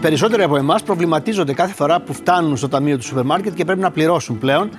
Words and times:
Περισσότεροι 0.00 0.42
από 0.42 0.56
εμάς 0.56 0.82
προβληματίζονται 0.82 1.52
κάθε 1.52 1.74
φορά 1.74 2.00
που 2.00 2.12
φτάνουν 2.12 2.56
στο 2.56 2.68
ταμείο 2.68 2.96
του 2.96 3.04
σούπερ 3.04 3.24
μάρκετ 3.24 3.54
και 3.54 3.64
πρέπει 3.64 3.80
να 3.80 3.90
πληρώσουν 3.90 4.38
πλέον. 4.38 4.70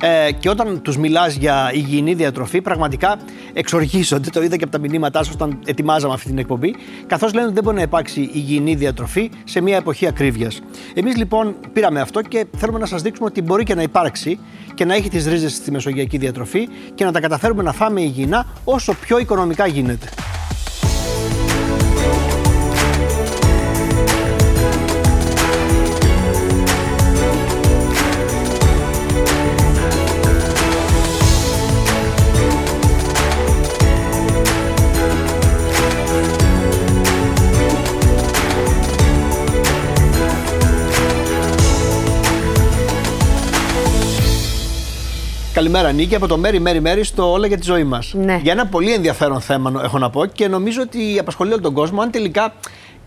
Ε, 0.00 0.32
και 0.32 0.48
όταν 0.48 0.82
τους 0.82 0.98
μιλάς 0.98 1.34
για 1.34 1.70
υγιεινή 1.74 2.14
διατροφή, 2.14 2.60
πραγματικά 2.60 3.16
εξοργίζονται. 3.52 4.30
Το 4.30 4.42
είδα 4.42 4.56
και 4.56 4.64
από 4.64 4.72
τα 4.72 4.78
μηνύματά 4.78 5.24
σας 5.24 5.34
όταν 5.34 5.58
ετοιμάζαμε 5.64 6.14
αυτή 6.14 6.28
την 6.28 6.38
εκπομπή. 6.38 6.74
Καθώς 7.06 7.32
λένε 7.32 7.44
ότι 7.44 7.54
δεν 7.54 7.64
μπορεί 7.64 7.76
να 7.76 7.82
υπάρξει 7.82 8.30
υγιεινή 8.32 8.74
διατροφή 8.74 9.30
σε 9.44 9.60
μια 9.60 9.76
εποχή 9.76 10.06
ακρίβειας. 10.06 10.60
Εμείς 10.94 11.16
λοιπόν 11.16 11.54
πήραμε 11.72 12.00
αυτό 12.00 12.22
και 12.22 12.46
θέλουμε 12.56 12.78
να 12.78 12.86
σας 12.86 13.02
δείξουμε 13.02 13.28
ότι 13.28 13.42
μπορεί 13.42 13.64
και 13.64 13.74
να 13.74 13.82
υπάρξει 13.82 14.38
και 14.74 14.84
να 14.84 14.94
έχει 14.94 15.08
τις 15.08 15.26
ρίζες 15.26 15.54
στη 15.54 15.70
μεσογειακή 15.70 16.18
διατροφή 16.18 16.68
και 16.94 17.04
να 17.04 17.12
τα 17.12 17.20
καταφέρουμε 17.20 17.62
να 17.62 17.72
φάμε 17.72 18.00
υγιεινά 18.00 18.46
όσο 18.64 18.94
πιο 18.94 19.18
οικονομικά 19.18 19.66
γίνεται. 19.66 20.08
Καλημέρα 45.60 45.92
Νίκη, 45.92 46.14
από 46.14 46.26
το 46.26 46.38
Μέρι 46.38 46.60
Μέρι 46.60 46.80
Μέρι 46.80 47.04
στο 47.04 47.32
Όλα 47.32 47.46
για 47.46 47.56
τη 47.56 47.62
ζωή 47.62 47.84
μας. 47.84 48.14
Ναι. 48.14 48.40
Για 48.42 48.52
ένα 48.52 48.66
πολύ 48.66 48.92
ενδιαφέρον 48.92 49.40
θέμα 49.40 49.80
έχω 49.84 49.98
να 49.98 50.10
πω 50.10 50.26
και 50.26 50.48
νομίζω 50.48 50.82
ότι 50.82 51.18
απασχολεί 51.18 51.52
όλο 51.52 51.60
τον 51.60 51.74
κόσμο 51.74 52.00
αν 52.00 52.10
τελικά 52.10 52.52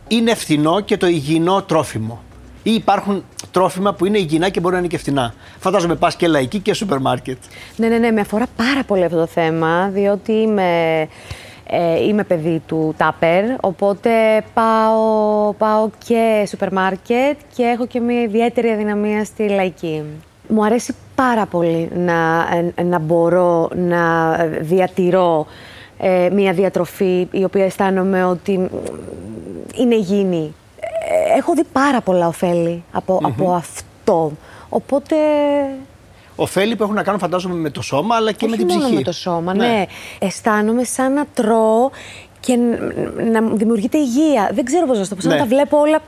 είναι 0.07 0.35
φθηνό 0.35 0.79
και 0.79 0.97
το 0.97 1.07
υγιεινό 1.07 1.61
τρόφιμο. 1.61 2.21
Ή 2.63 2.73
υπάρχουν 2.73 3.23
τρόφιμα 3.51 3.93
που 3.93 4.05
είναι 4.05 4.17
υγιεινά 4.17 4.49
και 4.49 4.59
μπορεί 4.59 4.73
να 4.73 4.79
είναι 4.79 4.87
και 4.87 4.97
φθηνά. 4.97 5.33
Φαντάζομαι 5.59 5.95
πας 5.95 6.15
και 6.15 6.27
λαϊκή 6.27 6.59
και 6.59 6.73
σούπερ 6.73 6.99
μάρκετ. 6.99 7.37
Ναι, 7.75 7.87
ναι, 7.87 7.97
ναι, 7.97 8.11
με 8.11 8.21
αφορά 8.21 8.45
πάρα 8.55 8.83
πολύ 8.83 9.03
αυτό 9.03 9.17
το 9.17 9.27
θέμα, 9.27 9.87
διότι 9.87 10.31
είμαι, 10.31 10.99
ε, 11.67 12.03
είμαι 12.07 12.23
παιδί 12.23 12.61
του 12.67 12.93
τάπερ, 12.97 13.43
οπότε 13.61 14.09
πάω, 14.53 15.53
πάω 15.53 15.89
και 16.07 16.45
σούπερ 16.47 16.73
μάρκετ 16.73 17.37
και 17.55 17.63
έχω 17.63 17.87
και 17.87 17.99
μια 17.99 18.21
ιδιαίτερη 18.21 18.69
αδυναμία 18.69 19.25
στη 19.25 19.49
λαϊκή. 19.49 20.03
Μου 20.47 20.65
αρέσει 20.65 20.95
πάρα 21.15 21.45
πολύ 21.45 21.89
να, 21.95 22.47
ε, 22.75 22.83
να 22.83 22.99
μπορώ 22.99 23.69
να 23.75 24.33
διατηρώ 24.61 25.45
ε, 25.97 26.29
μια 26.31 26.53
διατροφή 26.53 27.27
η 27.31 27.43
οποία 27.43 27.65
αισθάνομαι 27.65 28.25
ότι 28.25 28.57
μ, 28.57 28.65
είναι 29.75 29.95
υγιεινή. 29.95 30.53
Ε, 30.79 31.37
Έχω 31.37 31.53
δει 31.53 31.63
πάρα 31.71 32.01
πολλά 32.01 32.27
ωφέλη 32.27 32.83
από, 32.91 33.19
από 33.23 33.51
αυτό. 33.51 34.31
Οπότε 34.69 35.15
Οφέλη 36.35 36.75
που 36.75 36.83
έχουν 36.83 36.95
να 36.95 37.03
κάνουν 37.03 37.19
φαντάζομαι 37.19 37.55
με 37.55 37.69
το 37.69 37.81
σώμα 37.81 38.15
αλλά 38.15 38.31
και 38.31 38.47
με 38.47 38.55
την 38.55 38.65
όχι 38.65 38.73
μόνο 38.75 38.83
ψυχή. 38.83 38.97
με 38.97 39.03
το 39.03 39.11
σώμα, 39.11 39.53
ναι. 39.53 39.85
Αισθάνομαι 40.19 40.83
σαν 40.83 41.13
να 41.13 41.25
τρώω 41.33 41.89
και 42.45 42.55
ν- 42.55 43.31
να 43.31 43.41
μου 43.43 43.57
δημιουργείται 43.57 43.97
υγεία. 43.97 44.49
Δεν 44.53 44.65
ξέρω 44.65 44.85
πώς 44.85 44.97
να 44.99 45.07
το 45.07 45.15
πω. 45.15 45.21
Σαν 45.21 45.29
Ναι. 45.31 45.35
να 45.37 45.41
τα 45.43 45.47
βλέπω 45.47 45.77
όλα 45.79 45.99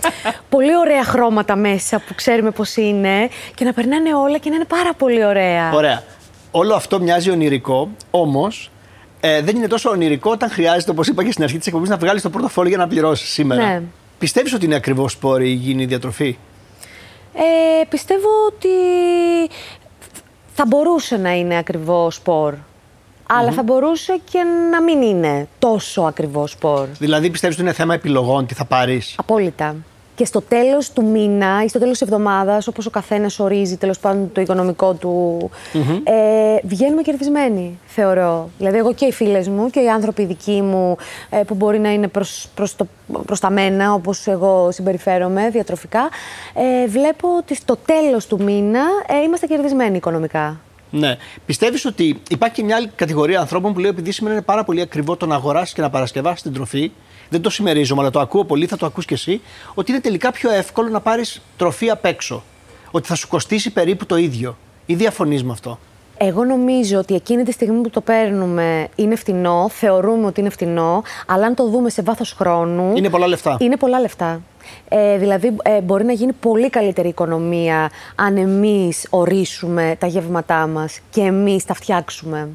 πολύ 0.50 0.77
ωραία 0.77 1.03
χρώματα 1.03 1.55
μέσα 1.55 2.00
που 2.08 2.14
ξέρουμε 2.16 2.52
πώς 2.52 2.76
είναι 2.76 3.30
και 3.55 3.65
να 3.65 3.73
περνάνε 3.73 4.14
όλα 4.15 4.37
και 4.37 4.49
να 4.49 4.55
είναι 4.55 4.65
πάρα 4.65 4.93
πολύ 4.98 5.26
ωραία. 5.26 5.71
Ωραία. 5.73 6.04
Όλο 6.52 6.73
αυτό 6.76 6.99
μοιάζει 7.02 7.30
ονειρικό, 7.32 7.89
όμως 8.11 8.71
ε, 9.20 9.42
δεν 9.42 9.55
είναι 9.55 9.67
τόσο 9.67 9.89
ονειρικό 9.89 10.32
όταν 10.32 10.49
χρειάζεται, 10.49 10.92
όπως 10.92 11.08
είπα 11.08 11.23
και 11.23 11.32
στην 11.32 11.43
αρχή 11.43 11.58
της 11.58 11.67
εκπομπής, 11.67 11.89
να 11.89 11.98
βγάλεις 11.98 12.21
το 12.21 12.30
πορτοφόλι 12.30 12.70
για 12.70 12.77
να 12.77 12.87
πληρώσεις 12.87 13.30
σήμερα. 13.30 13.61
Ναι. 13.64 13.81
Πιστεύεις 14.20 14.54
ότι 14.54 14.65
είναι 14.65 14.76
ακριβώς 14.76 15.11
σπόρη 15.11 15.48
η 15.49 15.58
υγιεινή 15.61 15.86
διατροφή; 15.86 16.37
Ε, 17.33 17.83
πιστεύω 17.89 18.27
ότι 18.48 18.70
θα 20.54 20.64
μπορούσε 20.67 21.17
να 21.17 21.31
είναι 21.36 21.58
ακριβό 21.58 22.11
σπορ. 22.11 22.54
Αλλά 23.27 23.52
θα 23.52 23.63
μπορούσε 23.63 24.19
και 24.31 24.39
να 24.71 24.81
μην 24.81 25.02
είναι 25.02 25.47
τόσο 25.59 26.02
ακριβό 26.02 26.47
σπορ. 26.47 26.87
Δηλαδή, 26.99 27.30
πιστεύεις 27.30 27.55
ότι 27.58 27.65
είναι 27.65 27.75
θέμα 27.75 27.93
επιλογών, 27.93 28.45
τι 28.45 28.53
θα 28.53 28.65
πάρεις; 28.65 29.15
Απόλυτα. 29.17 29.75
Και 30.15 30.25
στο 30.25 30.41
τέλος 30.41 30.91
του 30.91 31.05
μήνα 31.05 31.63
ή 31.63 31.67
στο 31.67 31.80
τέλος 31.80 31.97
της 31.97 32.08
εβδομάδας, 32.08 32.67
όπως 32.67 32.86
ο 32.86 32.89
καθένας 32.89 33.39
ορίζει 33.39 33.77
τέλος 33.77 33.99
πάντων 33.99 34.31
το 34.33 34.41
οικονομικό 34.41 34.93
του, 34.93 35.49
ε, 36.03 36.58
βγαίνουμε 36.63 37.02
κερδισμένοι, 37.02 37.80
θεωρώ. 37.86 38.49
Δηλαδή, 38.58 38.77
εγώ 38.77 38.93
και 38.93 39.05
οι 39.05 39.11
φίλες 39.11 39.47
μου 39.47 39.69
και 39.69 39.80
οι 39.80 39.89
άνθρωποι 39.89 40.25
δικοί 40.25 40.61
μου 40.61 40.97
ε, 41.30 41.37
που 41.37 41.55
μπορεί 41.55 41.80
να 41.80 41.93
είναι 41.93 42.07
προς, 42.07 42.47
προς, 42.55 42.75
το, 42.75 42.87
προς 43.25 43.39
τα 43.39 43.49
μένα, 43.49 43.93
όπως 43.93 44.27
εγώ 44.27 44.71
συμπεριφέρομαι 44.71 45.49
διατροφικά, 45.49 46.09
ε, 46.53 46.87
βλέπω 46.87 47.27
ότι 47.37 47.55
στο 47.55 47.77
τέλος 47.86 48.27
του 48.27 48.43
μήνα 48.43 48.83
ε, 49.07 49.23
είμαστε 49.23 49.47
κερδισμένοι 49.47 49.97
οικονομικά. 49.97 50.59
Ναι. 51.00 51.17
Πιστεύεις 51.45 51.86
ότι 51.86 52.22
υπάρχει 52.30 52.56
και 52.56 52.64
μια 52.64 52.76
άλλη 52.76 52.92
κατηγορία 52.95 53.39
ανθρώπων 53.39 53.73
που 53.73 53.80
λέει 53.80 53.89
επειδή 53.89 54.11
σήμερα 54.11 54.33
είναι 54.33 54.44
πάρα 54.44 54.64
πολύ 54.64 54.82
ακριβό 54.82 55.16
το 55.16 55.26
να 55.26 55.36
αγοράσει 55.36 55.73
και 55.73 55.82
να 55.82 55.89
παρασκευάσει 55.89 56.44
την 56.44 56.54
τροφή. 56.54 56.92
Δεν 57.30 57.42
το 57.42 57.50
συμμερίζομαι, 57.50 58.02
αλλά 58.02 58.10
το 58.10 58.20
ακούω 58.20 58.45
πολύ, 58.45 58.66
θα 58.66 58.78
το 58.78 58.86
ακούς 58.86 59.05
και 59.05 59.14
εσύ. 59.14 59.42
Ότι 59.73 59.92
είναι 59.92 60.02
τελικά 60.02 60.32
πιο 60.32 60.52
εύκολο 60.52 60.89
να 60.89 61.00
πάρεις 61.00 61.42
τροφή 61.58 61.89
απ' 61.89 62.05
έξω. 62.05 62.44
Ότι 62.92 63.08
θα 63.08 63.16
σου 63.16 63.28
κοστίσει 63.28 63.72
περίπου 63.73 64.05
το 64.05 64.16
ίδιο. 64.17 64.58
Ή 64.86 64.95
διαφωνείς 64.95 65.44
με 65.44 65.52
αυτό; 65.52 65.80
Εγώ 66.17 66.44
νομίζω 66.44 66.98
ότι 66.98 67.16
εκείνη 67.16 67.44
τη 67.44 67.52
στιγμή 67.52 67.82
που 67.82 67.89
το 67.89 68.02
παίρνουμε 68.02 68.88
είναι 68.95 69.16
φτηνό, 69.16 69.70
θεωρούμε 69.70 70.26
ότι 70.26 70.39
είναι 70.39 70.50
φτηνό, 70.50 71.04
αλλά 71.28 71.45
αν 71.45 71.55
το 71.55 71.70
δούμε 71.70 71.89
σε 71.89 72.02
βάθος 72.02 72.32
χρόνου. 72.32 72.95
Είναι 72.95 73.10
πολλά 73.10 73.28
λεφτά. 73.28 73.58
Είναι 73.60 73.78
πολλά 73.78 74.00
λεφτά. 74.00 74.42
Ε, 74.89 75.17
δηλαδή, 75.17 75.55
ε, 75.63 75.81
μπορεί 75.81 76.05
να 76.05 76.13
γίνει 76.13 76.33
πολύ 76.33 76.69
καλύτερη 76.69 77.08
οικονομία 77.08 77.89
αν 78.15 78.37
εμείς 78.37 79.08
ορίσουμε 79.09 79.95
τα 79.99 80.08
γεύματά 80.08 80.67
μας 80.67 80.99
και 81.09 81.21
εμείς 81.21 81.65
τα 81.65 81.73
φτιάξουμε. 81.73 82.49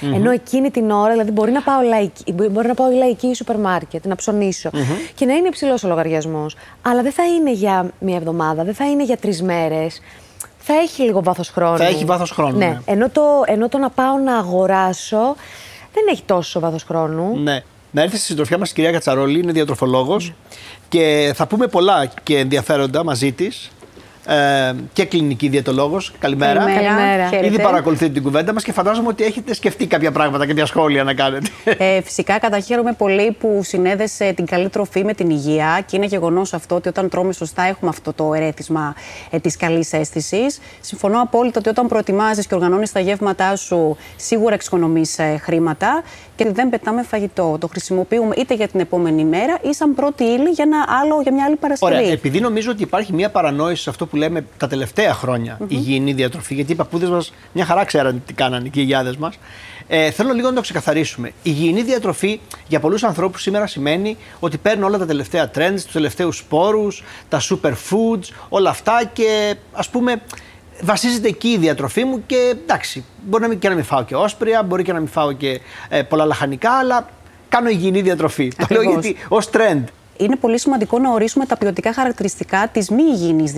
Ενώ 0.00 0.30
εκείνη 0.30 0.70
την 0.70 0.90
ώρα, 0.90 1.12
δηλαδή, 1.12 1.30
μπορεί 1.30 1.50
να 1.50 1.62
πάω 1.62 1.80
λαϊκή, 1.80 2.32
μπορεί 2.50 2.66
να 2.66 2.74
πάω 2.74 2.90
λαϊκή 2.90 3.34
σούπερ 3.34 3.58
μάρκετ, 3.58 4.06
να 4.06 4.14
ψωνισω 4.14 4.70
και 5.14 5.26
να 5.26 5.34
είναι 5.34 5.48
υψηλός 5.48 5.84
ο 5.84 5.88
λογαριασμός. 5.88 6.56
Αλλά 6.82 7.02
δεν 7.02 7.12
θα 7.12 7.22
είναι 7.26 7.52
για 7.52 7.90
μία 7.98 8.16
εβδομάδα, 8.16 8.64
δεν 8.64 8.74
θα 8.74 8.90
είναι 8.90 9.04
για 9.04 9.16
τρεις 9.16 9.42
μέρες. 9.42 10.00
Θα 10.58 10.74
έχει 10.74 11.02
λίγο 11.02 11.22
βάθος 11.22 11.48
χρόνου. 11.48 11.76
Θα 11.76 11.84
έχει 11.84 12.04
βάθος 12.04 12.30
χρόνου, 12.30 12.58
ναι. 12.58 12.80
Ενώ, 12.84 13.10
το, 13.10 13.22
ενώ 13.46 13.68
το 13.68 13.78
να 13.78 13.90
πάω 13.90 14.18
να 14.18 14.36
αγοράσω 14.36 15.36
δεν 15.94 16.04
έχει 16.10 16.22
τόσο 16.26 16.60
βάθος 16.60 16.82
χρόνου. 16.82 17.38
Ναι. 17.38 17.62
Να 17.90 18.02
έρθει 18.02 18.16
στη 18.16 18.26
συντροφιά 18.26 18.58
μας 18.58 18.70
η 18.70 18.74
κυρία 18.74 18.92
Κατσαρόλη, 18.92 19.38
είναι 19.38 19.52
διατροφολόγος 19.52 20.32
και 20.88 21.32
θα 21.34 21.46
πούμε 21.46 21.66
πολλά 21.66 22.06
και 22.22 22.38
ενδιαφέροντα 22.38 23.04
μαζί 23.04 23.32
της. 23.32 23.70
Ε, 24.28 24.74
και 24.92 25.04
κλινική 25.04 25.48
διαιτολόγος. 25.48 26.12
Καλημέρα. 26.18 26.58
Καλημέρα. 26.58 27.24
Ήδη 27.24 27.36
Χαίρετε. 27.36 27.62
παρακολουθείτε 27.62 28.12
την 28.12 28.22
κουβέντα 28.22 28.52
μας 28.52 28.64
και 28.64 28.72
φαντάζομαι 28.72 29.08
ότι 29.08 29.24
έχετε 29.24 29.54
σκεφτεί 29.54 29.86
κάποια 29.86 30.12
πράγματα, 30.12 30.46
κάποια 30.46 30.66
σχόλια 30.66 31.04
να 31.04 31.14
κάνετε. 31.14 31.48
Ε, 31.78 32.02
φυσικά, 32.02 32.38
καταχαίρομαι 32.38 32.92
πολύ 32.92 33.36
που 33.40 33.60
συνέδεσε 33.64 34.32
την 34.32 34.46
καλή 34.46 34.68
τροφή 34.68 35.04
με 35.04 35.14
την 35.14 35.30
υγεία 35.30 35.82
και 35.86 35.96
είναι 35.96 36.06
γεγονός 36.06 36.54
αυτό 36.54 36.74
ότι 36.74 36.88
όταν 36.88 37.08
τρώμε 37.08 37.32
σωστά 37.32 37.62
έχουμε 37.62 37.90
αυτό 37.90 38.12
το 38.12 38.34
ερέθισμα 38.34 38.94
ε, 39.30 39.38
της 39.38 39.56
καλής 39.56 39.92
αίσθησης. 39.92 40.60
Συμφωνώ 40.80 41.20
απόλυτα 41.20 41.58
ότι 41.58 41.68
όταν 41.68 41.88
προετοιμάζεις 41.88 42.46
και 42.46 42.54
οργανώνεις 42.54 42.92
τα 42.92 43.00
γεύματά 43.00 43.56
σου, 43.56 43.96
σίγουρα 44.16 44.54
εξοικονομείς 44.54 45.18
ε, 45.18 45.40
χρήματα 45.42 46.02
και 46.36 46.50
δεν 46.52 46.68
πετάμε 46.68 47.02
φαγητό. 47.02 47.56
Το 47.60 47.66
χρησιμοποιούμε 47.66 48.34
είτε 48.38 48.54
για 48.54 48.68
την 48.68 48.80
επόμενη 48.80 49.24
μέρα 49.24 49.58
ή 49.62 49.74
σαν 49.74 49.94
πρώτη 49.94 50.24
ύλη 50.24 50.50
για, 50.50 50.64
ένα 50.64 50.84
άλλο, 51.02 51.20
για 51.22 51.32
μια 51.32 51.44
άλλη 51.44 51.56
Παρασκευή. 51.56 51.94
Ωραία. 51.94 52.10
Επειδή 52.10 52.40
νομίζω 52.40 52.70
ότι 52.70 52.82
υπάρχει 52.82 53.12
μια 53.12 53.30
παρανόηση 53.30 53.82
σε 53.82 53.90
αυτό 53.90 54.06
που 54.06 54.16
λέμε 54.16 54.44
τα 54.56 54.66
τελευταία 54.66 55.14
χρόνια, 55.14 55.58
υγιεινή 55.68 56.12
διατροφή, 56.12 56.54
γιατί 56.54 56.72
οι 56.72 56.74
παππούδες 56.74 57.08
μας 57.08 57.32
μια 57.52 57.64
χαρά 57.64 57.84
ξέραν 57.84 58.22
τι 58.26 58.32
κάνανε 58.32 58.68
και 58.68 58.80
οι 58.80 58.84
γιάδες 58.84 59.16
μας. 59.16 59.38
Ε, 59.88 60.10
θέλω 60.10 60.32
λίγο 60.32 60.48
να 60.48 60.54
το 60.54 60.60
ξεκαθαρίσουμε. 60.60 61.28
Η 61.28 61.32
υγιεινή 61.42 61.82
διατροφή 61.82 62.40
για 62.68 62.80
πολλούς 62.80 63.04
ανθρώπους 63.04 63.42
σήμερα 63.42 63.66
σημαίνει 63.66 64.16
ότι 64.40 64.58
παίρνουν 64.58 64.84
όλα 64.84 64.98
τα 64.98 65.06
τελευταία 65.06 65.50
trends, 65.54 65.80
τους 65.82 65.92
τελευταίους 65.92 66.36
σπόρους, 66.36 67.02
τα 67.28 67.40
superfoods, 67.40 68.28
όλα 68.48 68.70
αυτά 68.70 69.10
και 69.12 69.54
ας 69.72 69.88
πούμε 69.88 70.20
βασίζεται 70.82 71.28
εκεί 71.28 71.48
η 71.48 71.58
διατροφή 71.58 72.04
μου 72.04 72.22
και 72.26 72.54
εντάξει, 72.62 73.04
μπορεί 73.22 73.42
να 73.42 73.48
μην, 73.48 73.58
και 73.58 73.68
να 73.68 73.74
μην 73.74 73.84
φάω 73.84 74.04
και 74.04 74.14
όσπρια, 74.14 74.62
μπορεί 74.62 74.82
και 74.82 74.92
να 74.92 74.98
μην 74.98 75.08
φάω 75.08 75.32
και 75.32 75.60
ε, 75.88 76.02
πολλά 76.02 76.24
λαχανικά, 76.24 76.70
αλλά 76.72 77.08
κάνω 77.48 77.68
υγιεινή 77.68 78.00
διατροφή. 78.00 78.48
Το 78.48 78.66
λέω 78.70 78.80
Ακριβώς. 78.80 79.04
γιατί 79.04 79.20
ως 79.28 79.50
trend. 79.52 79.84
Είναι 80.18 80.36
πολύ 80.36 80.58
σημαντικό 80.58 80.98
να 80.98 81.12
ορίσουμε 81.12 81.46
τα 81.46 81.56
ποιοτικά 81.56 81.92
χαρακτηριστικά 81.92 82.68
της 82.72 82.90
μη 82.90 83.02
υγιεινής 83.12 83.54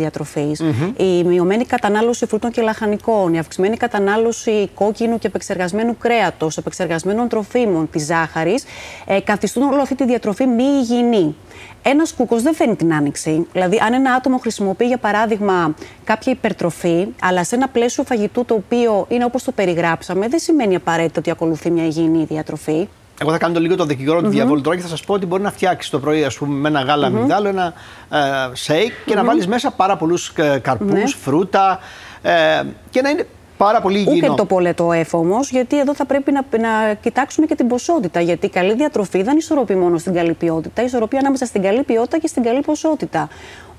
Η 0.97 1.25
μειωμένη 1.25 1.65
κατανάλωση 1.65 2.27
φρούτων 2.27 2.51
και 2.51 2.63
λαχανικών, 2.63 3.35
η 3.35 3.39
αυξημένη 3.39 3.77
κατανάλωση 3.77 4.71
κόκκινου 4.75 5.19
και 5.19 5.27
επεξεργασμένου 5.27 5.97
κρέατος, 5.99 6.57
επεξεργασμένων 6.57 7.29
τροφίμων, 7.29 7.91
της 7.91 8.05
ζάχαρης, 8.05 8.65
ε, 9.07 9.21
καθιστούν 9.21 9.63
όλη 9.63 9.81
αυτή 9.81 9.95
τη 9.95 10.05
διατροφή 10.05 10.47
μη 10.47 10.65
υγιεινή. 10.65 11.35
Ένας 11.83 12.13
κούκος 12.13 12.43
δεν 12.43 12.55
φαίνει 12.55 12.77
την 12.77 12.95
άνοιξη. 12.95 13.47
Δηλαδή, 13.53 13.79
αν 13.87 13.93
ένα 13.93 14.13
άτομο 14.13 14.39
χρησιμοποιεί, 14.39 14.87
για 14.87 14.99
παράδειγμα, 14.99 15.75
κάποια 16.05 16.33
υπερτροφή, 16.33 17.07
αλλά 17.23 17.45
σε 17.45 17.55
ένα 17.55 17.69
πλαίσιο 17.69 18.05
φαγητού 18.05 18.45
το 18.45 18.55
οποίο 18.55 19.07
είναι 19.09 19.25
όπως 19.25 19.45
το 19.45 19.53
περιγράψαμε, 19.53 20.29
δεν 20.29 20.39
σημαίνει 20.39 20.75
απαραίτητα 20.75 21.19
ότι 21.19 21.31
ακολουθεί 21.31 21.71
μια 21.71 21.85
υγιεινή 21.85 22.25
διατροφή. 22.25 22.89
Εγώ 23.21 23.31
θα 23.31 23.39
κάνω 23.39 23.55
το 23.55 23.61
λίγο 23.61 23.77
το 23.77 23.85
δικηγόρο 23.85 24.23
του 24.23 24.29
διαβόλου 24.29 24.61
τώρα 24.61 24.77
και 24.77 24.83
θα 24.83 24.89
σας 24.89 25.05
πω 25.05 25.15
ότι 25.15 25.27
μπορεί 25.27 25.43
να 25.43 25.51
φτιάξεις 25.51 25.91
το 25.91 25.99
πρωί, 25.99 26.25
ας 26.25 26.37
πούμε, 26.37 26.55
με 26.55 26.69
ένα 26.69 26.81
γάλα 26.81 27.13
mm-hmm. 27.13 27.45
ένα 27.45 27.73
ε, 28.11 28.19
σέικ 28.53 28.93
και 29.05 29.15
να 29.15 29.25
βάλεις 29.25 29.47
μέσα 29.47 29.71
πάρα 29.71 29.97
πολλούς 29.97 30.33
ε, 30.37 30.59
καρπούς, 30.59 30.93
ναι. 30.93 31.07
φρούτα 31.07 31.79
ε, 32.23 32.63
και 32.91 33.03
να 33.03 33.09
είναι 33.09 33.27
πάρα 33.57 33.81
πολύ 33.81 33.99
υγιεινό. 33.99 34.27
Ούτε 34.27 34.35
το 34.35 34.45
πολετό 34.45 34.93
εφ 34.93 35.15
όμως, 35.15 35.51
γιατί 35.51 35.79
εδώ 35.79 35.95
θα 35.95 36.05
πρέπει 36.05 36.33
να, 36.33 36.45
να 36.59 36.95
κοιτάξουμε 36.95 37.47
και 37.47 37.55
την 37.55 37.69
ποσότητα. 37.69 38.21
Γιατί 38.21 38.47
η 38.47 38.49
καλή 38.49 38.75
διατροφή 38.75 39.23
δεν 39.23 39.37
ισορροπεί 39.37 39.75
μόνο 39.75 39.99
στην 39.99 40.15
καλή 40.15 40.33
ποιότητα, 40.33 40.83
ισορροπεί 40.83 41.17
ανάμεσα 41.17 41.45
στην 41.45 41.63
καλή 41.63 41.83
ποιότητα 41.83 42.19
και 42.19 42.27
στην 42.27 42.43
καλή 42.43 42.61
ποσότητα. 42.61 43.29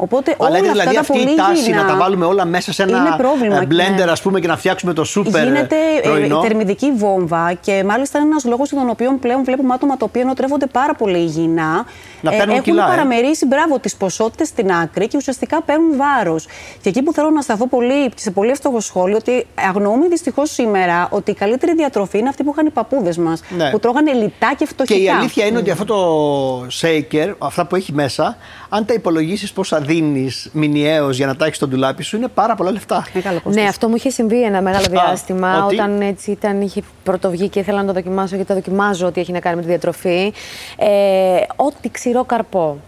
Οπότε 0.01 0.35
Αλλά 0.39 0.49
όλα 0.49 0.57
είναι 0.57 0.71
δηλαδή 0.71 0.97
αυτά 0.97 1.13
αυτή 1.13 1.31
η 1.31 1.35
τάση 1.35 1.71
να 1.71 1.85
τα 1.85 1.95
βάλουμε 1.95 2.25
όλα 2.25 2.45
μέσα 2.45 2.73
σε 2.73 2.83
ένα 2.83 3.17
ε, 3.19 3.67
blender, 3.69 4.05
ναι. 4.05 4.13
πούμε, 4.23 4.39
και 4.39 4.47
να 4.47 4.57
φτιάξουμε 4.57 4.93
το 4.93 5.03
σούπερ. 5.03 5.43
Γίνεται 5.43 5.75
ε, 6.03 6.07
πρωινό. 6.07 6.41
θερμιδική 6.41 6.91
βόμβα 6.91 7.53
και 7.61 7.83
μάλιστα 7.85 8.19
είναι 8.19 8.27
ένας 8.27 8.45
λόγος 8.45 8.71
για 8.71 8.79
τον 8.79 8.89
οποίο 8.89 9.17
πλέον 9.21 9.43
βλέπουμε 9.43 9.73
άτομα 9.73 9.97
τα 9.97 10.05
οποία 10.05 10.33
τρέφονται 10.35 10.65
πάρα 10.65 10.93
πολύ 10.93 11.17
υγιεινά. 11.17 11.85
Να 12.21 12.33
ε, 12.33 12.37
έχουν 12.37 12.61
κιλά, 12.61 12.85
παραμερίσει 12.85 13.45
μπράβο 13.45 13.79
τις 13.79 13.95
ποσότητες 13.95 14.47
στην 14.47 14.71
άκρη 14.71 15.07
και 15.07 15.17
ουσιαστικά 15.17 15.61
παίρνουν 15.61 15.97
βάρος. 15.97 16.47
Και 16.81 16.89
εκεί 16.89 17.01
που 17.01 17.13
θέλω 17.13 17.29
να 17.29 17.41
σταθώ 17.41 17.67
πολύ, 17.67 18.11
σε 18.15 18.31
πολύ 18.31 18.49
εύστοχο 18.49 18.79
σχόλιο, 18.79 19.17
ότι 19.17 19.47
αγνοούμε 19.67 20.07
δυστυχώς 20.07 20.51
σήμερα 20.51 21.07
ότι 21.11 21.31
η 21.31 21.33
καλύτερη 21.33 21.73
διατροφή 21.75 22.17
είναι 22.17 22.29
αυτή 22.29 22.43
που 22.43 22.51
είχαν 22.51 22.65
οι 22.65 22.69
παππούδες 22.69 23.17
μας. 23.17 23.41
Ναι. 23.57 23.69
Που 23.69 23.79
τρώγανε 23.79 24.11
λιτά 24.11 24.53
και 24.57 24.65
φτωχικά. 24.65 24.97
Και 24.97 25.03
η 25.03 25.09
αλήθεια 25.09 25.45
είναι 25.45 25.57
ότι 25.57 25.71
αυτό 25.71 25.85
το 25.85 26.67
shaker, 26.81 27.33
αυτά 27.37 27.65
που 27.65 27.75
έχει 27.75 27.93
μέσα, 27.93 28.37
αν 28.69 28.85
τα 28.85 28.93
υπολογίσεις 28.93 29.51
πόσα 29.51 29.79
δίνεις 29.79 30.49
μηνιαίως 30.53 31.17
για 31.17 31.25
να 31.25 31.35
τα 31.35 31.45
έχεις 31.45 31.57
στο 31.57 31.67
ντουλάπι 31.67 32.03
σου, 32.03 32.17
είναι 32.17 32.27
πάρα 32.27 32.55
πολλά 32.55 32.71
λεφτά. 32.71 33.05
Ναι, 33.43 33.61
αυτό 33.61 33.87
μου 33.87 33.95
είχε 33.95 34.09
συμβεί 34.09 34.43
ένα 34.43 34.61
μεγάλο 34.61 34.85
διάστημα. 34.89 35.65
όταν 35.65 36.01
έτσι 36.01 36.31
ήταν, 36.31 36.61
είχε 36.61 36.81
πρωτοβγεί 37.03 37.49
και 37.49 37.59
ήθελα 37.59 37.79
να 37.81 37.87
το 37.87 37.93
δοκιμάσω, 37.93 38.35
γιατί 38.35 38.47
το 38.47 38.53
δοκιμάζω 38.53 39.07
ότι 39.07 39.21
έχει 39.21 39.31
να 39.31 39.39
κάνει 39.39 39.55
με 39.55 39.61
τη 39.61 39.67
διατροφή. 39.67 40.33
Ε, 40.77 40.87
ό,τι 41.55 41.89
Ciro 42.09 42.25
Carpó 42.25 42.79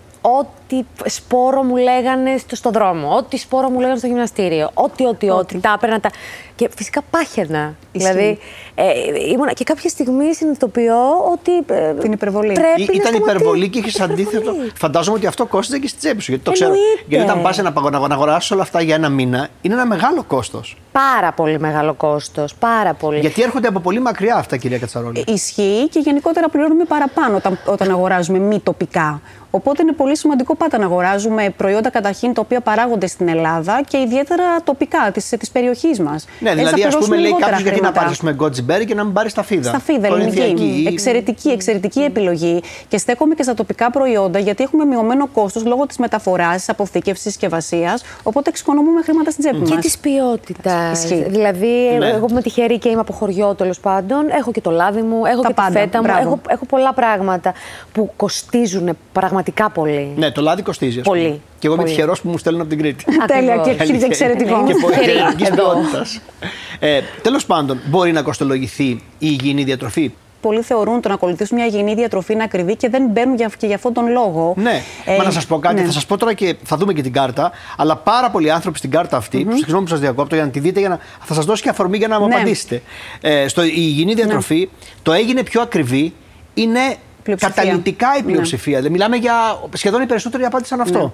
ό,τι 0.75 1.09
σπόρο 1.09 1.63
μου 1.63 1.75
λέγανε 1.75 2.37
στο, 2.37 2.55
στο 2.55 2.69
δρόμο, 2.69 3.15
ό,τι 3.15 3.37
σπόρο 3.37 3.69
μου 3.69 3.79
λέγανε 3.79 3.97
στο 3.97 4.07
γυμναστήριο, 4.07 4.69
ό,τι, 4.73 5.05
ό,τι, 5.05 5.29
ό,τι. 5.29 5.59
Τα 5.59 5.73
έπαιρνα 5.75 5.99
τα. 5.99 6.09
Και 6.55 6.69
φυσικά 6.75 7.01
πάχερνα. 7.09 7.75
Δηλαδή, 7.91 8.39
ε, 8.75 8.83
ήμουνα 9.31 9.53
και 9.53 9.63
κάποια 9.63 9.89
στιγμή 9.89 10.33
συνειδητοποιώ 10.35 10.97
ότι. 11.31 11.51
Ε, 11.67 11.93
Την 11.93 12.11
υπερβολή. 12.11 12.51
Πρέπει 12.51 12.81
Ή, 12.81 12.89
ήταν 12.91 13.13
υπερβολή 13.13 13.69
και 13.69 13.79
είχες 13.79 13.99
αντίθετο. 13.99 14.53
Φαντάζομαι 14.75 15.17
ότι 15.17 15.27
αυτό 15.27 15.45
κόστιζε 15.45 15.79
και 15.79 15.87
στη 15.87 15.97
τσέπη 15.97 16.21
σου. 16.21 16.31
Γιατί 16.31 16.45
το 16.45 16.51
ξέρω. 16.51 16.73
Γιατί 17.07 17.25
όταν 17.25 17.41
πας 17.41 17.57
να, 17.57 18.07
να 18.07 18.13
αγοράσεις 18.15 18.51
όλα 18.51 18.61
αυτά 18.61 18.81
για 18.81 18.95
ένα 18.95 19.09
μήνα, 19.09 19.47
είναι 19.61 19.73
ένα 19.73 19.85
μεγάλο 19.85 20.23
κόστος. 20.23 20.77
Πάρα 20.91 21.31
πολύ 21.31 21.59
μεγάλο 21.59 21.93
κόστος. 21.93 22.55
Πάρα 22.55 22.93
πολύ. 22.93 23.19
Γιατί 23.19 23.41
έρχονται 23.41 23.67
από 23.67 23.79
πολύ 23.79 23.99
μακριά 23.99 24.35
αυτά, 24.35 24.57
κυρία 24.57 24.79
Κατσαρόλη. 24.79 25.23
Ισχύει 25.27 25.87
και 25.89 25.99
γενικότερα 25.99 26.49
πληρώνουμε 26.49 26.83
παραπάνω 26.83 27.35
όταν, 27.35 27.59
όταν 27.65 27.89
αγοράζουμε 27.89 28.37
μη 28.37 28.59
τοπικά. 28.59 29.21
Οπότε 29.51 29.81
είναι 29.81 29.91
πολύ 29.91 30.17
σημαντικό 30.17 30.55
πάντα 30.61 30.77
να 30.77 30.85
αγοράζουμε 30.85 31.53
προϊόντα 31.57 31.89
καταρχήν 31.89 32.33
τα 32.33 32.41
οποία 32.41 32.61
παράγονται 32.61 33.07
στην 33.07 33.27
Ελλάδα 33.27 33.81
και 33.87 33.97
ιδιαίτερα 33.97 34.43
τοπικά 34.63 35.11
της 35.13 35.29
της 35.39 35.49
περιοχής 35.49 35.99
μας. 35.99 36.25
Ναι, 36.39 36.55
δηλαδή, 36.55 36.83
ας 36.83 36.97
πούμε, 36.97 37.17
λέει 37.17 37.35
κάποιος 37.39 37.61
γιατί 37.61 37.81
να 37.81 37.91
πάρεις 37.91 38.19
με 38.19 38.33
γκότζιμπέρι 38.33 38.85
και 38.85 38.95
να 38.95 39.03
μην 39.03 39.13
πάρεις 39.13 39.31
σταφίδα. 39.31 39.69
Σταφίδα, 39.69 40.07
ελληνική. 40.07 40.85
Εξαιρετική, 40.87 41.49
εξαιρετική 41.49 41.99
επιλογή. 41.99 42.61
Και 42.87 42.97
στέκομαι 42.97 43.35
και 43.35 43.43
στα 43.43 43.53
τοπικά 43.53 43.91
προϊόντα 43.91 44.39
γιατί 44.39 44.63
έχουμε 44.63 44.85
μειωμένο 44.85 45.27
κόστος 45.27 45.65
λόγω 45.65 45.85
της 45.85 45.97
μεταφοράς, 45.97 46.55
της 46.55 46.69
αποθήκευση, 46.69 47.21
συσκευασία. 47.21 47.99
Οπότε 48.23 48.49
εξοικονομούμε 48.49 49.01
χρήματα 49.01 49.31
στην 49.31 49.43
τσέπη 49.43 49.59
μας. 49.59 49.69
Και 49.69 49.77
της 49.77 49.97
ποιότητας. 49.97 51.05
Δηλαδή, 51.27 51.97
ναι. 51.99 52.07
εγώ 52.09 52.25
με 52.31 52.41
τυχερή 52.41 52.77
και 52.77 52.89
είμαι 52.89 52.99
από 52.99 53.13
χωριό 53.13 53.55
τέλος 53.55 53.79
πάντων. 53.79 54.29
Έχω 54.29 54.51
και 54.51 54.61
το 54.61 54.71
λάδι 54.71 55.01
μου, 55.01 55.25
έχω 55.25 55.41
Τα 55.41 55.47
και 55.47 55.53
πάντα. 55.53 55.69
τη 55.69 55.77
φέτα 55.77 56.01
μου. 56.01 56.09
Έχω, 56.21 56.39
έχω 56.47 56.65
πολλά 56.65 56.93
πράγματα 56.93 57.53
που 57.91 58.11
κοστίζουν 58.15 58.97
πραγματικά 59.11 59.29
πραγματικά 59.31 59.69
πολύ. 59.69 60.13
Ναι, 60.15 60.31
το 60.31 60.41
λάδι 60.51 60.61
κοστίζει. 60.61 61.01
Πολύ. 61.01 61.41
Και 61.59 61.67
εγώ 61.67 61.75
είμαι 61.75 61.83
τυχερός 61.83 62.21
που 62.21 62.29
μου 62.29 62.37
στέλνουν 62.37 62.61
από 62.61 62.69
την 62.69 62.79
Κρήτη. 62.79 63.05
Τέλεια 63.27 63.57
και 63.57 63.83
χίλια 63.83 64.05
εξαιρετικό. 64.05 64.63
Και 64.65 64.73
εξαιρετική 64.99 65.51
ποιότητας. 65.51 66.19
Ε, 66.79 67.01
Τέλος 67.21 67.45
πάντων, 67.45 67.79
μπορεί 67.85 68.11
να 68.11 68.21
κοστολογηθεί 68.21 68.83
η 68.83 69.01
υγιεινή 69.17 69.63
διατροφή; 69.63 70.11
Πολλοί 70.41 70.61
θεωρούν 70.61 71.01
το 71.01 71.07
να 71.07 71.13
ακολουθήσουν 71.13 71.57
μια 71.57 71.65
υγιεινή 71.65 71.93
διατροφή 71.93 72.33
είναι 72.33 72.43
ακριβή 72.43 72.75
και 72.75 72.89
δεν 72.89 73.07
μπαίνουν 73.09 73.35
για, 73.35 73.51
και 73.57 73.65
για 73.65 73.75
αυτόν 73.75 73.93
τον 73.93 74.11
λόγο. 74.11 74.53
Ναι, 74.57 74.81
ε, 75.05 75.17
μα 75.17 75.23
να 75.23 75.31
σας 75.31 75.45
πω 75.45 75.59
κάτι. 75.59 75.75
Ναι. 75.75 75.85
Θα 75.85 75.91
σας 75.91 76.05
πω 76.05 76.17
τώρα 76.17 76.33
και 76.33 76.55
θα 76.63 76.77
δούμε 76.77 76.93
και 76.93 77.01
την 77.01 77.13
κάρτα. 77.13 77.51
Αλλά 77.77 77.95
πάρα 77.95 78.29
πολλοί 78.29 78.51
άνθρωποι 78.51 78.77
στην 78.77 78.91
κάρτα 78.91 79.17
αυτή, 79.17 79.47
mm-hmm. 79.49 79.55
συγγνώμη 79.55 79.83
που 79.83 79.89
σας 79.89 79.99
διακόπτω 79.99 80.35
για 80.35 80.43
να 80.43 80.51
τη 80.51 80.59
δείτε, 80.59 80.79
για 80.79 80.89
να, 80.89 80.99
θα 81.23 81.33
σας 81.33 81.45
δώσει 81.45 81.61
και 81.61 81.69
αφορμή 81.69 81.97
για 81.97 82.07
να 82.07 82.19
μου 82.19 82.27
ναι. 82.27 82.35
απαντήσετε. 82.35 82.81
Ε, 83.21 83.47
στο, 83.47 83.63
η 83.63 83.73
υγιεινή 83.75 84.13
διατροφή 84.13 84.59
ναι. 84.59 84.87
το 85.01 85.11
έγινε 85.11 85.43
πιο 85.43 85.61
ακριβή 85.61 86.13
είναι 86.53 86.95
Καταλητικά 87.39 88.07
η 88.17 88.21
ναι. 88.21 88.31
πλειοψηφία. 88.31 88.81
Ναι. 88.81 88.89
μιλάμε 88.89 89.15
για. 89.15 89.59
Σχεδόν 89.73 90.01
οι 90.01 90.05
περισσότεροι 90.05 90.43
απάντησαν 90.43 90.81
αυτό. 90.81 90.99
Ναι. 90.99 91.11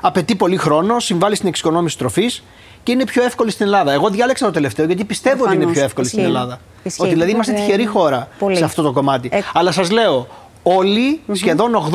Απαιτεί 0.00 0.34
πολύ 0.36 0.56
χρόνο, 0.56 1.00
συμβάλλει 1.00 1.36
στην 1.36 1.48
εξοικονόμηση 1.48 1.98
τροφής 1.98 2.42
και 2.82 2.92
είναι 2.92 3.04
πιο 3.04 3.24
εύκολη 3.24 3.50
στην 3.50 3.66
Ελλάδα. 3.66 3.92
Εγώ 3.92 4.08
διάλεξα 4.08 4.46
το 4.46 4.52
τελευταίο 4.52 4.86
γιατί 4.86 5.04
πιστεύω 5.04 5.44
ότι 5.44 5.54
είναι 5.54 5.66
πιο 5.66 5.82
εύκολη 5.82 6.06
στην 6.06 6.18
Ελλάδα. 6.18 6.60
Ισχύει. 6.82 7.02
Ότι 7.02 7.10
δηλαδή 7.10 7.30
είμαστε 7.30 7.52
τυχερή 7.52 7.86
χώρα 7.86 8.28
πολύ. 8.38 8.56
σε 8.56 8.64
αυτό 8.64 8.82
το 8.82 8.92
κομμάτι. 8.92 9.28
Ε... 9.32 9.40
Αλλά 9.52 9.72
σας 9.72 9.90
λέω, 9.90 10.26
όλοι, 10.62 11.20
mm-hmm. 11.20 11.36
σχεδόν 11.36 11.90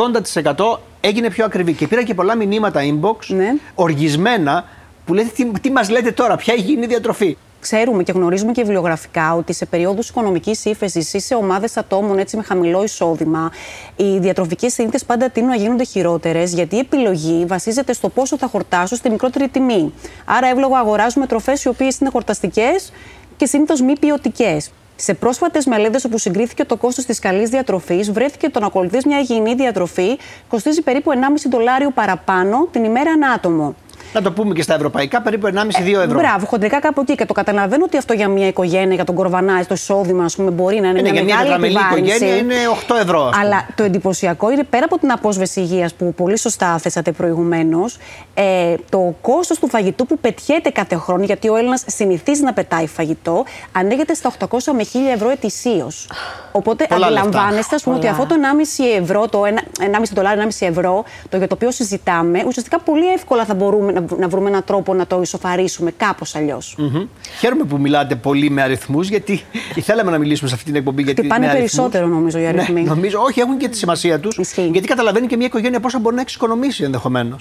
80% 0.53 0.77
έγινε 1.01 1.29
πιο 1.29 1.45
ακριβή. 1.45 1.73
Και 1.73 1.87
πήρα 1.87 2.03
και 2.03 2.13
πολλά 2.13 2.35
μηνύματα 2.35 2.81
inbox, 2.83 3.15
ναι. 3.27 3.53
οργισμένα, 3.75 4.65
που 5.05 5.13
λέτε 5.13 5.29
τι, 5.35 5.59
τι 5.59 5.71
μας 5.71 5.89
λέτε 5.89 6.11
τώρα, 6.11 6.35
ποια 6.35 6.53
υγιεινή 6.53 6.85
διατροφή; 6.85 7.37
Ξέρουμε 7.67 8.03
και 8.03 8.11
γνωρίζουμε 8.11 8.51
και 8.51 8.61
βιβλιογραφικά 8.61 9.35
ότι 9.35 9.53
σε 9.53 9.65
περίοδους 9.65 10.09
οικονομικής 10.09 10.65
ύφεσης 10.65 11.13
ή 11.13 11.19
σε 11.19 11.35
ομάδες 11.35 11.77
ατόμων 11.77 12.17
έτσι, 12.17 12.37
με 12.37 12.43
χαμηλό 12.43 12.83
εισόδημα, 12.83 13.51
οι 13.95 14.17
διατροφικές 14.19 14.73
συνήθειες 14.73 15.05
πάντα 15.05 15.29
τείνουν 15.29 15.49
να 15.49 15.55
γίνονται 15.55 15.83
χειρότερες, 15.83 16.53
γιατί 16.53 16.75
η 16.75 16.79
επιλογή 16.79 17.45
βασίζεται 17.45 17.93
στο 17.93 18.09
πόσο 18.09 18.37
θα 18.37 18.47
χορτάσω 18.47 18.95
στη 18.95 19.09
μικρότερη 19.09 19.47
τιμή. 19.47 19.93
Άρα, 20.25 20.47
εύλογο 20.47 20.75
αγοράζουμε 20.75 21.25
τροφές 21.27 21.63
οι 21.63 21.67
οποίες 21.67 21.97
είναι 21.97 22.09
χορταστικές 22.09 22.91
και 23.37 23.45
συνήθως 23.45 23.81
μη 23.81 23.99
ποιοτικές. 23.99 24.71
Σε 24.95 25.13
πρόσφατες 25.13 25.65
μελέτες 25.65 26.05
όπου 26.05 26.17
συγκρίθηκε 26.17 26.65
το 26.65 26.77
κόστος 26.77 27.05
της 27.05 27.19
καλής 27.19 27.49
διατροφής, 27.49 28.11
βρέθηκε 28.11 28.49
το 28.49 28.59
να 28.59 28.65
ακολουθείς 28.65 29.05
μια 29.05 29.19
υγιεινή 29.19 29.55
διατροφή 29.55 30.17
κοστίζει 30.47 30.81
περίπου 30.81 31.11
1,5 31.11 31.17
δολάριο 31.49 31.91
παραπάνω 31.91 32.67
την 32.71 32.83
ημέρα 32.83 33.09
ένα 33.09 33.29
άτομο 33.29 33.75
να 34.15 34.21
το 34.21 34.31
πούμε 34.31 34.53
και 34.53 34.61
στα 34.61 34.73
ευρωπαϊκά, 34.73 35.21
περίπου 35.21 35.47
1,5-2 35.47 36.01
ευρώ. 36.03 36.19
Μπράβο, 36.19 36.45
χοντρικά 36.45 36.79
κάπου 36.79 37.01
εκεί. 37.01 37.15
Και 37.15 37.25
το 37.25 37.33
καταλαβαίνω 37.33 37.83
ότι 37.83 37.97
αυτό 37.97 38.13
για 38.13 38.27
μια 38.27 38.47
οικογένεια, 38.47 38.95
για 38.95 39.03
τον 39.03 39.15
κορβανά, 39.15 39.65
το 39.65 39.73
εισόδημα, 39.73 40.23
ας 40.23 40.35
πούμε, 40.35 40.51
μπορεί 40.51 40.79
να 40.79 40.87
είναι, 40.87 40.99
είναι 40.99 41.11
μια 41.11 41.23
για 41.23 41.45
μια 41.45 41.57
μεγάλη 41.57 41.97
οικογένεια 41.97 42.35
είναι 42.35 42.55
8 42.87 42.95
ευρώ. 43.01 43.31
Αλλά 43.41 43.67
το 43.75 43.83
εντυπωσιακό 43.83 44.51
είναι 44.51 44.63
πέρα 44.63 44.85
από 44.85 44.97
την 44.97 45.11
απόσβεση 45.11 45.59
υγείας 45.59 45.93
που 45.93 46.13
πολύ 46.13 46.37
σωστά 46.37 46.77
θέσατε 46.77 47.11
προηγουμένως, 47.11 47.97
ε, 48.33 48.75
το 48.89 49.15
κόστος 49.21 49.59
του 49.59 49.69
φαγητού 49.69 50.05
που 50.05 50.17
πετιέται 50.19 50.69
κάθε 50.69 50.95
χρόνο, 50.95 51.23
γιατί 51.23 51.49
ο 51.49 51.55
Έλληνας 51.55 51.83
συνηθίζει 51.87 52.43
να 52.43 52.53
πετάει 52.53 52.87
φαγητό, 52.87 53.43
ανέγεται 53.71 54.13
στα 54.13 54.27
800 54.27 54.73
με 54.73 54.83
1000 54.83 55.11
ευρώ 55.13 55.29
ετησίως. 55.29 56.09
Οπότε 56.51 56.85
Πολλά 56.89 57.05
αντιλαμβάνεστε 57.05 57.75
πούμε, 57.83 57.95
ότι 57.95 58.07
αυτό 58.07 58.25
το 58.25 58.35
1,5 58.35 59.01
ευρώ, 59.01 59.27
το 59.27 59.43
1,5 59.45 60.13
δολάριο, 60.13 60.41
1,5 60.41 60.67
ευρώ, 60.67 61.03
το 61.29 61.37
για 61.37 61.47
το 61.47 61.55
οποίο 61.55 61.71
συζητάμε, 61.71 62.43
ουσιαστικά 62.47 62.79
πολύ 62.79 63.07
εύκολα 63.07 63.45
θα 63.45 63.53
μπορούμε 63.53 63.91
να 63.91 64.01
να 64.17 64.27
βρούμε 64.27 64.49
έναν 64.49 64.63
τρόπο 64.63 64.93
να 64.93 65.07
το 65.07 65.21
ισοφαρίσουμε 65.21 65.91
κάπως 65.97 66.35
αλλιώς. 66.35 66.77
Mm-hmm. 66.79 67.07
Χαίρομαι 67.39 67.63
που 67.63 67.77
μιλάτε 67.77 68.15
πολύ 68.15 68.49
με 68.49 68.61
αριθμούς, 68.61 69.09
γιατί 69.09 69.43
θέλαμε 69.81 70.11
να 70.11 70.17
μιλήσουμε 70.17 70.49
σε 70.49 70.55
αυτή 70.55 70.67
την 70.67 70.75
εκπομπή. 70.75 71.03
Γιατί 71.03 71.23
πάνε 71.23 71.47
περισσότερο 71.51 72.07
νομίζω 72.07 72.37
οι 72.37 72.41
ναι, 72.41 72.47
αριθμοί. 72.47 72.81
Ναι, 72.81 72.89
νομίζω, 72.89 73.19
όχι, 73.21 73.39
έχουν 73.39 73.57
και 73.57 73.67
τη 73.67 73.77
σημασία 73.77 74.19
τους. 74.19 74.39
Γιατί 74.55 74.87
καταλαβαίνει 74.87 75.27
και 75.27 75.37
μια 75.37 75.45
οικογένεια 75.45 75.79
πόσα 75.79 75.99
μπορεί 75.99 76.15
να 76.15 76.21
εξοικονομήσει 76.21 76.83
ενδεχομέν. 76.83 77.35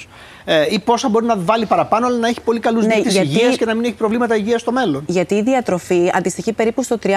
Ε, 0.45 0.67
ή 0.71 0.79
πόσα 0.79 1.09
μπορεί 1.09 1.27
να 1.27 1.37
βάλει 1.37 1.67
παραπάνω, 1.67 2.07
αλλά 2.07 2.19
να 2.19 2.29
έχει 2.29 2.41
πολύ 2.41 2.61
καλούς 2.61 2.87
ναι, 2.87 2.95
γιατί... 2.95 3.29
υγείας 3.29 3.57
και 3.57 3.65
να 3.65 3.75
μην 3.75 3.85
έχει 3.85 3.95
προβλήματα 3.95 4.37
υγείας 4.37 4.61
στο 4.61 4.73
μέλλον. 4.73 5.05
Γιατί 5.07 5.35
η 5.35 5.43
διατροφή 5.43 6.11
αντιστοιχεί 6.15 6.53
περίπου 6.53 6.83
στο 6.83 6.99
30% 7.03 7.13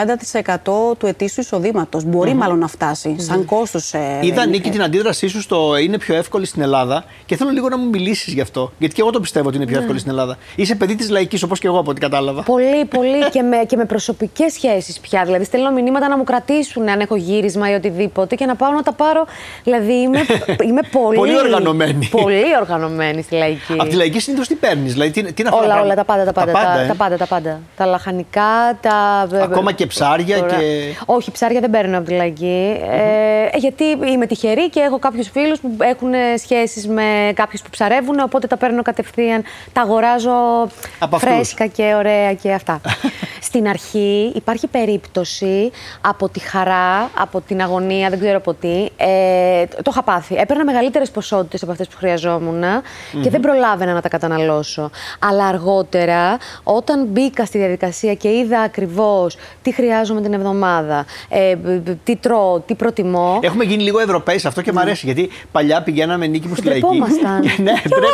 του 0.98 1.06
ετήσιου 1.06 1.42
εισοδήματος. 1.42 2.04
Μπορεί 2.04 2.32
mm-hmm. 2.32 2.36
μάλλον 2.36 2.60
να 2.60 2.68
φτάσει 2.68 3.16
mm-hmm. 3.18 3.24
σαν 3.24 3.46
κόστος. 3.46 3.94
Ε, 3.94 4.20
Είδα, 4.22 4.46
Νίκη, 4.46 4.70
την 4.70 4.82
αντίδρασή 4.84 5.28
σου 5.28 5.42
στο 5.42 5.78
είναι 5.78 5.98
πιο 5.98 6.16
εύκολη 6.16 6.46
στην 6.46 6.62
Ελλάδα 6.62 7.06
και 7.26 7.36
θέλω 7.36 7.50
λίγο 7.50 7.70
να 7.70 7.78
μου 7.78 7.90
μιλήσεις 7.90 8.34
γι' 8.34 8.42
αυτό. 8.42 8.72
Γιατί 8.78 8.96
και 8.96 9.02
εγώ 9.02 9.12
το 9.12 9.20
πιστεύω 9.20 9.37
πιστεύω 9.38 9.48
ότι 9.48 9.58
είναι 9.58 9.66
πιο 9.66 9.80
εύκολη 9.80 10.00
στην 10.00 10.12
Ελλάδα. 10.12 10.38
Είσαι 10.56 10.76
παιδί 10.76 10.96
της 10.96 11.10
λαϊκής, 11.10 11.44
όπως 11.44 11.60
και 11.60 11.68
εγώ 11.68 11.80
από 11.80 11.90
ό,τι 11.90 12.00
κατάλαβα. 12.00 12.44
Πολύ, 12.44 12.86
πολύ 12.86 13.30
και 13.34 13.42
με, 13.42 13.58
και 13.68 13.76
με 13.76 13.86
προσωπικές 13.86 14.54
σχέσεις 14.54 15.00
πια. 15.00 15.24
Δηλαδή, 15.26 15.44
στέλνω 15.44 15.72
μηνύματα 15.72 16.08
να 16.08 16.18
μου 16.18 16.24
κρατήσουν 16.24 16.90
αν 16.90 17.00
έχω 17.00 17.16
γύρισμα 17.16 17.72
ή 17.72 17.74
οτιδήποτε 17.74 18.36
και 18.36 18.46
να 18.46 18.56
πάω 18.56 18.72
να 18.72 18.84
τα 18.84 18.94
πάρω. 18.94 19.26
Δηλαδή, 19.64 19.94
είμαι, 19.94 20.20
είμαι 20.68 20.82
πολύ. 20.92 21.18
Πολύ 21.18 21.38
οργανωμένη. 21.38 22.08
Πολύ 22.12 22.58
οργανωμένη 22.60 23.22
στη 23.22 23.36
λαϊκή. 23.36 23.74
Από 23.78 23.90
τη 23.90 23.96
λαϊκή 23.96 24.20
συνήθως 24.20 24.48
τι 24.48 24.56
παίρνεις, 24.56 24.94
δηλαδή 24.94 25.12
τι, 25.12 25.24
τι 25.24 25.42
είναι 25.42 25.50
αυτά 25.50 25.62
Όλα, 25.64 25.76
τα 25.76 25.82
όλα, 25.82 25.96
τα 25.96 26.06
πάντα, 26.06 26.24
τα 26.26 26.32
πάντα. 26.34 26.52
Τα, 26.52 26.60
πάντα, 26.60 26.80
ε; 26.82 26.88
τα 26.88 26.96
πάντα, 26.96 27.18
τα 27.18 27.26
πάντα. 27.26 27.60
Τα 27.76 27.86
λαχανικά, 27.86 28.78
τα. 28.82 29.28
Ακόμα 29.42 29.72
και 29.72 29.86
ψάρια 29.86 30.38
Τώρα- 30.38 30.56
και. 30.56 30.94
Όχι, 31.06 31.32
ψάρια 31.32 31.60
δεν 31.60 31.70
παίρνω 31.70 31.98
από 31.98 32.08
τη 32.08 32.14
λαϊκή. 32.14 32.78
Ε, 33.54 33.58
γιατί 33.58 33.84
είμαι 33.84 34.26
τυχερή 34.26 34.70
και 34.70 34.80
έχω 34.80 35.00
κάποιους 35.00 35.30
φίλους 35.30 35.60
που 35.60 35.76
έχουν 35.80 36.12
σχέσεις 36.38 36.88
με 36.88 37.32
κάποιους 37.34 37.62
που 37.62 37.70
ψαρεύουν, 37.70 38.20
οπότε 38.20 38.48
τα 38.48 38.58
παίρνω 38.58 38.82
κατευθείαν. 38.82 39.27
Τα 39.74 39.82
αγοράζω 39.82 40.32
Από 41.00 41.16
αυτούς. 41.16 41.32
φρέσκα 41.34 41.66
και 41.68 41.94
ωραία 41.98 42.34
και 42.34 42.52
αυτά. 42.54 42.82
Στην 43.42 43.68
αρχή 43.68 44.32
υπάρχει 44.36 44.68
περίπτωση 44.68 45.72
από 46.02 46.30
τη 46.30 46.40
χαρά, 46.40 47.10
από 47.18 47.42
την 47.42 47.62
αγωνία, 47.62 48.10
δεν 48.10 48.20
ξέρω 48.20 48.38
από 48.38 48.54
τι. 48.54 48.86
Ε, 48.98 49.66
το 49.66 49.90
είχα 49.92 50.04
πάθει. 50.04 50.36
Έπαιρνα 50.36 50.64
μεγαλύτερες 50.66 51.10
ποσότητες 51.12 51.64
από 51.64 51.72
αυτές 51.72 51.88
που 51.88 51.96
χρειαζόμουν 51.98 52.64
και 53.22 53.30
δεν 53.30 53.40
προλάβαινα 53.42 53.94
να 53.94 54.02
τα 54.02 54.10
καταναλώσω. 54.10 54.90
Αλλά 55.20 55.46
αργότερα, 55.46 56.38
όταν 56.64 57.06
μπήκα 57.06 57.46
στη 57.46 57.58
διαδικασία 57.58 58.14
και 58.14 58.30
είδα 58.30 58.60
ακριβώς 58.60 59.36
τι 59.62 59.72
χρειάζομαι 59.74 60.22
την 60.22 60.34
εβδομάδα, 60.34 61.06
ε, 61.30 61.56
μπ- 61.56 61.68
μπ- 61.90 61.98
τι 62.04 62.16
τρώω, 62.16 62.60
τι 62.60 62.76
προτιμώ. 62.76 63.40
Έχουμε 63.42 63.64
γίνει 63.64 63.84
λίγο 63.84 64.00
Ευρωπαίοι 64.00 64.38
σε 64.40 64.48
αυτό 64.48 64.62
και 64.62 64.72
μου 64.72 64.80
αρέσει. 64.80 65.06
Γιατί 65.06 65.30
παλιά 65.52 65.82
πηγαίναμε 65.84 66.28
νίκη 66.28 66.48
μου 66.48 66.56
στη 66.56 66.66
λαϊκή. 66.68 66.82
Τρεπόμασταν. 66.82 67.42
Και 67.56 67.62
ναι, 67.62 67.74
Κι 67.82 67.88
ντρε- 67.90 68.06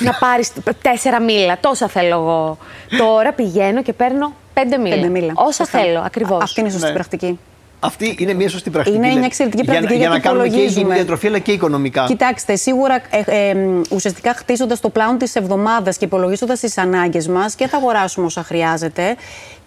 εγώ. 0.00 0.10
δεν 0.10 0.20
τρεπόσουν. 0.20 0.60
Να 0.60 0.62
πάρεις 0.62 0.82
τέσσερα 0.82 1.20
μήλα. 1.20 1.58
Τόσα 1.60 1.88
θέλω 1.88 2.14
εγώ. 2.14 2.58
Τώρα 2.98 3.32
πηγαίνω 3.32 3.82
και 3.82 3.92
παίρνω 3.92 4.32
πέντε 4.54 4.78
μήλα. 4.78 4.94
Πέντε 4.94 5.08
μήλα. 5.08 5.32
Όσα 5.34 5.52
Σωστά. 5.52 5.78
θέλω, 5.78 6.00
ακριβώς. 6.04 6.42
Αυτή 6.42 6.60
είναι 6.60 6.68
η 6.68 6.72
σωστή 6.72 6.86
Ναι. 6.86 6.92
πρακτική. 6.92 7.38
Αυτή 7.80 8.16
είναι 8.18 8.32
μια 8.34 8.48
σωστή 8.48 8.70
πρακτική. 8.70 8.96
Είναι 8.96 9.06
μια 9.06 9.14
λέτε. 9.14 9.26
εξαιρετική 9.26 9.62
Για 9.62 9.72
να- 9.72 9.78
πρακτική, 9.78 10.00
Για, 10.00 10.08
να 10.08 10.14
γιατί 10.14 10.28
κάνουμε 10.28 10.48
και 10.48 10.54
υγιεινή 10.54 10.70
υπολογίζουμε. 10.70 10.94
διατροφή 10.94 11.26
αλλά 11.26 11.38
και 11.38 11.52
οικονομικά. 11.52 12.04
Κοιτάξτε, 12.06 12.56
σίγουρα 12.56 12.94
ε, 13.10 13.22
ε, 13.26 13.48
εμ, 13.48 13.80
ουσιαστικά 13.90 14.34
χτίζοντας 14.34 14.80
το 14.80 14.88
πλάνο 14.88 15.16
της 15.16 15.34
εβδομάδας 15.36 15.96
και 15.96 16.04
υπολογίζοντας 16.04 16.60
τις 16.60 16.78
ανάγκες 16.78 17.28
μας 17.28 17.54
και 17.54 17.66
θα 17.66 17.76
αγοράσουμε 17.76 18.26
όσα 18.26 18.42
χρειάζεται 18.42 19.16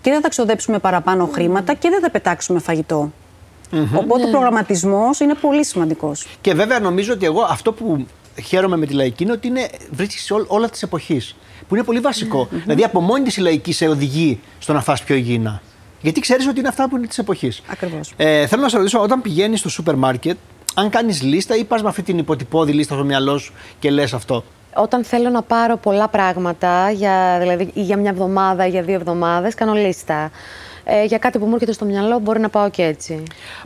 και 0.01 0.11
δεν 0.11 0.21
θα 0.21 0.29
ξοδέψουμε 0.29 0.79
παραπάνω 0.79 1.29
χρήματα 1.33 1.73
και 1.73 1.89
δεν 1.89 2.01
θα 2.01 2.09
πετάξουμε 2.09 2.59
φαγητό. 2.59 3.11
Οπότε 3.95 4.23
ο 4.23 4.29
προγραμματισμός 4.29 5.19
είναι 5.19 5.33
πολύ 5.33 5.65
σημαντικός. 5.65 6.27
Και 6.41 6.53
βέβαια 6.53 6.79
νομίζω 6.79 7.13
ότι 7.13 7.25
εγώ 7.25 7.41
αυτό 7.49 7.73
που 7.73 8.05
χαίρομαι 8.43 8.77
με 8.77 8.85
τη 8.85 8.93
λαϊκή 8.93 9.23
είναι 9.23 9.31
ότι 9.31 9.47
είναι, 9.47 9.69
βρίσκεις 9.91 10.23
σε 10.23 10.33
ό, 10.33 10.45
όλα 10.47 10.69
της 10.69 10.83
εποχής. 10.83 11.35
Που 11.67 11.75
είναι 11.75 11.83
πολύ 11.83 11.99
βασικό. 11.99 12.47
Δηλαδή 12.51 12.83
από 12.83 12.99
μόνη 13.01 13.23
της 13.23 13.37
η 13.37 13.41
λαϊκή 13.41 13.73
σε 13.73 13.87
οδηγεί 13.87 14.39
στο 14.59 14.73
να 14.73 14.81
φας 14.81 15.03
πιο 15.03 15.15
υγιεινά. 15.15 15.61
Γιατί 16.01 16.19
ξέρεις 16.19 16.47
ότι 16.47 16.59
είναι 16.59 16.67
αυτά 16.67 16.89
που 16.89 16.97
είναι 16.97 17.07
της 17.07 17.17
εποχής. 17.17 17.61
Ακριβώς. 17.67 18.13
Ε, 18.17 18.47
θέλω 18.47 18.61
να 18.61 18.69
σε 18.69 18.77
ρωτήσω, 18.77 19.01
όταν 19.01 19.21
πηγαίνεις 19.21 19.59
στο 19.59 19.69
σούπερ 19.69 19.95
μάρκετ, 19.95 20.37
αν 20.73 20.89
κάνεις 20.89 21.21
λίστα 21.21 21.55
ή 21.55 21.63
πας 21.63 21.81
με 21.81 21.89
αυτή 21.89 22.01
την 22.01 22.17
υποτυπώδη 22.17 22.71
λίστα 22.71 22.93
στο 22.95 23.03
μυαλό 23.03 23.37
σου 23.37 23.53
και 23.79 23.91
λες 23.91 24.13
αυτό; 24.13 24.43
Όταν 24.73 25.03
θέλω 25.03 25.29
να 25.29 25.41
πάρω 25.41 25.77
πολλά 25.77 26.07
πράγματα, 26.07 26.91
για, 26.91 27.37
δηλαδή 27.39 27.71
ή 27.73 27.81
για 27.81 27.97
μια 27.97 28.09
εβδομάδα 28.09 28.67
ή 28.67 28.69
για 28.69 28.81
δύο 28.81 28.95
εβδομάδες, 28.95 29.53
κάνω 29.53 29.73
λίστα. 29.73 30.31
Ε, 30.93 31.03
για 31.05 31.17
κάτι 31.17 31.39
που 31.39 31.45
μου 31.45 31.53
έρχεται 31.53 31.71
στο 31.71 31.85
μυαλό 31.85 32.19
μπορεί 32.19 32.39
να 32.39 32.49
πάω 32.49 32.69
και 32.69 32.83
έτσι. 32.83 33.23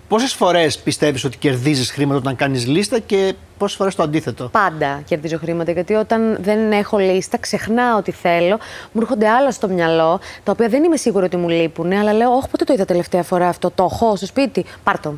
Πόσες 0.08 0.34
φορές 0.34 0.77
πιστεύεις 0.77 1.24
ότι 1.24 1.38
κερδίζεις 1.38 1.91
χρήματα 1.91 2.17
όταν 2.17 2.36
κάνεις 2.36 2.67
λίστα 2.67 3.00
και 3.00 3.34
πόσες 3.58 3.77
φορές 3.77 3.96
το 3.96 4.03
αντίθετο; 4.03 4.50
Πάντα 4.51 5.01
κερδίζω 5.05 5.38
χρήματα, 5.38 5.72
γιατί 5.72 5.94
όταν 5.94 6.38
δεν 6.41 6.72
έχω 6.72 6.98
λίστα, 6.98 7.38
ξεχνάω 7.38 8.01
τι 8.01 8.12
θέλω, 8.12 8.58
μου 8.91 9.01
έρχονται 9.01 9.27
άλλα 9.27 9.51
στο 9.51 9.67
μυαλό, 9.67 10.20
τα 10.44 10.51
οποία 10.51 10.67
δεν 10.67 10.84
είμαι 10.84 10.98
σίγουρη 10.98 11.25
ότι 11.25 11.38
μου 11.38 11.50
λείπουν, 11.50 11.91
αλλά 11.91 12.13
λέω, 12.13 12.32
Όχι, 12.32 12.50
πότε 12.50 12.63
το 12.63 12.74
είδα 12.74 12.86
τελευταία 12.86 13.24
φορά 13.24 13.48
αυτό, 13.48 13.72
το 13.75 13.89
έχω 13.91 14.15
στο 14.15 14.25
σπίτι, 14.25 14.65
πάρ' 14.84 15.00
το. 15.00 15.13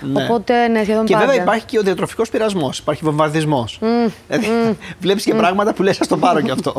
Ναι. 0.00 0.22
Οπότε, 0.22 0.68
ναι, 0.68 0.82
σχεδόν 0.82 1.04
Και 1.04 1.12
πάντα. 1.12 1.26
βέβαια 1.26 1.42
υπάρχει 1.42 1.64
και 1.64 1.78
ο 1.78 1.82
διατροφικός 1.82 2.30
πειρασμός, 2.30 2.78
υπάρχει 2.78 3.04
βομβαρδισμός. 3.04 3.78
Δηλαδή, 4.28 4.76
βλέπεις 5.00 5.24
και 5.24 5.34
πράγματα 5.34 5.74
που 5.74 5.82
λες, 5.82 6.00
ας 6.00 6.06
το 6.06 6.16
πάρω 6.16 6.40
κι 6.40 6.50
αυτό. 6.50 6.74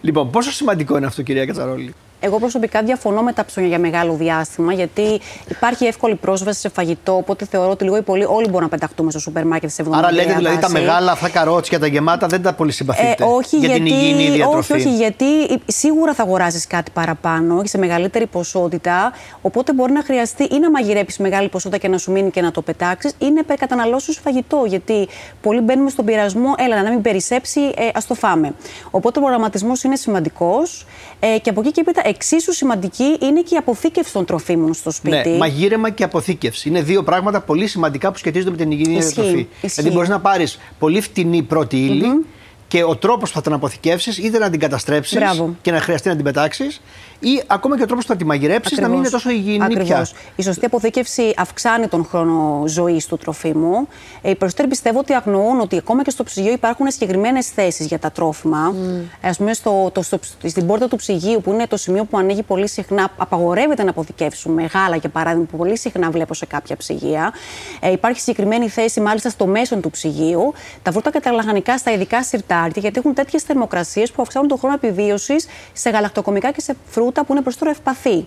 Λοιπόν, 0.00 0.30
πόσο 0.30 0.50
σημαντικό 0.50 0.96
είναι 0.96 1.06
αυτό, 1.06 1.22
κυρία 1.22 1.46
Κατσαρόλη; 1.46 1.94
Εγώ 2.20 2.38
προσωπικά 2.38 2.82
διαφωνώ 2.82 3.22
με 3.22 3.32
τα 3.32 3.44
ψώνια 3.44 3.68
για 3.68 3.78
μεγάλο 3.78 4.12
διάστημα, 4.12 4.72
γιατί 4.72 5.20
υπάρχει 5.48 5.84
εύκολη 5.84 6.14
πρόσβαση 6.14 6.60
σε 6.60 6.68
φαγητό. 6.68 7.16
Οπότε 7.16 7.44
θεωρώ 7.44 7.70
ότι 7.70 7.84
λίγο 7.84 7.96
ή 7.96 8.02
πολύ 8.02 8.24
όλοι 8.24 8.44
μπορούμε 8.44 8.60
να 8.60 8.68
πεταχτούμε 8.68 9.10
στο 9.10 9.20
σούπερ 9.20 9.46
μάρκετ 9.46 9.70
σε 9.70 9.82
εβδομάδα. 9.82 10.06
Άρα 10.06 10.16
λέτε 10.16 10.34
δηλαδή 10.34 10.58
τα 10.58 10.70
μεγάλα 10.70 11.12
αυτά 11.12 11.28
καρότσια, 11.28 11.78
τα 11.78 11.86
γεμάτα 11.86 12.26
δεν 12.26 12.42
τα 12.42 12.52
πολύ 12.52 12.72
συμπαθείτε. 12.72 13.24
Ε, 13.24 13.26
όχι, 13.26 13.56
για 13.56 13.68
γιατί, 13.68 13.82
την 13.82 13.94
υγιεινή 13.94 14.30
διατροφή. 14.30 14.72
όχι, 14.72 14.86
όχι, 14.86 14.96
γιατί 14.96 15.24
σίγουρα 15.66 16.14
θα 16.14 16.22
αγοράσει 16.22 16.66
κάτι 16.66 16.90
παραπάνω 16.90 17.62
και 17.62 17.68
σε 17.68 17.78
μεγαλύτερη 17.78 18.26
ποσότητα. 18.26 19.12
Οπότε 19.42 19.72
μπορεί 19.72 19.92
να 19.92 20.02
χρειαστεί 20.02 20.44
ή 20.44 20.58
να 20.58 20.70
μαγειρέψεις 20.70 21.18
μεγάλη 21.18 21.48
ποσότητα 21.48 21.80
και 21.80 21.88
να 21.88 21.98
σου 21.98 22.12
μείνει 22.12 22.30
και 22.30 22.40
να 22.40 22.50
το 22.50 22.62
πετάξεις, 22.62 23.14
ή 23.18 23.30
να 23.30 23.40
υπερκαταναλώσεις 23.40 24.18
φαγητό. 24.18 24.64
Γιατί 24.66 25.08
πολλοί 25.42 25.60
μπαίνουμε 25.60 25.90
στον 25.90 26.04
πειρασμό, 26.04 26.54
έλα 26.58 26.82
να 26.82 26.90
μην 26.90 27.02
περισσέψει, 27.02 27.60
ε, 27.60 27.88
ας 27.94 28.06
το 28.06 28.14
φάμε. 28.14 28.54
Οπότε 28.90 29.18
ο 29.18 29.22
προγραμματισμός 29.22 29.82
είναι 29.82 29.96
σημαντικός. 29.96 30.86
Ε, 31.20 31.38
και 31.38 31.50
από 31.50 31.60
εκεί 31.60 31.70
και 31.70 31.80
έπειτα, 31.80 32.02
εξίσου 32.16 32.52
σημαντική 32.52 33.16
είναι 33.20 33.40
και 33.42 33.54
η 33.54 33.56
αποθήκευση 33.56 34.12
των 34.12 34.24
τροφίμων 34.24 34.74
στο 34.74 34.90
σπίτι. 34.90 35.28
Ναι, 35.28 35.36
μαγείρεμα 35.36 35.90
και 35.90 36.04
αποθήκευση. 36.04 36.68
Είναι 36.68 36.82
δύο 36.82 37.02
πράγματα 37.02 37.40
πολύ 37.40 37.66
σημαντικά 37.66 38.10
που 38.12 38.18
σχετίζονται 38.18 38.50
με 38.50 38.56
την 38.56 38.70
υγιεινή 38.70 38.96
Ισχύει, 38.96 39.12
διατροφή. 39.12 39.46
ισχύει. 39.60 39.74
Δηλαδή, 39.80 39.94
μπορείς 39.94 40.08
να 40.08 40.20
πάρεις 40.20 40.58
πολύ 40.78 41.00
φτηνή 41.00 41.42
πρώτη 41.42 41.76
ύλη 41.76 42.24
και 42.68 42.84
ο 42.84 42.96
τρόπος 42.96 43.28
που 43.28 43.36
θα 43.36 43.42
την 43.42 43.52
αποθηκεύσεις 43.52 44.18
είτε 44.18 44.38
να 44.38 44.50
την 44.50 44.60
καταστρέψεις 44.60 45.16
Μπράβο. 45.18 45.56
και 45.62 45.70
να 45.70 45.80
χρειαστεί 45.80 46.08
να 46.08 46.14
την 46.14 46.24
πετάξεις, 46.24 46.80
ή 47.18 47.42
ακόμα 47.46 47.76
και 47.76 47.82
ο 47.82 47.86
τρόπος 47.86 48.04
που 48.04 48.10
θα 48.12 48.16
τη 48.18 48.24
μαγειρέψεις 48.24 48.78
να 48.78 48.88
μην 48.88 48.98
είναι 48.98 49.08
τόσο 49.08 49.30
υγιεινή 49.30 49.64
Ακριβώς. 49.64 49.86
πια. 50.12 50.20
Η 50.36 50.42
σωστή 50.42 50.64
αποθήκευση 50.66 51.34
αυξάνει 51.36 51.88
τον 51.88 52.04
χρόνο 52.04 52.64
ζωής 52.66 53.06
του 53.06 53.16
τροφίμου. 53.16 53.88
Ε, 54.22 54.30
Οι 54.30 54.34
περισσότεροι 54.34 54.68
πιστεύω 54.68 54.98
ότι 54.98 55.12
αγνοούν 55.12 55.60
ότι 55.60 55.76
ακόμα 55.76 56.02
και 56.02 56.10
στο 56.10 56.24
ψυγείο 56.24 56.52
υπάρχουν 56.52 56.90
συγκεκριμένες 56.90 57.48
θέσεις 57.48 57.86
για 57.86 57.98
τα 57.98 58.10
τρόφιμα. 58.10 58.74
Α 59.20 59.30
πούμε, 59.36 59.52
στο, 59.54 59.90
το, 59.94 60.02
στο, 60.02 60.18
στην 60.44 60.66
πόρτα 60.66 60.88
του 60.88 60.96
ψυγείου, 60.96 61.40
που 61.40 61.52
είναι 61.52 61.66
το 61.66 61.76
σημείο 61.76 62.04
που 62.04 62.18
ανοίγει 62.18 62.42
πολύ 62.42 62.68
συχνά, 62.68 63.10
απαγορεύεται 63.16 63.82
να 63.82 63.90
αποθηκεύσουμε 63.90 64.64
γάλα, 64.74 64.96
για 64.96 65.08
παράδειγμα, 65.08 65.46
που 65.50 65.56
πολύ 65.56 65.78
συχνά 65.78 66.10
βλέπω 66.10 66.34
σε 66.34 66.46
κάποια 66.46 66.76
ψυγεία. 66.76 67.32
Ε, 67.80 67.90
υπάρχει 67.92 68.20
συγκεκριμένη 68.20 68.68
θέση, 68.68 69.00
μάλιστα, 69.00 69.30
στο 69.30 69.46
μέσο 69.46 69.76
του 69.76 69.90
ψυγείου. 69.90 70.52
Τα 70.82 70.92
φρούτα 70.92 71.10
και 71.10 71.20
τα 71.20 71.32
λαχανικά 71.32 71.78
στα 71.78 71.92
ειδικά 71.92 72.22
σιρτάρια, 72.22 72.72
γιατί 72.76 72.98
έχουν 72.98 73.14
τέτοιες 73.14 73.42
θερμοκρασίες 73.42 74.10
που 74.10 74.22
αυξάνουν 74.22 74.48
τον 74.48 74.58
χρόνο 74.58 74.74
επιβίωσης 74.74 75.46
σε 75.72 75.90
γαλακτοκομικά 75.90 76.50
και 76.50 76.60
σε 76.60 76.76
φρούτα 76.86 77.05
που 77.12 77.32
είναι 77.32 77.40
περισσότερο 77.40 77.70
ευπαθή. 77.70 78.26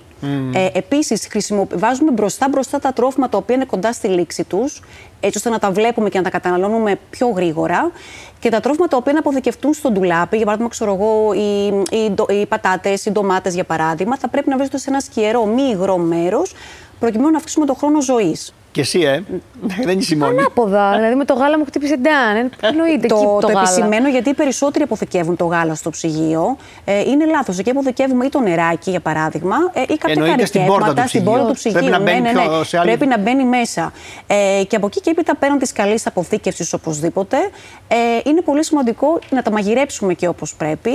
Ε, 0.53 0.67
Επίσης, 0.73 1.27
βάζουμε 1.75 2.11
μπροστά-μπροστά 2.11 2.79
τα 2.79 2.93
τρόφιμα 2.93 3.29
τα 3.29 3.37
οποία 3.37 3.55
είναι 3.55 3.65
κοντά 3.65 3.93
στη 3.93 4.07
λήξη 4.07 4.43
τους, 4.43 4.81
έτσι 5.19 5.37
ώστε 5.37 5.49
να 5.49 5.59
τα 5.59 5.71
βλέπουμε 5.71 6.09
και 6.09 6.17
να 6.17 6.23
τα 6.23 6.29
καταναλώνουμε 6.29 6.99
πιο 7.09 7.27
γρήγορα. 7.29 7.91
Και 8.39 8.49
τα 8.49 8.59
τρόφιμα 8.59 8.87
τα 8.87 8.97
οποία 8.97 9.13
να 9.13 9.19
αποθηκευτούν 9.19 9.73
στο 9.73 9.89
ντουλάπι, 9.91 10.35
για 10.35 10.45
παράδειγμα, 10.45 10.71
ξέρω 10.71 10.93
εγώ, 10.93 11.33
οι, 11.33 11.67
οι, 11.97 12.09
ντο- 12.11 12.31
οι 12.31 12.45
πατάτες, 12.45 13.05
οι 13.05 13.11
ντομάτες 13.11 13.53
για 13.53 13.63
παράδειγμα, 13.63 14.17
θα 14.17 14.27
πρέπει 14.27 14.49
να 14.49 14.55
βρίσκονται 14.57 14.81
σε 14.81 14.89
ένα 14.89 14.99
σκιερό, 14.99 15.45
μη 15.45 15.61
υγρό 15.71 15.97
μέρος, 15.97 16.53
προκειμένου 16.99 17.29
να 17.31 17.37
αυξήσουμε 17.37 17.65
τον 17.65 17.75
χρόνο 17.75 18.01
ζωής. 18.01 18.53
Και 18.71 18.81
εσύ, 18.81 18.99
ε; 18.99 19.23
Δεν 19.83 19.99
είσαι 19.99 20.13
η 20.13 20.17
μόνη. 20.17 20.37
Ανάποδα. 20.39 20.93
δηλαδή 20.95 21.15
με 21.15 21.25
το 21.25 21.33
γάλα 21.33 21.57
μου 21.57 21.65
χτύπησε 21.65 21.95
ντάν. 21.97 22.35
Ε, 22.37 22.49
Εννοείται 22.67 22.93
εκεί 22.95 23.07
το, 23.07 23.15
το, 23.15 23.37
το 23.39 23.47
γάλα. 23.47 23.59
επισημαίνω 23.61 24.09
γιατί 24.09 24.29
οι 24.29 24.33
περισσότεροι 24.33 24.83
αποθηκεύουν 24.83 25.35
το 25.35 25.45
γάλα 25.45 25.75
στο 25.75 25.89
ψυγείο. 25.89 26.57
Ε, 26.85 26.99
είναι 26.99 27.25
λάθος. 27.25 27.57
Εκεί 27.59 27.69
αποθηκεύουμε 27.69 28.25
ή 28.25 28.29
το 28.29 28.39
νεράκι, 28.39 28.89
για 28.89 28.99
παράδειγμα, 28.99 29.55
ε, 29.73 29.81
ή 29.81 29.85
κάποια 29.85 30.13
Εννοείται 30.23 30.45
στην 30.45 30.65
πόρτα 30.65 30.93
καρικέσματα 30.93 31.01
του 31.01 31.07
στην 31.07 31.19
ψυγείου. 31.21 31.31
πόρτα 31.31 31.47
του 31.47 31.53
ψυγείου. 31.53 31.79
Πρέπει 31.79 31.91
να 31.91 31.99
μπαίνει 31.99 32.21
ναι, 32.21 32.31
ναι, 32.31 32.41
πιο 32.47 32.57
ναι. 32.57 32.63
σε 32.63 32.77
άλλη- 32.77 32.87
Πρέπει 32.87 33.05
να 33.05 33.17
μπαίνει 33.19 33.43
μέσα. 33.45 33.93
Ε, 34.27 34.63
και 34.67 34.75
από 34.75 34.85
εκεί 34.85 35.01
και 35.01 35.09
έπειτα 35.09 35.35
πέραν 35.35 35.57
της 35.57 35.71
καλής 35.71 36.07
αποθήκευσης 36.07 36.73
οπωσδήποτε, 36.73 37.37
ε, 37.87 37.95
είναι 38.29 38.41
πολύ 38.41 38.63
σημαντικό 38.63 39.19
να 39.29 39.41
τα 39.41 39.51
μαγειρέψουμε 39.51 40.13
και 40.13 40.27
όπως 40.27 40.55
πρέπει. 40.55 40.91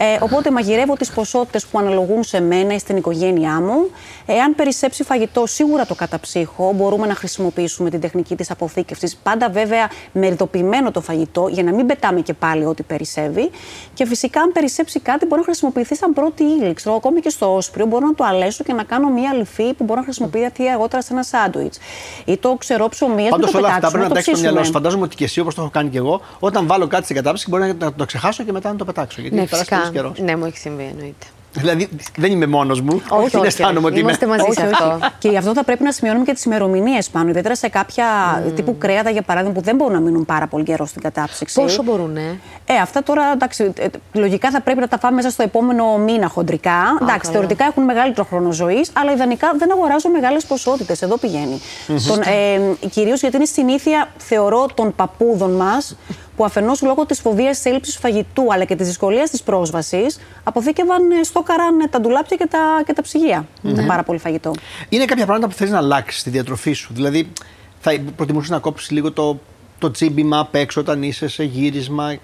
Ε, 0.00 0.18
οπότε 0.20 0.50
μαγειρεύω 0.50 0.94
τις 0.94 1.10
ποσότητες 1.10 1.66
που 1.66 1.78
αναλογούν 1.78 2.22
σε 2.22 2.40
μένα 2.40 2.74
ή 2.74 2.78
στην 2.78 2.96
οικογένειά 2.96 3.60
μου. 3.60 3.90
Εάν 4.26 4.54
περισσέψει 4.54 5.04
φαγητό, 5.04 5.46
σίγουρα 5.46 5.86
το 5.86 5.94
καταψύχω. 5.94 6.72
Μπορούμε 6.72 7.06
να 7.06 7.14
χρησιμοποιήσουμε 7.14 7.90
την 7.90 8.00
τεχνική 8.00 8.36
της 8.36 8.50
αποθήκευσης. 8.50 9.16
Πάντα 9.16 9.50
βέβαια 9.50 9.90
με 10.12 10.26
ειδοποιημένο 10.26 10.90
το 10.90 11.00
φαγητό, 11.00 11.48
για 11.50 11.62
να 11.62 11.72
μην 11.72 11.86
πετάμε 11.86 12.20
και 12.20 12.34
πάλι 12.34 12.64
ό,τι 12.64 12.82
περισσεύει. 12.82 13.50
Και 13.94 14.06
φυσικά, 14.06 14.40
αν 14.40 14.52
περισσέψει 14.52 15.00
κάτι, 15.00 15.26
μπορεί 15.26 15.40
να 15.40 15.46
χρησιμοποιηθεί 15.46 15.96
σαν 15.96 16.12
πρώτη 16.12 16.42
ύλη. 16.42 16.74
Ξέρω, 16.74 16.94
ακόμη 16.94 17.20
και 17.20 17.28
στο 17.30 17.54
όσπριο 17.54 17.86
μπορώ 17.86 18.06
να 18.06 18.14
το 18.14 18.24
αλέσω 18.24 18.64
και 18.64 18.72
να 18.72 18.82
κάνω 18.82 19.08
μία 19.10 19.34
λυφή 19.34 19.72
που 19.74 19.84
μπορώ 19.84 19.98
να 19.98 20.04
χρησιμοποιηθεί 20.04 20.68
αργότερα 20.68 21.02
σε 21.02 21.12
ένα 21.12 21.22
σάντουιτς. 21.22 21.78
Ή 22.24 22.36
το 22.36 22.54
ξερό 22.58 22.88
ψωμί, 22.88 23.12
ας 23.12 23.20
μην 23.20 23.30
Πάντως 23.30 23.50
το 23.50 23.58
όλα 23.58 23.66
αυτά 23.66 23.80
πετάξουμε, 23.80 24.02
πρέπει 24.02 24.14
να 24.14 24.14
τα 24.14 24.22
το 24.22 24.30
έχεις 24.30 24.38
στο 24.38 24.40
μυαλό 24.40 24.56
σου. 24.56 24.62
ψήσουμε. 24.62 24.78
Φαντάζομαι 24.78 25.04
ότι 25.04 25.16
και 25.16 25.24
εσύ, 25.24 25.40
όπως 25.40 25.54
το 25.54 25.60
έχω 25.60 25.70
κάνει 25.70 25.88
και 25.88 25.98
εγώ, 25.98 26.20
όταν 26.38 26.66
βάλω 26.66 26.86
κάτι 26.86 27.04
στην 27.04 27.16
κατάψυξη, 27.16 27.50
μπορεί 27.50 27.74
να 27.78 27.92
το 27.92 28.04
ξεχάσω 28.04 28.44
και 28.44 28.52
μετά 28.52 28.70
να 28.70 28.76
το 28.76 28.84
πετάξω. 28.84 29.20
Γιατί 29.20 29.36
Ναι, 29.36 29.42
έχει 29.42 29.50
περάσει 29.50 29.68
φυσικά. 29.68 29.87
Πολύ 29.90 29.96
καιρός. 29.96 30.18
Ναι, 30.18 30.36
μου 30.36 30.44
έχει 30.44 30.58
συμβεί, 30.58 30.88
εννοείται. 30.90 31.26
Δηλαδή 31.52 31.88
δεν 32.16 32.32
είμαι 32.32 32.46
μόνος 32.46 32.80
μου. 32.80 33.02
Όχι, 33.08 33.30
δεν 33.30 33.38
όχι, 33.38 33.46
αισθάνομαι 33.46 33.78
όχι. 33.78 33.86
ότι 33.86 33.98
είμαι. 33.98 34.00
Είμαστε 34.00 34.26
μαζί 34.26 34.44
σε 34.50 34.62
αυτό. 34.62 34.98
Και 35.18 35.28
γι' 35.28 35.36
αυτό 35.36 35.54
θα 35.54 35.64
πρέπει 35.64 35.82
να 35.82 35.92
σημειώνουμε 35.92 36.24
και 36.24 36.32
τις 36.32 36.44
ημερομηνίες 36.44 37.08
πάνω. 37.08 37.28
Ιδιαίτερα 37.28 37.54
σε 37.56 37.68
κάποια 37.68 38.06
τύπου 38.54 38.78
κρέατα, 38.78 39.10
για 39.10 39.22
παράδειγμα, 39.22 39.54
που 39.54 39.60
δεν 39.62 39.76
μπορούν 39.76 39.92
να 39.92 40.00
μείνουν 40.00 40.24
πάρα 40.24 40.46
πολύ 40.46 40.64
καιρό 40.64 40.86
στην 40.86 41.02
κατάψυξη. 41.02 41.60
Πόσο 41.60 41.82
μπορούν, 41.82 42.16
ε; 42.16 42.40
Ε, 42.66 42.74
αυτά 42.82 43.02
τώρα 43.02 43.32
εντάξει, 43.32 43.72
ε, 43.78 43.86
λογικά 44.12 44.50
θα 44.50 44.60
πρέπει 44.60 44.80
να 44.80 44.88
τα 44.88 44.98
φάμε 44.98 45.14
μέσα 45.14 45.30
στο 45.30 45.42
επόμενο 45.42 45.96
μήνα 45.96 46.28
χοντρικά. 46.28 46.98
εντάξει, 47.00 47.18
καλά. 47.18 47.32
θεωρητικά 47.32 47.64
έχουν 47.64 47.84
μεγαλύτερο 47.84 48.26
χρόνο 48.30 48.52
ζωής, 48.52 48.90
αλλά 48.92 49.12
ιδανικά 49.12 49.52
δεν 49.58 49.72
αγοράζω 49.72 50.08
μεγάλες 50.08 50.44
ποσότητες. 50.44 51.02
Εδώ 51.02 51.18
πηγαίνει. 51.18 51.60
Τον, 51.86 52.20
ε, 52.20 52.86
Κυρίως 52.90 53.20
γιατί 53.20 53.36
είναι 53.36 53.44
συνήθεια, 53.44 54.08
θεωρώ, 54.16 54.66
των 54.74 54.94
παππούδων 54.96 55.50
μας, 55.50 55.96
που 56.38 56.44
αφενός 56.44 56.82
λόγω 56.82 57.06
της 57.06 57.20
φοβίας 57.20 57.56
της 57.56 57.64
έλλειψης 57.66 57.96
φαγητού 57.96 58.52
αλλά 58.52 58.64
και 58.64 58.76
της 58.76 58.86
δυσκολίας 58.86 59.30
της 59.30 59.42
πρόσβασης, 59.42 60.18
αποθήκευαν 60.44 61.10
ε, 61.10 61.22
στόκαραν 61.22 61.80
ε, 61.80 61.86
τα 61.86 62.00
ντουλάπια 62.00 62.36
και 62.36 62.46
τα, 62.46 62.82
και 62.86 62.92
τα 62.92 63.02
ψυγεία. 63.02 63.46
με 63.62 63.84
Πάρα 63.86 64.02
πολύ 64.02 64.18
φαγητό. 64.18 64.52
Είναι 64.88 65.04
κάποια 65.04 65.24
πράγματα 65.24 65.48
που 65.48 65.54
θέλει 65.54 65.70
να 65.70 65.78
αλλάξεις 65.78 66.20
στη 66.20 66.30
διατροφή 66.30 66.72
σου. 66.72 66.92
Δηλαδή, 66.94 67.32
θα 67.80 67.92
προτιμούσες 68.16 68.50
να 68.50 68.58
κόψεις 68.58 68.90
λίγο 68.90 69.12
το, 69.12 69.40
το 69.78 69.90
τσίμπημα 69.90 70.38
απ' 70.38 70.54
έξω 70.54 70.80
όταν 70.80 71.02
είσαι 71.02 71.28
σε 71.28 71.44
γύρισμα. 71.44 72.16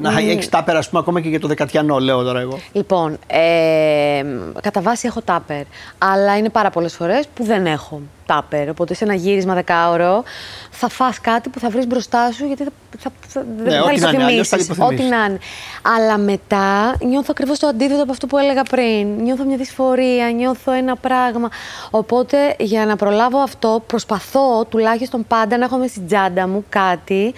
Να 0.00 0.18
έχεις 0.18 0.48
τάπερα, 0.48 0.78
ας 0.78 0.88
πούμε, 0.88 1.00
ακόμα 1.00 1.20
και 1.20 1.28
για 1.28 1.40
το 1.40 1.48
δεκατιανό, 1.48 1.98
λέω 1.98 2.22
τώρα 2.22 2.40
εγώ. 2.40 2.58
Λοιπόν, 2.72 3.18
ε, 3.26 4.24
κατά 4.62 4.80
βάση 4.80 5.06
έχω 5.06 5.20
τάπερ. 5.22 5.62
Αλλά 5.98 6.36
είναι 6.36 6.48
πάρα 6.48 6.70
πολλές 6.70 6.94
φορές 6.94 7.28
που 7.34 7.44
δεν 7.44 7.66
έχω 7.66 8.00
τάπερ. 8.26 8.68
Οπότε 8.68 8.94
σε 8.94 9.04
ένα 9.04 9.14
γύρισμα 9.14 9.54
δεκάωρο 9.54 10.22
θα 10.70 10.88
φας 10.88 11.20
κάτι 11.20 11.48
που 11.48 11.58
θα 11.60 11.68
βρεις 11.70 11.86
μπροστά 11.86 12.32
σου 12.32 12.46
γιατί 12.46 12.64
θα, 12.64 12.70
θα, 12.98 13.10
θα, 13.28 13.44
Ναι, 13.56 13.70
δεν 13.70 13.80
ό,τι 13.82 13.98
θα 13.98 14.06
να 14.06 14.12
είναι, 14.12 14.24
αλλιώς 14.24 14.48
θα 14.48 14.56
λιποθυμήσεις. 14.56 14.68
λιποθυμήσεις. 14.68 15.06
Ό,τι 15.06 15.16
να 15.16 15.24
είναι. 15.24 15.38
Αλλά 15.96 16.18
μετά 16.18 16.96
νιώθω 17.04 17.28
ακριβώς 17.30 17.58
το 17.58 17.66
αντίθετο 17.66 18.02
από 18.02 18.12
αυτό 18.12 18.26
που 18.26 18.38
έλεγα 18.38 18.62
πριν. 18.62 19.08
Νιώθω 19.22 19.44
μια 19.44 19.56
δυσφορία, 19.56 20.30
νιώθω 20.30 20.72
ένα 20.72 20.96
πράγμα. 20.96 21.48
Οπότε 21.90 22.36
για 22.58 22.86
να 22.86 22.96
προλάβω 22.96 23.38
αυτό, 23.38 23.82
προσπαθώ 23.86 24.64
τουλάχιστον 24.64 25.26
πάντα 25.26 25.58
να 25.58 25.64
έχω 25.64 25.76
μέσα 25.76 25.88
στην 25.90 26.06
τσάντα 26.06 26.48
μου 26.48 26.64
κάτι 26.68 27.34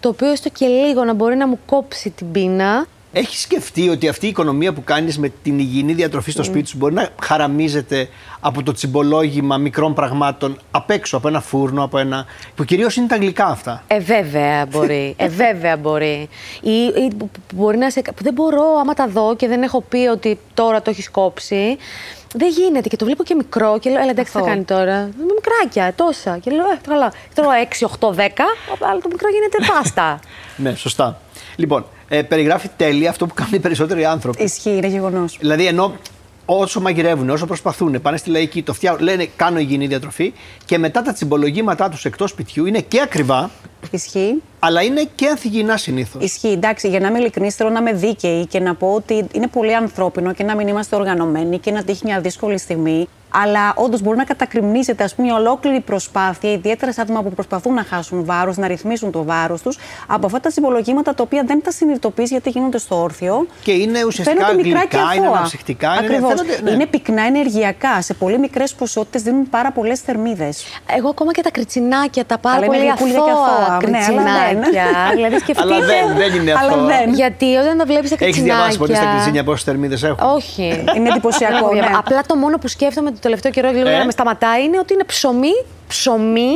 το 0.00 0.08
οποίο 0.08 0.30
έστω 0.30 0.48
και 0.48 0.66
λίγο 0.66 1.04
να 1.04 1.12
μπορεί 1.12 1.36
να 1.36 1.48
μου 1.48 1.58
κόψει 1.66 2.10
την 2.10 2.30
πείνα 2.32 2.86
Έχεις 3.14 3.40
σκεφτεί 3.40 3.88
ότι 3.88 4.08
αυτή 4.08 4.26
η 4.26 4.28
οικονομία 4.28 4.72
που 4.72 4.84
κάνεις 4.84 5.18
με 5.18 5.32
την 5.42 5.58
υγιεινή 5.58 5.92
διατροφή 5.92 6.30
στο 6.30 6.42
σπίτι 6.42 6.68
σου 6.68 6.76
μπορεί 6.76 6.94
να 6.94 7.08
χαραμίζεται 7.22 8.08
από 8.40 8.62
το 8.62 8.72
τσιμπολόγημα 8.72 9.56
μικρών 9.56 9.94
πραγμάτων 9.94 10.58
απ' 10.70 10.90
έξω, 10.90 11.16
από 11.16 11.28
ένα 11.28 11.40
φούρνο, 11.40 11.82
από 11.82 11.98
ένα. 11.98 12.26
που 12.54 12.64
κυρίως 12.64 12.96
είναι 12.96 13.06
τα 13.06 13.16
γλυκά 13.16 13.46
αυτά; 13.46 13.82
Ε, 13.86 13.98
βέβαια 13.98 14.66
μπορεί. 14.66 15.14
Ε, 15.18 15.28
βέβαια 15.28 15.76
μπορεί. 15.76 16.28
Ή, 16.62 16.70
ή 16.82 17.14
που- 17.18 17.28
που 17.30 17.40
μπορεί 17.54 17.76
να 17.76 17.90
σε. 17.90 18.02
που 18.02 18.22
δεν 18.22 18.32
μπορώ, 18.32 18.64
άμα 18.80 18.94
τα 18.94 19.08
δω 19.08 19.36
και 19.36 19.48
δεν 19.48 19.62
έχω 19.62 19.80
πει 19.88 19.96
ότι 20.06 20.38
τώρα 20.54 20.82
το 20.82 20.90
έχεις 20.90 21.10
κόψει. 21.10 21.76
Δεν 22.34 22.48
γίνεται. 22.48 22.88
Και 22.88 22.96
το 22.96 23.04
βλέπω 23.04 23.22
και 23.22 23.34
μικρό 23.34 23.78
και 23.78 23.90
λέω: 23.90 24.00
Ελά, 24.00 24.10
εντάξει, 24.10 24.32
τι 24.32 24.38
θα 24.38 24.44
Αυτό. 24.44 24.50
κάνει 24.52 24.64
τώρα; 24.64 24.96
Με 25.00 25.24
μικράκια, 25.34 25.92
τόσα. 25.96 26.38
Και 26.38 26.50
λέω: 26.50 26.64
Ε, 26.64 26.78
καλά. 26.88 27.12
Τρώω 27.34 27.50
6, 27.50 27.86
8, 27.86 28.08
10, 28.14 28.20
αλλά 28.80 29.00
το 29.00 29.08
μικρό 29.12 29.28
γίνεται 29.28 29.58
πάστα. 29.72 30.20
Ναι, 30.56 30.74
σωστά. 30.74 31.20
Λοιπόν, 31.56 31.86
ε, 32.08 32.22
περιγράφει 32.22 32.68
τέλεια 32.76 33.10
αυτό 33.10 33.26
που 33.26 33.34
κάνουν 33.34 33.52
οι 33.54 33.58
περισσότεροι 33.58 34.04
άνθρωποι. 34.04 34.42
Ισχύει, 34.42 34.70
είναι 34.70 34.86
γεγονός. 34.86 35.36
Δηλαδή, 35.40 35.66
ενώ 35.66 35.92
όσο 36.44 36.80
μαγειρεύουν, 36.80 37.30
όσο 37.30 37.46
προσπαθούν, 37.46 38.00
πάνε 38.02 38.16
στη 38.16 38.30
λαϊκή, 38.30 38.62
το 38.62 38.72
φτιάχνουν, 38.72 39.02
λένε 39.02 39.28
κάνω 39.36 39.58
υγιεινή 39.58 39.86
διατροφή 39.86 40.32
και 40.64 40.78
μετά 40.78 41.02
τα 41.02 41.12
τσιμπολογήματά 41.12 41.88
τους 41.88 42.04
εκτός 42.04 42.30
σπιτιού 42.30 42.66
είναι 42.66 42.80
και 42.80 43.00
ακριβά, 43.00 43.50
Ισχύει. 43.90 44.42
Αλλά 44.64 44.82
είναι 44.82 45.08
και 45.14 45.26
ανθυγιεινά 45.28 45.76
συνήθως. 45.76 46.22
Ισχύει. 46.24 46.48
Εντάξει, 46.52 46.88
για 46.88 47.00
να 47.00 47.08
είμαι 47.08 47.18
ειλικρινής, 47.18 47.54
θέλω 47.54 47.70
να 47.70 47.78
είμαι 47.80 47.92
δίκαιη 47.92 48.46
και 48.46 48.60
να 48.60 48.74
πω 48.74 48.92
ότι 48.94 49.26
είναι 49.32 49.46
πολύ 49.46 49.74
ανθρώπινο 49.74 50.32
και 50.32 50.44
να 50.44 50.54
μην 50.56 50.68
είμαστε 50.68 50.96
οργανωμένοι 50.96 51.58
και 51.58 51.70
να 51.70 51.82
τύχει 51.82 52.00
μια 52.04 52.20
δύσκολη 52.20 52.58
στιγμή. 52.58 53.08
Αλλά 53.34 53.72
όντως 53.76 54.00
μπορεί 54.02 54.16
να 54.16 54.24
κατακριμνίζεται 54.24 55.04
ας 55.04 55.14
πούμε, 55.14 55.26
μια 55.26 55.36
ολόκληρη 55.36 55.80
προσπάθεια, 55.80 56.52
ιδιαίτερα 56.52 56.92
σε 56.92 57.00
άτομα 57.00 57.22
που 57.22 57.30
προσπαθούν 57.30 57.74
να 57.74 57.82
χάσουν 57.84 58.24
βάρος, 58.24 58.56
να 58.56 58.66
ρυθμίσουν 58.66 59.10
το 59.10 59.24
βάρος 59.24 59.62
τους, 59.62 59.78
από 60.06 60.26
αυτά 60.26 60.40
τα 60.40 60.50
συμπολογήματα 60.50 61.14
τα 61.14 61.22
οποία 61.22 61.42
δεν 61.46 61.62
τα 61.62 61.70
συνειδητοποιείς 61.70 62.30
γιατί 62.30 62.50
γίνονται 62.50 62.78
στο 62.78 63.02
όρθιο. 63.02 63.46
Και 63.62 63.72
είναι 63.72 64.04
ουσιαστικά 64.04 64.44
Φαίνονται 64.46 64.62
μικρά 64.62 64.78
γλυκά, 64.78 64.96
και 64.96 65.16
είναι 65.16 65.26
αθώα. 65.26 65.36
αναψυκτικά. 65.36 65.88
είναι- 65.88 65.98
Ακριβώς. 66.06 66.28
φαίνονται- 66.40 66.62
ναι. 66.62 66.70
Είναι 66.70 66.86
πυκνά 66.86 67.22
ενεργειακά. 67.22 68.02
Σε 68.02 68.14
πολύ 68.14 68.38
μικρές 68.38 68.74
ποσότητες 68.74 69.22
δίνουν 69.22 69.48
πάρα 69.50 69.72
πολλές 69.72 70.00
θερμίδες. 70.00 70.64
Εγώ 70.96 71.08
ακόμα 71.08 71.32
και 71.32 71.42
τα 71.42 71.50
κριτσινάκια, 71.50 72.24
τα 72.24 72.38
πάρα 72.38 72.56
Αλλά 72.56 72.64
είναι 72.66 72.74
πολύ 72.76 72.86
γλυκούλια 72.88 73.14
και 73.24 73.30
αθώα 73.30 73.44
αθώα. 73.76 73.90
Ναι, 73.90 73.98
αλλά 74.20 74.51
δεν. 74.52 74.62
κριτσινάκια. 74.62 75.10
δηλαδή 75.14 75.38
σκεφτείτε. 75.38 75.74
Αλλά 75.74 75.86
δεν, 75.86 76.04
δεν 76.16 76.34
είναι 76.40 76.52
Αλλά 76.52 76.72
αυτό. 76.72 76.84
δεν. 76.84 77.14
Γιατί 77.14 77.56
όταν 77.56 77.78
τα 77.78 77.84
βλέπεις 77.84 78.08
τα 78.10 78.14
Έχεις 78.14 78.24
κριτσινάκια. 78.26 78.54
διαβάσει 78.54 78.78
ποτέ 78.78 78.94
στα 78.94 79.06
κριτσίνια 79.12 79.44
πόσες 79.44 79.64
θερμίδες 79.64 80.02
έχουν; 80.02 80.18
Όχι. 80.36 80.66
Είναι 80.96 81.08
εντυπωσιακό, 81.08 81.54
Δεν 81.54 81.62
έχω 81.62 81.72
ναι. 81.74 81.80
διαβάσει. 81.80 81.98
Απλά 82.04 82.22
το 82.26 82.36
μόνο 82.36 82.58
που 82.58 82.68
σκέφτομαι 82.68 83.10
το 83.10 83.18
τελευταίο 83.20 83.52
καιρό 83.52 83.68
λίγο 83.70 83.86
Ε; 83.86 83.90
για 83.90 83.98
να 83.98 84.04
με 84.04 84.10
σταματάει 84.10 84.62
είναι 84.64 84.78
ότι 84.78 84.92
είναι 84.94 85.04
ψωμί, 85.04 85.54
ψωμί. 85.88 86.52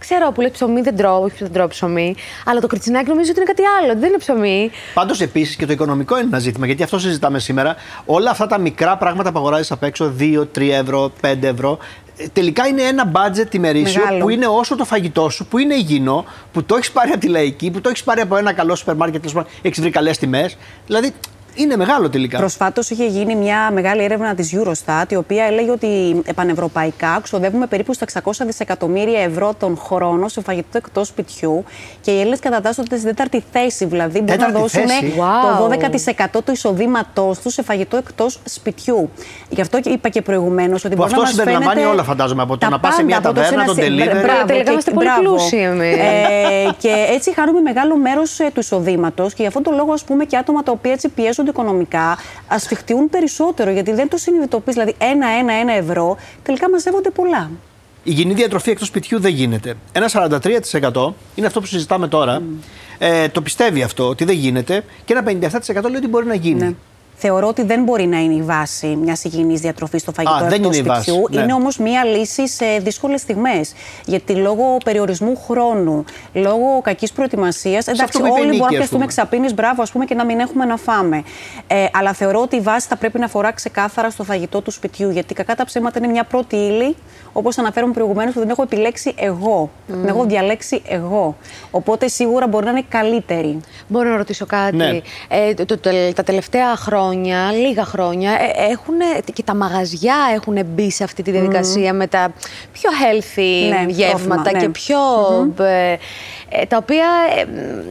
Ξέρω 0.00 0.32
που 0.32 0.40
λέει 0.40 0.50
ψωμί 0.50 0.80
δεν 0.80 0.96
τρώω, 0.96 1.22
όχι 1.22 1.36
δεν 1.38 1.52
τρώω 1.52 1.68
ψωμί. 1.68 2.14
Αλλά 2.44 2.60
το 2.60 2.66
κριτσινάκι 2.66 3.08
νομίζω 3.08 3.30
ότι 3.30 3.40
είναι 3.40 3.52
κάτι 3.52 3.62
άλλο, 3.80 4.00
δεν 4.00 4.08
είναι 4.08 4.18
ψωμί. 4.18 4.70
Πάντως 4.94 5.20
επίσης 5.20 5.56
και 5.56 5.66
το 5.66 5.72
οικονομικό 5.72 6.16
είναι 6.16 6.26
ένα 6.26 6.38
ζήτημα, 6.38 6.66
γιατί 6.66 6.82
αυτό 6.82 6.98
συζητάμε 6.98 7.38
σήμερα. 7.38 7.76
Όλα 8.04 8.30
αυτά 8.30 8.46
τα 8.46 8.58
μικρά 8.58 8.96
πράγματα 8.96 9.32
που 9.32 9.38
αγοράζεις 9.38 9.70
απ' 9.70 9.82
έξω, 9.82 10.12
2, 10.18 10.48
3 10.52 10.72
ευρώ, 10.72 11.12
5 11.20 11.46
ευρώ, 11.46 11.78
ε, 12.16 12.26
τελικά 12.32 12.66
είναι 12.66 12.82
ένα 12.82 13.12
budget 13.14 13.54
ημερήσιο 13.54 14.02
Μεγάλο. 14.04 14.24
που 14.24 14.28
είναι 14.28 14.46
όσο 14.46 14.76
το 14.76 14.84
φαγητό 14.84 15.28
σου, 15.28 15.46
που 15.46 15.58
είναι 15.58 15.74
υγιεινό, 15.74 16.24
που 16.52 16.64
το 16.64 16.76
έχεις 16.76 16.90
πάρει 16.90 17.10
από 17.10 17.20
τη 17.20 17.26
λαϊκή, 17.26 17.70
που 17.70 17.80
το 17.80 17.88
έχεις 17.88 18.02
πάρει 18.04 18.20
από 18.20 18.36
ένα 18.36 18.52
καλό 18.52 18.74
σούπερ 18.74 18.94
μάρκετ, 18.94 19.24
έχεις 19.62 19.80
βρει 19.80 19.90
καλές 19.90 20.18
τιμές. 20.18 20.56
Δηλαδή 20.86 21.12
είναι 21.54 21.76
μεγάλο 21.76 22.08
τελικά. 22.10 22.38
Προσφάτως 22.38 22.90
είχε 22.90 23.06
γίνει 23.06 23.34
μια 23.34 23.70
μεγάλη 23.72 24.02
έρευνα 24.04 24.34
της 24.34 24.54
Eurostat, 24.56 25.04
η 25.08 25.16
οποία 25.16 25.44
έλεγε 25.44 25.70
ότι 25.70 26.22
πανευρωπαϊκά 26.34 27.20
ξοδεύουμε 27.22 27.66
περίπου 27.66 27.94
στα 27.94 28.06
600 28.24 28.30
δισεκατομμύρια 28.46 29.20
ευρώ 29.20 29.54
τον 29.58 29.76
χρόνο 29.78 30.28
σε 30.28 30.40
φαγητό 30.42 30.76
εκτός 30.76 31.06
σπιτιού 31.08 31.64
και 32.00 32.10
οι 32.10 32.18
Έλληνες 32.20 32.38
κατατάσσονται 32.38 32.96
στην 32.96 33.08
τέταρτη 33.08 33.44
θέση. 33.52 33.84
Δηλαδή 33.84 34.20
μπορούν 34.20 34.26
να 34.40 34.46
Τέταρτη 34.46 34.60
δώσουν 34.60 34.88
θέση. 34.88 35.14
Wow. 35.18 35.58
το 35.58 36.38
12% 36.38 36.40
του 36.44 36.52
εισοδήματός 36.52 37.38
τους 37.38 37.52
σε 37.52 37.62
φαγητό 37.62 37.96
εκτός 37.96 38.38
σπιτιού. 38.44 39.10
Γι' 39.48 39.60
αυτό 39.60 39.80
και 39.80 39.90
είπα 39.90 40.08
και 40.08 40.22
προηγουμένως 40.22 40.84
ότι 40.84 40.94
Που 40.94 41.00
μπορεί 41.00 41.06
αυτό 41.12 41.16
να 41.20 41.26
μας 41.26 41.30
συμπεριλαμβάνει 41.30 41.74
φαίνεται 41.74 41.92
όλα, 41.92 42.02
φαντάζομαι, 42.02 42.42
από 42.42 42.52
το 42.52 42.58
τα 42.58 42.68
να 42.68 42.80
πας 42.80 42.94
σε 42.94 43.02
μια 43.02 43.20
πάντα, 43.20 43.28
από 43.28 43.38
το 43.38 43.44
ταβέρνα, 43.44 43.62
ένα 43.64 43.74
τον 43.74 43.84
σε- 43.84 43.90
delivery. 44.18 44.22
Μπράβο, 44.24 44.46
Τελικά 44.46 44.64
και- 44.64 44.70
είμαστε 44.70 44.90
πολύ 44.90 45.06
μπράβο. 45.06 45.22
πλούσιοι 45.22 45.56
εμείς. 45.56 45.96
Ε, 45.96 46.70
και 46.78 46.92
έτσι 47.14 47.34
χάνουμε 47.34 47.60
μεγάλο 47.60 47.96
μέρος 47.96 48.36
του 48.54 48.60
εισοδήματος 48.60 49.34
και 49.34 49.42
γι' 49.42 49.48
αυτόν 49.48 49.62
τον 49.62 49.74
λόγο, 49.74 49.92
ας 49.92 50.04
πούμε, 50.04 50.24
και 50.24 50.36
άτομα 50.36 50.62
τα 50.62 50.72
οποία 50.72 50.92
έτσι 50.92 51.08
πιέζονται 51.42 51.50
οικονομικά 51.50 52.18
ασφιχτιούν 52.48 53.10
περισσότερο 53.10 53.70
γιατί 53.70 53.92
δεν 53.92 54.08
το 54.08 54.16
συνειδητοποιείς. 54.16 54.74
Δηλαδή, 54.74 54.94
ένα-ένα-ένα 54.98 55.72
ευρώ 55.72 56.16
τελικά 56.42 56.70
μαζεύονται 56.70 57.10
πολλά. 57.10 57.50
Η 58.02 58.10
υγιεινή 58.12 58.34
διατροφή 58.34 58.70
εκτός 58.70 58.86
σπιτιού 58.86 59.20
δεν 59.20 59.32
γίνεται. 59.32 59.74
Ένα 59.92 60.08
43% 60.12 61.12
είναι 61.34 61.46
αυτό 61.46 61.60
που 61.60 61.66
συζητάμε 61.66 62.08
τώρα. 62.08 62.42
Ε, 62.98 63.28
το 63.28 63.42
πιστεύει 63.42 63.82
αυτό 63.82 64.08
ότι 64.08 64.24
δεν 64.24 64.36
γίνεται 64.36 64.84
και 65.04 65.12
ένα 65.12 65.22
57% 65.24 65.82
λέει 65.82 65.96
ότι 65.96 66.08
μπορεί 66.08 66.26
να 66.26 66.34
γίνει. 66.34 66.60
Ναι. 66.60 66.74
Θεωρώ 67.22 67.46
ότι 67.48 67.62
δεν 67.62 67.82
μπορεί 67.82 68.06
να 68.06 68.18
είναι 68.18 68.34
η 68.34 68.42
βάση 68.42 68.86
μιας 68.86 69.24
υγιεινής 69.24 69.60
διατροφής 69.60 70.00
στο 70.02 70.12
φαγητό 70.12 70.34
Α, 70.34 70.38
δεν 70.38 70.52
εκτός 70.52 70.76
είναι 70.76 70.76
η 70.76 70.88
βάση, 70.88 71.02
σπιτιού. 71.10 71.26
ναι. 71.30 71.40
Είναι 71.42 71.52
όμως 71.52 71.78
μια 71.78 72.04
λύση 72.04 72.48
σε 72.48 72.64
δύσκολες 72.82 73.20
στιγμές. 73.20 73.72
Γιατί 74.06 74.34
λόγω 74.34 74.76
περιορισμού 74.84 75.36
χρόνου, 75.48 76.04
λόγω 76.32 76.80
κακής 76.82 77.12
προετοιμασίας. 77.12 77.86
Εντάξει, 77.86 78.02
αυτό 78.04 78.18
που 78.18 78.26
είπε 78.26 78.34
η 78.38 78.40
όλοι 78.40 78.46
Νίκη, 78.50 78.58
μπορούμε 78.58 78.76
να 78.78 78.82
ας 78.82 78.88
πιαστούμε 78.88 79.04
πούμε. 79.06 79.22
εξαπίνει, 79.22 79.52
μπράβο, 79.54 79.82
ας 79.82 79.90
πούμε, 79.90 80.04
και 80.04 80.14
να 80.14 80.24
μην 80.24 80.38
έχουμε 80.40 80.64
να 80.64 80.76
φάμε. 80.76 81.22
Ε, 81.66 81.86
αλλά 81.92 82.12
θεωρώ 82.12 82.40
ότι 82.40 82.56
η 82.56 82.60
βάση 82.60 82.86
θα 82.88 82.96
πρέπει 82.96 83.18
να 83.18 83.24
αφορά 83.24 83.52
ξεκάθαρα 83.52 84.10
στο 84.10 84.24
φαγητό 84.24 84.60
του 84.60 84.70
σπιτιού. 84.70 85.10
Γιατί 85.10 85.34
κακά 85.34 85.54
τα 85.54 85.64
ψέματα 85.64 85.98
είναι 85.98 86.08
μια 86.08 86.24
πρώτη 86.24 86.56
ύλη, 86.56 86.96
όπως 87.32 87.58
αναφέρομαι 87.58 87.92
προηγουμένως, 87.92 88.32
που 88.34 88.40
δεν 88.40 88.48
έχω 88.50 88.62
επιλέξει 88.62 89.14
εγώ. 89.16 89.70
Την 89.86 90.08
έχω 90.08 90.24
διαλέξει 90.24 90.82
εγώ. 90.88 91.36
Οπότε 91.70 92.08
σίγουρα 92.08 92.46
μπορεί 92.48 92.64
να 92.64 92.70
είναι 92.70 92.84
καλύτερη. 92.88 93.60
Μπορώ 93.88 94.10
να 94.10 94.16
ρωτήσω 94.16 94.46
κάτι. 94.46 94.76
Ναι. 94.76 95.00
Ε, 95.28 95.54
το, 95.54 95.64
το- 95.64 95.78
το- 95.78 96.12
τα 96.14 96.22
τελευταία 96.22 96.76
χρόνια, 96.76 97.09
λίγα 97.52 97.84
χρόνια, 97.84 98.30
ε, 98.30 98.70
έχουν, 98.70 98.94
και 99.32 99.42
τα 99.42 99.54
μαγαζιά 99.54 100.16
έχουν 100.34 100.58
μπει 100.66 100.90
σε 100.90 101.04
αυτή 101.04 101.22
τη 101.22 101.30
διαδικασία 101.30 101.92
με 101.92 102.06
τα 102.06 102.32
πιο 102.72 102.90
healthy 102.90 103.68
Ναι, 103.68 103.92
γεύματα 103.92 104.42
τρόφιμα, 104.42 104.50
ναι. 104.52 104.60
και 104.60 104.68
πιο. 104.68 104.96
ε, 105.58 105.92
ε, 105.92 105.98
τα 106.68 106.76
οποία 106.76 107.06
ε, 107.36 107.46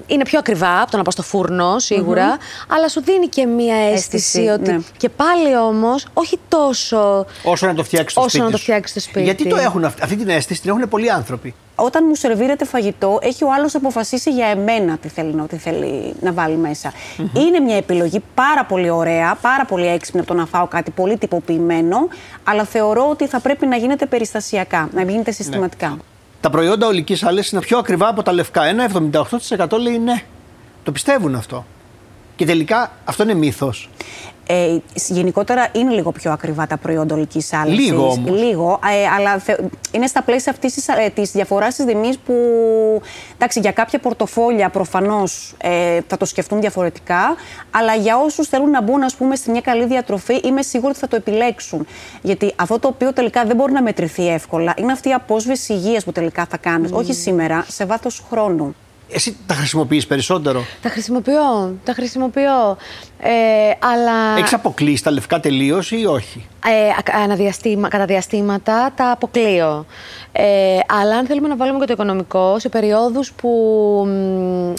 είναι 0.08 0.24
πιο 0.24 0.39
ακριβά 0.39 0.82
από 0.82 0.91
το 0.91 0.98
να 0.98 1.04
πάω 1.04 1.12
στο 1.12 1.22
φούρνο, 1.24 1.80
σίγουρα, 1.80 2.38
αλλά 2.69 2.88
σου 2.89 3.02
δίνει 3.02 3.28
και 3.28 3.45
μία 3.45 3.76
αίσθηση, 3.76 4.39
Αίσθηση, 4.39 4.48
ότι. 4.48 4.72
ναι. 4.72 4.78
Και 4.98 5.10
πάλι 5.10 5.58
όμως, 5.58 6.06
όχι 6.13 6.39
τόσο. 6.48 7.26
Όσο 7.43 7.65
να 7.67 7.74
το 7.74 7.84
φτιάξεις 7.84 8.12
στο 8.12 8.22
Όσο 8.22 8.30
σπίτι. 8.30 8.45
να 8.45 8.52
το 8.52 8.58
σου. 8.58 8.63
φτιάξεις 8.63 8.91
στο 9.02 9.10
σπίτι. 9.10 9.26
Γιατί 9.26 9.48
το 9.48 9.56
έχουν 9.56 9.86
αυτή, 9.86 10.02
αυτή 10.04 10.15
την 10.15 10.30
αίσθηση, 10.30 10.62
την 10.62 10.69
έχουν 10.69 10.89
πολλοί 10.89 11.12
άνθρωποι. 11.12 11.56
όταν 11.82 12.04
μου 12.08 12.15
σερβίρεται 12.15 12.65
φαγητό, 12.65 13.19
έχει 13.22 13.43
ο 13.43 13.54
άλλος 13.54 13.76
αποφασίσει 13.76 14.30
για 14.32 14.48
εμένα 14.48 14.98
τι 14.98 15.08
θέλει, 15.08 15.34
να- 15.36 15.45
τι 15.48 15.58
θέλει 15.58 16.13
να 16.22 16.32
βάλει 16.34 16.56
μέσα. 16.56 16.93
Είναι 17.17 17.60
μια 17.60 17.76
επιλογή 17.76 18.24
πάρα 18.36 18.65
πολύ 18.65 18.89
ωραία, 18.89 19.38
πάρα 19.41 19.65
πολύ 19.65 19.88
έξυπνη 19.88 20.19
από 20.19 20.30
το 20.30 20.36
να 20.39 20.45
φάω 20.45 20.67
κάτι 20.67 20.91
πολύ 20.91 21.17
τυποποιημένο, 21.17 22.08
αλλά 22.43 22.63
θεωρώ 22.63 23.10
ότι 23.10 23.28
θα 23.28 23.39
πρέπει 23.39 23.65
να 23.65 23.76
γίνεται 23.76 24.06
περιστασιακά, 24.06 24.89
να 24.93 25.02
γίνεται 25.04 25.32
συστηματικά. 25.32 25.98
Τα 26.41 26.49
προϊόντα 26.49 26.88
ολικής 26.88 27.23
άλεση 27.23 27.56
είναι 27.56 27.63
πιο 27.63 27.78
ακριβά 27.78 28.08
από 28.08 28.23
τα 28.23 28.32
λευκά. 28.32 28.63
Ένα 28.63 28.89
78% 29.58 29.80
λέει 29.80 29.97
ναι. 29.97 30.23
Το 30.84 30.91
πιστεύουν 30.91 31.36
αυτό. 31.36 31.65
Και 32.39 32.45
τελικά 32.45 32.91
αυτό 33.06 33.23
είναι 33.23 33.34
μύθος. 33.34 33.89
Ε, 34.47 34.78
γενικότερα 34.93 35.67
είναι 35.71 35.93
λίγο 35.93 36.12
πιο 36.12 36.32
ακριβά 36.32 36.67
τα 36.67 36.78
προϊόντα 36.78 37.15
ολικής 37.15 37.54
άλυσης. 37.54 37.86
Λίγο 37.89 38.10
όμως. 38.10 38.39
Λίγο, 38.39 38.80
ε, 39.04 39.08
αλλά 39.17 39.38
θε, 39.38 39.56
είναι 39.91 40.08
στα 40.08 40.23
πλαίσια 40.23 40.52
αυτής 40.52 40.73
της 40.73 40.88
ε, 40.88 41.12
της 41.13 41.32
διαφοράς 41.32 41.75
της 41.75 41.86
τιμής 41.86 42.17
που. 42.17 42.34
Εντάξει, 43.36 43.60
για 43.60 43.71
κάποια 43.71 43.99
πορτοφόλια 43.99 44.69
προφανώς 44.69 45.54
ε, 45.58 45.99
θα 46.08 46.17
το 46.17 46.25
σκεφτούν 46.25 46.60
διαφορετικά, 46.60 47.36
αλλά 47.71 47.95
για 47.95 48.17
όσους 48.17 48.47
θέλουν 48.47 48.69
να 48.69 48.82
μπουν, 48.82 49.04
ας 49.04 49.15
πούμε, 49.15 49.36
σε 49.36 49.52
μια 49.52 49.62
καλή 49.62 49.86
διατροφή, 49.86 50.36
είμαι 50.43 50.62
σίγουρη 50.62 50.89
ότι 50.89 50.99
θα 50.99 51.08
το 51.08 51.15
επιλέξουν. 51.15 51.88
Γιατί 52.21 52.54
αυτό 52.56 52.80
το 52.80 52.88
οποίο 52.88 53.13
τελικά 53.13 53.45
δεν 53.45 53.56
μπορεί 53.56 53.71
να 53.71 53.82
μετρηθεί 53.82 54.28
εύκολα 54.28 54.73
είναι 54.78 54.91
αυτή 54.91 55.10
η 55.10 55.13
απόσβεση 55.13 55.73
υγείας 55.73 56.04
που 56.04 56.12
τελικά 56.12 56.45
θα 56.49 56.58
κάνεις, 56.58 56.91
όχι 56.91 57.13
σήμερα, 57.13 57.65
σε 57.67 57.86
βάθος 57.86 58.23
χρόνου. 58.30 58.75
Εσύ 59.12 59.38
τα 59.45 59.54
χρησιμοποιείς 59.54 60.08
περισσότερο; 60.08 60.63
Τα 60.82 60.89
χρησιμοποιώ, 60.89 61.76
τα 61.84 61.93
χρησιμοποιώ. 61.93 62.78
Ε, 63.19 63.30
αλλά... 63.80 64.38
Έχεις 64.38 64.54
αποκλείσει 64.54 65.04
τα 65.04 65.12
λευκά 65.12 65.39
τελείως 65.39 65.91
ή 65.91 66.06
όχι; 66.06 66.48
Ε, 66.65 66.89
α- 66.89 67.24
αναδιαστήμα, 67.24 67.88
κατά 67.88 68.06
διαστήματα 68.06 68.91
τα 68.95 69.12
αποκλείω. 69.12 69.86
Ε, 70.32 70.80
αλλά 70.88 71.15
αν 71.17 71.26
θέλουμε 71.26 71.48
να 71.48 71.56
βάλουμε 71.56 71.80
και 71.80 71.86
το 71.86 71.93
οικονομικό, 71.93 72.60
σε 72.60 72.69
περιόδους 72.69 73.32
που, 73.32 73.50
μ, 74.08 74.74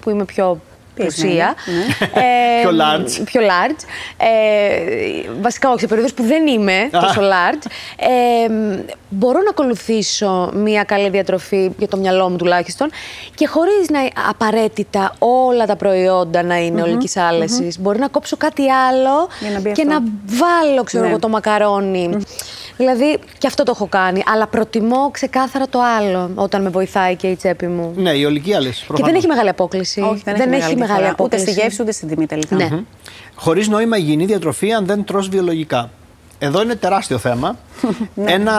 που 0.00 0.10
είμαι 0.10 0.24
πιο 0.24 0.60
Πιεσμένη, 0.98 1.32
πλουσία. 1.34 1.54
ναι. 1.66 2.60
Πιο 2.62 2.70
large. 2.70 3.22
Πιο 3.24 3.40
large. 3.40 3.84
Ε, 4.16 5.30
βασικά 5.40 5.70
όχι, 5.70 5.80
σε 5.80 5.86
περιόδους 5.86 6.12
που 6.14 6.22
δεν 6.22 6.46
είμαι 6.46 6.88
τόσο 6.92 7.20
large. 7.20 7.66
Ε, 7.96 8.52
μ, 8.52 8.78
μπορώ 9.08 9.38
να 9.40 9.50
ακολουθήσω 9.50 10.50
μια 10.54 10.82
καλή 10.82 11.08
διατροφή, 11.08 11.70
για 11.78 11.88
το 11.88 11.96
μυαλό 11.96 12.28
μου 12.30 12.36
τουλάχιστον, 12.36 12.90
και 13.34 13.46
χωρίς 13.46 13.88
να 13.90 13.98
απαραίτητα 14.28 15.14
όλα 15.18 15.66
τα 15.66 15.76
προϊόντα 15.76 16.42
να 16.42 16.56
είναι 16.56 16.82
ολικής 16.82 17.16
άλεσης. 17.16 17.78
Μπορεί 17.80 17.98
να 17.98 18.08
κόψω 18.08 18.36
κάτι 18.36 18.70
άλλο 18.70 19.28
Για 19.40 19.50
να 19.50 19.60
μπει 19.60 19.72
και 19.72 19.82
αυτό. 19.88 19.92
να 20.00 20.06
βάλω, 20.24 20.82
ξέρω 20.82 21.04
Ναι. 21.04 21.10
εγώ, 21.10 21.18
το 21.18 21.28
μακαρόνι. 21.28 22.16
Δηλαδή, 22.76 23.18
και 23.38 23.46
αυτό 23.46 23.62
το 23.62 23.72
έχω 23.74 23.86
κάνει. 23.86 24.22
Αλλά 24.32 24.46
προτιμώ 24.46 25.10
ξεκάθαρα 25.10 25.68
το 25.68 25.78
άλλο 25.98 26.30
όταν 26.34 26.62
με 26.62 26.68
βοηθάει 26.70 27.16
και 27.16 27.26
η 27.26 27.36
τσέπη 27.36 27.66
μου. 27.66 27.92
Ναι, 27.96 28.10
η 28.10 28.24
ολική 28.24 28.54
άλεση. 28.54 28.86
Και 28.94 29.02
δεν 29.04 29.14
έχει 29.14 29.26
μεγάλη 29.26 29.48
απόκληση. 29.48 30.00
Όχι, 30.00 30.22
δεν, 30.24 30.34
έχει 30.36 30.46
μεγάλη, 30.48 30.76
μεγάλη 30.88 31.06
διαφορά. 31.06 31.24
Ούτε 31.24 31.36
απόκληση. 31.36 31.52
στη 31.52 31.60
γεύση 31.60 31.82
ούτε 31.82 31.92
στην 31.92 32.08
τιμή 32.08 32.26
τελικά. 32.26 32.56
Ναι. 32.56 32.68
Χωρίς 33.34 33.68
νόημα 33.68 33.96
υγιεινή 33.96 34.24
διατροφή 34.24 34.72
αν 34.72 34.86
δεν 34.86 35.04
τρως 35.04 35.28
βιολογικά. 35.28 35.90
Εδώ 36.38 36.62
είναι 36.62 36.74
τεράστιο 36.74 37.18
θέμα. 37.18 37.56
Ναι. 38.14 38.32
Ένα 38.32 38.54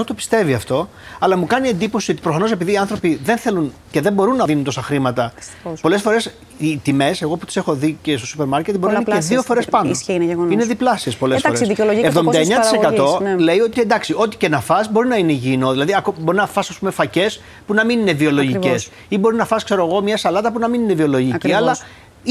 21% 0.00 0.06
το 0.06 0.14
πιστεύει 0.14 0.54
αυτό. 0.54 0.88
Αλλά 1.18 1.36
μου 1.36 1.46
κάνει 1.46 1.68
εντύπωση 1.68 2.10
ότι 2.10 2.20
προφανώς 2.20 2.50
επειδή 2.52 2.72
οι 2.72 2.76
άνθρωποι 2.76 3.20
δεν 3.24 3.36
θέλουν 3.38 3.72
και 3.90 4.00
δεν 4.00 4.12
μπορούν 4.12 4.36
να 4.36 4.44
δίνουν 4.44 4.64
τόσα 4.64 4.82
χρήματα. 4.82 5.32
Δυστυχώς. 5.36 5.80
Πολλές 5.80 6.02
φορές 6.02 6.30
οι 6.58 6.76
τιμές, 6.76 7.22
εγώ 7.22 7.36
που 7.36 7.46
τις 7.46 7.56
έχω 7.56 7.74
δει 7.74 7.98
και 8.02 8.16
στο 8.16 8.26
σούπερ 8.26 8.46
μάρκετ, 8.46 8.74
μπορεί 8.76 8.84
να 8.86 8.90
είναι 8.90 8.98
και 8.98 9.04
Πολλαπλάσιες. 9.04 9.28
δύο 9.40 9.42
φορές 9.42 9.66
πάνω. 9.66 9.90
Ισχύει, 9.90 10.12
είναι 10.12 10.24
γεγονός. 10.24 10.52
Είναι 10.52 10.64
διπλάσιες 10.64 11.16
πολλές 11.16 11.40
φορέ. 11.40 11.54
Εντάξει, 11.54 11.68
δικαιολογεί 11.70 12.00
και 12.02 12.10
το 12.10 12.22
κόστος 12.24 12.46
της 12.46 12.56
79% 12.56 12.80
παραγωγής, 12.82 13.20
ναι. 13.20 13.42
λέει 13.42 13.58
ότι 13.58 13.80
εντάξει, 13.80 14.14
ό,τι 14.16 14.36
και 14.36 14.48
να 14.48 14.60
φας 14.60 14.90
μπορεί 14.92 15.08
να 15.08 15.16
είναι 15.16 15.32
υγιεινό. 15.32 15.70
Δηλαδή, 15.70 15.94
ακό- 15.94 16.14
μπορεί 16.18 16.36
να 16.36 16.46
φας 16.46 16.68
ας 16.70 16.78
πούμε 16.78 16.90
φακές 16.90 17.40
που 17.66 17.74
να 17.74 17.84
μην 17.84 17.98
είναι 18.00 18.12
βιολογικές. 18.12 18.56
Ακριβώς. 18.56 18.90
Ή 19.08 19.18
μπορεί 19.18 19.36
να 19.36 19.44
φας, 19.44 19.64
ξέρω 19.64 19.86
εγώ, 19.86 20.02
μια 20.02 20.16
σαλάτα 20.16 20.52
που 20.52 20.58
να 20.58 20.68
μην 20.68 20.80
είναι 20.82 20.94
βιολογική. 20.94 21.34
Ακριβώς. 21.34 21.58
Αλλά 21.60 21.76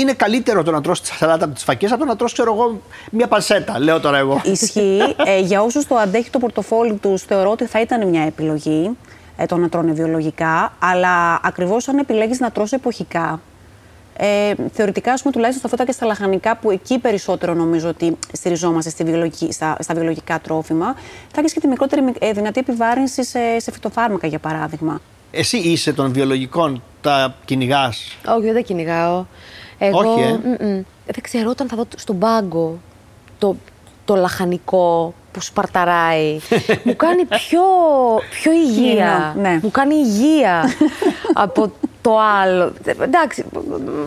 είναι 0.01 0.13
καλύτερο 0.13 0.63
το 0.63 0.71
να 0.71 0.81
τρως 0.81 1.01
τη 1.01 1.07
σαλάτα 1.07 1.45
από 1.45 1.53
τις 1.53 1.63
φακές 1.63 1.91
από 1.91 1.99
το 1.99 2.05
να 2.05 2.15
τρως, 2.15 2.33
ξέρω 2.33 2.53
εγώ, 2.53 2.81
μια 3.12 3.27
πανσέτα. 3.27 3.79
Λέω 3.79 3.99
τώρα 3.99 4.17
εγώ. 4.17 4.41
Ισχύει. 4.45 5.15
ε, 5.25 5.39
για 5.39 5.62
όσους 5.62 5.88
το 5.88 5.95
αντέχει 5.95 6.29
το 6.29 6.39
πορτοφόλι 6.39 6.93
τους, 6.93 7.21
θεωρώ 7.21 7.51
ότι 7.51 7.65
θα 7.65 7.81
ήταν 7.81 8.07
μια 8.07 8.21
επιλογή 8.21 8.97
ε, 9.38 9.45
το 9.45 9.57
να 9.57 9.69
τρώνε 9.69 9.91
βιολογικά. 9.91 10.73
Αλλά 10.79 11.39
ακριβώς 11.43 11.88
αν 11.88 11.97
επιλέγεις 11.97 12.39
να 12.39 12.51
τρώσει 12.51 12.75
εποχικά, 12.75 13.39
ε, 14.17 14.53
θεωρητικά, 14.73 15.13
ας 15.13 15.21
πούμε, 15.21 15.33
τουλάχιστον 15.33 15.69
στα 15.69 15.77
φώτα 15.77 15.86
και 15.86 15.97
στα 15.97 16.05
λαχανικά, 16.05 16.55
που 16.57 16.71
εκεί 16.71 16.99
περισσότερο 16.99 17.53
νομίζω 17.53 17.89
ότι 17.89 18.17
στηριζόμαστε 18.31 18.89
στη 18.89 19.03
βιολογική, 19.03 19.51
στα, 19.51 19.77
στα 19.79 19.93
βιολογικά 19.93 20.39
τρόφιμα, 20.39 20.95
θα 21.31 21.39
έχεις 21.39 21.53
και 21.53 21.60
τη 21.60 21.67
μικρότερη 21.67 22.13
ε, 22.19 22.31
δυνατή 22.31 22.60
επιβάρυνση 22.60 23.23
σε, 23.23 23.39
σε 23.60 23.71
φυτοφάρμακα, 23.71 24.27
για 24.27 24.39
παράδειγμα. 24.39 25.01
Εσύ 25.31 25.57
είσαι 25.57 25.93
των 25.93 26.13
βιολογικών, 26.13 26.83
τα 27.01 27.36
κυνηγάς; 27.45 28.17
Όχι, 28.27 28.45
δεν 28.45 28.53
τα 28.53 28.60
κυνηγάω. 28.60 29.25
Εγώ, 29.79 29.99
Όχι, 29.99 30.21
ε. 30.21 30.31
μ-μ. 30.33 30.81
δεν 31.05 31.21
ξέρω 31.21 31.49
όταν 31.49 31.67
θα 31.67 31.75
δω 31.75 31.83
στον 31.97 32.19
πάγκο 32.19 32.77
το, 33.39 33.55
το 34.05 34.15
λαχανικό 34.15 35.13
που 35.31 35.41
σπαρταράει. 35.41 36.39
μου 36.85 36.95
κάνει 36.95 37.25
πιο, 37.25 37.61
πιο 38.29 38.51
υγεία. 38.51 38.83
Υγιεινό, 38.83 39.33
ναι. 39.49 39.59
Μου 39.63 39.71
κάνει 39.71 39.95
υγεία 39.95 40.63
από 41.33 41.71
το 42.01 42.19
άλλο. 42.43 42.73
Εντάξει, 42.99 43.45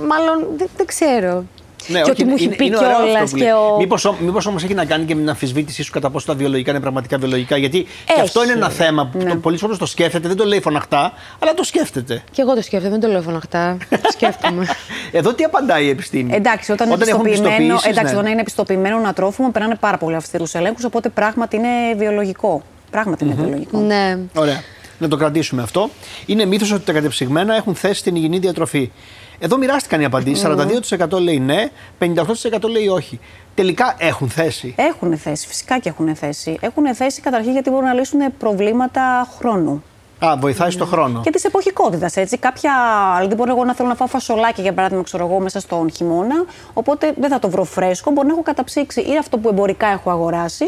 μάλλον 0.06 0.46
δεν, 0.56 0.68
δεν 0.76 0.86
ξέρω. 0.86 1.44
Ναι, 1.86 2.00
και 2.00 2.10
ότι 2.10 2.24
μου 2.24 2.32
έχει 2.34 2.48
πει 2.48 2.64
κιόλας 2.70 3.32
και 3.32 3.52
ο. 3.52 3.76
Μήπως, 3.78 4.04
ό- 4.04 4.16
μήπως 4.20 4.46
όμως 4.46 4.62
έχει 4.64 4.74
να 4.74 4.84
κάνει 4.84 5.04
και 5.04 5.14
με 5.14 5.20
την 5.20 5.30
αμφισβήτησή 5.30 5.82
σου 5.82 5.92
κατά 5.92 6.10
πόσο 6.10 6.26
τα 6.26 6.34
βιολογικά 6.34 6.70
είναι 6.70 6.80
πραγματικά 6.80 7.18
βιολογικά. 7.18 7.56
Γιατί 7.56 7.82
και 7.82 8.12
Έχει. 8.12 8.20
αυτό 8.20 8.42
είναι 8.42 8.52
ένα 8.52 8.68
θέμα 8.70 9.06
που 9.06 9.18
Ναι. 9.18 9.30
το, 9.30 9.36
πολλοί 9.36 9.58
κόσμος 9.58 9.78
το 9.78 9.86
σκέφτεται, 9.86 10.28
δεν 10.28 10.36
το 10.36 10.44
λέει 10.44 10.60
φωναχτά, 10.60 11.12
αλλά 11.38 11.54
το 11.54 11.62
σκέφτεται. 11.64 12.22
Και 12.32 12.42
εγώ 12.42 12.54
το 12.54 12.62
σκέφτομαι, 12.62 12.90
δεν 12.90 13.00
το 13.00 13.08
λέω 13.12 13.22
φωναχτά. 13.22 13.76
το 13.88 13.98
σκέφτομαι. 14.16 14.66
Εδώ 15.12 15.34
τι 15.34 15.44
απαντάει 15.44 15.84
η 15.84 15.88
επιστήμη; 15.88 16.34
Εντάξει, 16.34 16.72
όταν, 16.72 16.90
είναι 16.90 17.04
έχουν 17.08 17.22
πιστοποιημένο, 17.22 17.58
πιστοποιήσεις, 17.58 17.90
εντάξει, 17.90 18.14
ναι. 18.14 18.20
όταν 18.20 18.32
είναι 18.32 18.42
πιστοποιημένο 18.42 18.98
ένα 18.98 19.12
τρόφιμο, 19.12 19.50
περνάνε 19.50 19.74
πάρα 19.74 19.98
πολύ 19.98 20.16
αυστηρούς 20.16 20.54
ελέγχους. 20.54 20.84
Οπότε 20.84 21.08
πράγματι 21.08 21.56
είναι 21.56 21.94
βιολογικό. 21.96 22.62
Πράγματι 22.90 23.24
είναι 23.24 23.34
βιολογικό. 23.34 23.78
ναι. 23.78 24.18
Ωραία. 24.34 24.62
Να 24.98 25.08
το 25.08 25.16
κρατήσουμε 25.16 25.62
αυτό. 25.62 25.90
Είναι 26.26 26.44
μύθος 26.44 26.72
ότι 26.72 26.84
τα 26.84 26.92
κατεψυγμένα 26.92 27.54
έχουν 27.54 27.74
θέση 27.74 27.94
στην 27.94 28.16
υγιεινή 28.16 28.38
διατροφή. 28.38 28.90
Εδώ 29.38 29.56
μοιράστηκαν 29.56 30.00
οι 30.00 30.04
απαντήσεις. 30.04 30.46
42% 30.46 31.20
λέει 31.20 31.38
ναι, 31.38 31.68
58% 31.98 32.68
λέει 32.70 32.88
όχι. 32.88 33.20
Τελικά 33.54 33.94
έχουν 33.98 34.28
θέση. 34.28 34.74
Έχουν 34.76 35.16
θέση, 35.18 35.46
φυσικά 35.46 35.78
και 35.78 35.88
έχουν 35.88 36.16
θέση. 36.16 36.58
Έχουν 36.60 36.94
θέση 36.94 37.20
καταρχήν 37.20 37.52
γιατί 37.52 37.70
μπορούν 37.70 37.84
να 37.84 37.92
λύσουν 37.92 38.20
προβλήματα 38.38 39.28
χρόνου. 39.38 39.82
Α, 40.24 40.36
βοηθάει 40.36 40.70
στο 40.70 40.86
χρόνο. 40.86 41.20
Και 41.20 41.30
της 41.30 41.44
εποχικότητα, 41.44 42.10
έτσι. 42.14 42.38
Κάποια. 42.38 42.72
Δηλαδή, 43.16 43.34
μπορώ 43.34 43.50
εγώ 43.50 43.64
να 43.64 43.74
θέλω 43.74 43.88
να 43.88 43.94
φάω 43.94 44.06
φασολάκι, 44.06 44.62
για 44.62 44.72
παράδειγμα, 44.72 45.02
ξέρω 45.02 45.26
εγώ, 45.26 45.40
μέσα 45.40 45.60
στον 45.60 45.90
χειμώνα. 45.90 46.44
Οπότε 46.72 47.14
δεν 47.20 47.30
θα 47.30 47.38
το 47.38 47.50
βρω 47.50 47.64
φρέσκο. 47.64 48.10
Μπορεί 48.10 48.26
να 48.26 48.32
έχω 48.32 48.42
καταψύξει 48.42 49.00
ή 49.00 49.18
αυτό 49.18 49.38
που 49.38 49.48
εμπορικά 49.48 49.86
έχω 49.86 50.10
αγοράσει, 50.10 50.64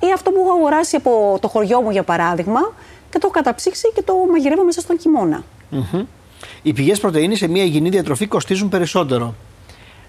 ή 0.00 0.12
αυτό 0.14 0.30
που 0.30 0.40
έχω 0.40 0.52
αγοράσει 0.52 0.96
από 0.96 1.38
το 1.40 1.48
χωριό 1.48 1.80
μου, 1.80 1.90
για 1.90 2.02
παράδειγμα, 2.02 2.60
και 3.10 3.18
το 3.18 3.20
έχω 3.22 3.30
καταψύξει 3.30 3.92
και 3.94 4.02
το 4.02 4.14
μαγειρεύω 4.30 4.64
μέσα 4.64 4.80
στον 4.80 5.00
χειμώνα. 5.00 5.44
Οι 6.62 6.72
πηγές 6.72 7.00
πρωτενη 7.00 7.36
σε 7.36 7.48
μια 7.48 7.62
υγιεινή 7.62 7.88
διατροφή 7.88 8.26
κοστίζουν 8.26 8.68
περισσότερο. 8.68 9.34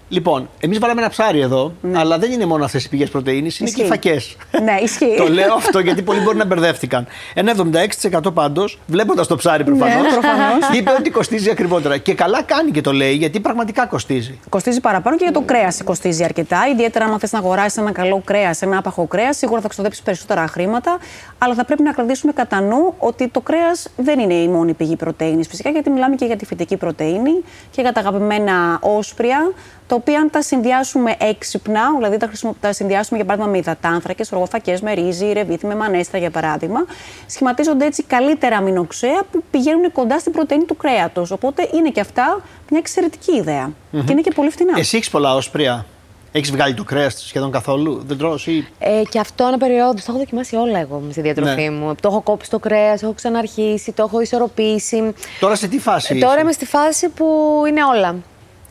Λοιπόν, 0.08 0.48
εμείς 0.60 0.78
βάλαμε 0.78 1.00
ένα 1.00 1.10
ψάρι 1.10 1.40
εδώ, 1.40 1.72
αλλά 1.94 2.18
δεν 2.18 2.30
είναι 2.32 2.46
μόνο 2.46 2.64
αυτές 2.64 2.84
οι 2.84 2.88
πηγές 2.88 3.10
πρωτενη, 3.10 3.36
είναι 3.38 3.48
και 3.48 3.56
οι 3.60 3.62
Ναι. 3.64 3.68
Ισχύει. 3.68 3.84
φακές. 3.86 4.36
Ναι, 4.62 4.78
ισχύει. 4.82 5.14
το 5.16 5.28
λέω 5.28 5.54
αυτό 5.54 5.78
γιατί 5.78 6.02
πολλοί 6.02 6.20
μπορεί 6.20 6.36
να 6.36 6.44
μπερδεύτηκαν. 6.44 7.06
Ένα 7.34 7.50
76% 7.50 8.32
πάντως, 8.34 8.78
βλέποντας 8.86 9.26
το 9.26 9.36
ψάρι 9.36 9.64
προφανώ, 9.64 10.00
Ναι, 10.02 10.08
προφανώς. 10.08 10.68
είπε 10.78 10.90
ότι 10.98 11.10
κοστίζει 11.10 11.50
ακριβότερα. 11.50 11.98
Και 11.98 12.14
καλά 12.14 12.42
κάνει 12.42 12.70
και 12.70 12.80
το 12.80 12.92
λέει, 12.92 13.12
γιατί 13.14 13.40
πραγματικά 13.40 13.86
κοστίζει. 13.86 14.38
Κοστίζει 14.48 14.80
παραπάνω 14.80 15.16
και 15.16 15.24
για 15.24 15.32
το 15.32 15.40
κρέας 15.40 15.80
κοστίζει 15.84 16.24
αρκετά. 16.24 16.58
Ιδιαίτερα, 16.72 17.04
αν 17.04 17.18
θες 17.18 17.32
να 17.32 17.38
αγοράσεις 17.38 17.76
ένα 17.78 17.92
καλό 17.92 18.22
κρέας, 18.24 18.62
ένα 18.62 18.78
άπαχο 18.78 19.06
κρέας, 19.06 19.36
σίγουρα 19.36 19.60
θα 19.60 19.68
ξοδέψεις 19.68 20.02
περισσότερα 20.02 20.46
χρήματα. 20.46 20.98
Αλλά 21.38 21.54
θα 21.54 21.64
πρέπει 21.64 21.82
να 21.82 21.92
κρατήσουμε 21.92 22.32
κατά 22.32 22.60
νου 22.60 22.94
ότι 22.98 23.28
το 23.28 23.40
κρέας 23.40 23.88
δεν 23.96 24.18
είναι 24.18 24.34
η 24.34 24.48
μόνη 24.48 24.72
πηγή 24.72 24.96
πρωτενη. 24.96 25.44
Φυσικά, 25.44 25.70
γιατί 25.70 25.90
μιλάμε 25.90 26.14
και 26.14 26.24
για 26.24 26.36
τη 26.36 26.44
φυτική 26.46 26.76
πρωτενη 26.76 27.32
και 27.70 27.80
για 27.80 27.92
τα 27.92 28.00
αγαπημένα 28.00 28.78
όσπρια, 28.80 29.52
τα 29.88 29.94
οποία 29.94 30.18
αν 30.20 30.30
τα 30.30 30.42
συνδυάσουμε 30.42 31.14
έξυπνα, 31.18 31.80
δηλαδή 31.96 32.16
τα, 32.16 32.26
χρησιμο... 32.26 32.56
τα 32.60 32.72
συνδυάσουμε 32.72 33.16
για 33.16 33.26
παράδειγμα 33.26 33.52
με 33.52 33.58
υδατάνθρακε, 33.58 34.24
ρογοφακέ 34.30 34.78
με 34.82 34.92
ρύζι, 34.92 35.32
ρεβίθι 35.32 35.66
με 35.66 35.74
μανέστρα 35.74 36.18
για 36.18 36.30
παράδειγμα, 36.30 36.80
σχηματίζονται 37.26 37.86
έτσι 37.86 38.02
καλύτερα 38.02 38.56
αμινοξέα 38.56 39.22
που 39.32 39.42
πηγαίνουν 39.50 39.92
κοντά 39.92 40.18
στην 40.18 40.32
πρωτενη 40.32 40.64
του 40.64 40.76
κρέατος. 40.76 41.30
Οπότε 41.30 41.68
είναι 41.74 41.90
και 41.90 42.00
αυτά 42.00 42.40
μια 42.70 42.78
εξαιρετική 42.78 43.36
ιδέα. 43.36 43.72
Και 43.90 44.12
είναι 44.12 44.20
και 44.20 44.32
πολύ 44.34 44.50
φτηνά. 44.50 44.72
Εσύ 44.78 44.96
έχεις 44.96 45.10
πολλά 45.10 45.34
όσπρια; 45.34 45.86
Έχεις 46.32 46.50
βγάλει 46.50 46.74
το 46.74 46.84
κρέας 46.84 47.24
σχεδόν 47.26 47.50
καθόλου; 47.50 48.02
Δεν 48.06 48.18
τρως 48.18 48.46
ή. 48.46 48.68
Ε, 48.78 49.02
και 49.10 49.18
αυτό 49.18 49.46
ένα 49.46 49.58
περίοδο 49.58 49.94
το 49.94 50.02
έχω 50.08 50.18
δοκιμάσει 50.18 50.56
όλα 50.56 50.78
εγώ 50.78 51.02
στη 51.10 51.20
διατροφή 51.20 51.62
Ναι. 51.62 51.70
μου. 51.70 51.94
Το 51.94 52.08
έχω 52.08 52.20
κόψει 52.20 52.50
το 52.50 52.58
κρέας, 52.58 53.02
έχω 53.02 53.12
ξαναρχίσει, 53.12 53.92
το 53.92 54.02
έχω 54.02 54.20
ισορροπήσει. 54.20 55.12
Τώρα 55.40 55.54
σε 55.54 55.68
τι 55.68 55.78
φάση. 55.78 56.16
Ε, 56.16 56.20
Τώρα 56.20 56.32
είσαι; 56.32 56.40
είμαι 56.42 56.52
στη 56.52 56.66
φάση 56.66 57.08
που 57.08 57.26
είναι 57.68 57.84
όλα. 57.84 58.14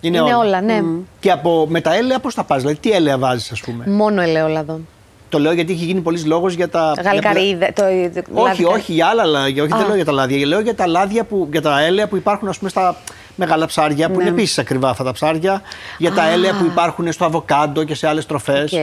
Είναι 0.02 0.20
όλα. 0.22 0.62
ναι. 0.62 0.82
Και 1.20 1.32
από, 1.32 1.66
με 1.70 1.82
τα 1.82 1.96
έλαια 1.96 2.20
πώς 2.20 2.36
τα 2.36 2.44
πας, 2.44 2.62
δηλαδή 2.62 2.78
τι 2.80 2.92
έλαια 2.92 3.18
βάζεις, 3.18 3.52
ας 3.52 3.60
πούμε; 3.62 3.84
Μόνο 3.88 4.22
ελαιόλαδο. 4.22 4.80
Το 5.30 5.40
λέω 5.40 5.52
γιατί 5.52 5.74
έχει 5.74 5.86
γίνει 5.86 6.00
πολύς 6.02 6.26
λόγος 6.26 6.54
για 6.54 6.70
τα. 6.70 6.94
Γαλικαρίδε. 7.04 7.72
Το, 7.76 7.84
για- 8.12 8.24
Όχι, 8.34 8.64
όχι 8.66 8.94
για 8.94 9.08
άλλα 9.08 9.26
λάδια. 9.26 9.64
Όχι, 9.64 9.72
δεν 9.72 9.82
Α. 9.84 9.88
λέω 9.88 9.96
για 9.96 10.06
τα 10.06 10.12
λάδια. 10.12 10.46
Λέω 10.48 10.60
για 10.60 10.76
τα 10.76 10.88
λάδια 10.88 11.24
που, 11.24 11.48
για 11.52 11.62
τα 11.62 11.82
έλαια 11.82 12.08
που 12.08 12.16
υπάρχουν 12.16 12.48
ας 12.48 12.58
πούμε, 12.58 12.70
στα 12.70 12.96
μεγάλα 13.36 13.66
ψάρια, 13.66 14.08
που 14.10 14.16
Ναι. 14.16 14.22
είναι 14.22 14.32
επίσης 14.32 14.58
ακριβά 14.58 14.90
αυτά 14.90 15.04
τα 15.04 15.12
ψάρια. 15.12 15.62
Για 15.98 16.12
τα 16.12 16.28
έλαια 16.30 16.54
που 16.54 16.66
υπάρχουν 16.66 17.12
στο 17.12 17.26
αβοκάντο 17.26 17.84
και 17.84 17.96
σε 17.96 18.08
άλλες 18.08 18.26
τροφές. 18.26 18.74
Οκ. 18.74 18.80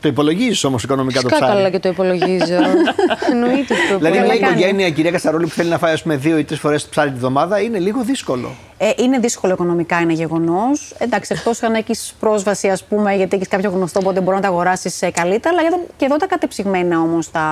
Το 0.00 0.08
υπολογίζεις 0.08 0.64
όμως 0.64 0.82
οικονομικά 0.82 1.20
το 1.20 1.28
Φυσικά 1.28 1.44
ψάρι; 1.46 1.58
καλά 1.58 1.70
και 1.70 1.78
το 1.78 1.88
υπολογίζω. 1.88 2.54
Εννοείται 3.32 3.74
ότι 3.74 3.88
το 3.90 3.96
Δηλαδή, 3.98 4.10
μια 4.10 4.24
υπολογίζω. 4.24 4.40
κάνει. 4.40 4.58
οικογένεια, 4.60 4.90
κυρία 4.90 5.10
Κασταρόλη, 5.10 5.44
που 5.46 5.50
θέλει 5.52 5.68
να 5.70 5.78
φάει 5.78 5.92
ας 5.92 6.02
πούμε, 6.02 6.16
δύο 6.16 6.38
ή 6.38 6.44
τρεις 6.44 6.58
φορές 6.60 6.82
το 6.82 6.88
ψάρι 6.90 7.10
τη 7.10 7.18
βδομάδα, 7.18 7.60
είναι 7.60 7.78
λίγο 7.78 8.02
δύσκολο. 8.02 8.50
Ε, 8.82 8.90
είναι 8.96 9.18
δύσκολο 9.18 9.52
οικονομικά, 9.52 10.00
είναι 10.00 10.12
γεγονός. 10.12 10.94
Εντάξει, 10.98 11.34
εκτός 11.36 11.62
αν 11.62 11.74
έχεις 11.74 12.14
πρόσβαση, 12.20 12.68
ας 12.68 12.84
πούμε, 12.84 13.14
γιατί 13.14 13.36
έχεις 13.36 13.48
κάποιο 13.48 13.70
γνωστό, 13.70 14.00
οπότε 14.02 14.20
μπορεί 14.20 14.36
να 14.36 14.42
τα 14.42 14.48
αγοράσεις 14.48 15.02
ε, 15.02 15.10
καλύτερα. 15.10 15.56
Αλλά 15.58 15.78
και 15.96 16.04
εδώ 16.04 16.16
τα 16.16 16.26
κατεψυγμένα 16.26 17.00
όμως 17.00 17.30
τα. 17.30 17.44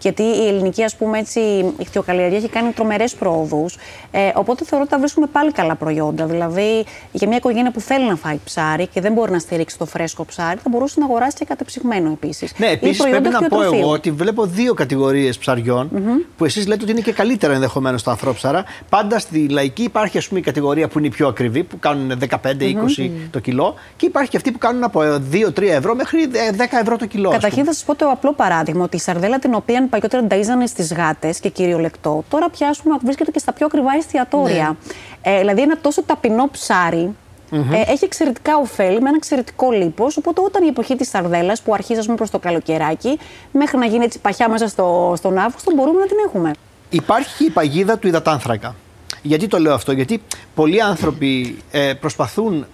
Γιατί 0.00 0.22
η 0.22 0.46
ελληνική, 0.48 0.82
ας 0.82 0.96
πούμε, 0.96 1.18
έτσι, 1.18 1.40
η 1.78 1.84
χτιοκαλλιεργία 1.84 2.38
έχει 2.38 2.48
κάνει 2.48 2.70
τρομερές 2.70 3.14
πρόοδου. 3.14 3.66
Ε, 4.10 4.30
οπότε 4.34 4.64
θεωρώ 4.64 4.84
ότι 4.84 4.94
θα 4.94 4.98
βρίσκουμε 4.98 5.26
πάλι 5.26 5.52
καλά 5.52 5.74
προϊόντα. 5.74 6.26
Δηλαδή, 6.26 6.84
για 7.12 7.28
μια 7.28 7.36
οικογένεια 7.36 7.70
που 7.70 7.80
θέλει 7.80 8.08
να 8.08 8.16
φάει 8.16 8.40
ψάρι 8.44 8.86
και 8.86 9.00
δεν 9.00 9.12
μπορεί 9.12 9.30
να 9.32 9.38
στηρίξει 9.38 9.78
το 9.78 9.86
φρέσκο 9.86 10.24
ψάρι, 10.24 10.58
θα 10.62 10.68
μπορούσε 10.70 11.00
να 11.00 11.04
αγοράσει 11.06 11.36
και 11.36 11.44
κατεψυγμένο 11.44 12.10
επίσης. 12.10 12.52
Ναι, 12.56 12.66
επίσης 12.66 13.02
πρέπει 13.02 13.28
να 13.28 13.42
πω 13.42 13.62
εγώ 13.62 13.90
ότι 13.90 14.10
βλέπω 14.10 14.46
δύο 14.46 14.74
κατηγορίες 14.74 15.38
ψαριών 15.38 15.90
mm-hmm. 15.94 16.26
που 16.36 16.44
εσείς 16.44 16.66
λέτε 16.66 16.82
ότι 16.82 16.92
είναι 16.92 17.00
και 17.00 17.12
καλύτερα 17.12 17.52
ενδεχομένως 17.52 18.02
τα 18.02 18.12
αφρόψαρα. 18.12 18.64
Πάντα 18.88 19.18
στη 19.18 19.48
λαϊκή 19.48 19.82
υπάρχει 19.82 20.18
ας 20.18 20.28
πούμε 20.28 20.39
η 20.40 20.42
κατηγορία 20.42 20.88
που 20.88 20.98
είναι 20.98 21.06
η 21.06 21.10
πιο 21.10 21.28
ακριβή, 21.28 21.64
που 21.64 21.78
κάνουν 21.78 22.18
15-20 22.28 22.36
mm-hmm. 22.42 23.10
το 23.30 23.38
κιλό, 23.38 23.74
και 23.96 24.06
υπάρχει 24.06 24.30
και 24.30 24.36
αυτοί 24.36 24.52
που 24.52 24.58
κάνουν 24.58 24.84
από 24.84 25.00
2-3 25.00 25.62
ευρώ 25.62 25.94
μέχρι 25.94 26.30
10 26.56 26.64
ευρώ 26.80 26.96
το 26.96 27.06
κιλό. 27.06 27.30
Καταρχήν 27.30 27.64
θα 27.64 27.72
σας 27.72 27.84
πω 27.84 27.94
το 27.94 28.08
απλό 28.08 28.32
παράδειγμα 28.32 28.84
ότι 28.84 28.96
η 28.96 29.00
σαρδέλα 29.00 29.38
την 29.38 29.54
οποία 29.54 29.86
παλιότερα 29.90 30.26
ταΐζανε 30.30 30.66
στις 30.66 30.92
γάτες 30.92 31.40
και 31.40 31.48
κυριολεκτό, 31.48 32.24
τώρα 32.28 32.50
πιάσουμε 32.50 32.96
βρίσκεται 33.04 33.30
και 33.30 33.38
στα 33.38 33.52
πιο 33.52 33.66
ακριβά 33.66 33.90
εστιατόρια. 33.98 34.76
Ναι. 35.24 35.32
Ε, 35.32 35.38
δηλαδή 35.38 35.62
ένα 35.62 35.78
τόσο 35.80 36.02
ταπεινό 36.02 36.48
ψάρι 36.52 37.14
ε, 37.52 37.90
έχει 37.92 38.04
εξαιρετικά 38.04 38.56
ωφέλη 38.56 39.00
με 39.00 39.08
ένα 39.08 39.16
εξαιρετικό 39.16 39.70
λίπος. 39.70 40.16
Οπότε, 40.16 40.40
όταν 40.40 40.64
η 40.64 40.66
εποχή 40.66 40.96
της 40.96 41.08
Σαρδέλας 41.08 41.62
που 41.62 41.74
αρχίζει 41.74 42.14
προς 42.14 42.30
το 42.30 42.38
καλοκαιράκι, 42.38 43.18
μέχρι 43.52 43.78
να 43.78 43.86
γίνει 43.86 44.04
έτσι 44.04 44.18
παχιά 44.18 44.48
μέσα 44.48 44.68
στο, 44.68 45.14
στον 45.16 45.38
Αύγουστο, 45.38 45.72
μπορούμε 45.74 46.00
να 46.00 46.06
την 46.06 46.16
έχουμε. 46.26 46.50
Υπάρχει 46.90 47.36
και 47.38 47.44
η 47.44 47.50
παγίδα 47.50 47.98
του 47.98 48.06
υδατάνθρακα. 48.08 48.74
Γιατί 49.22 49.46
το 49.46 49.58
λέω 49.58 49.74
αυτό, 49.74 49.92
Γιατί 49.92 50.22
πολλοί 50.54 50.82
άνθρωποι 50.82 51.58
ε, 51.70 51.92
προσπαθούν 51.94 52.66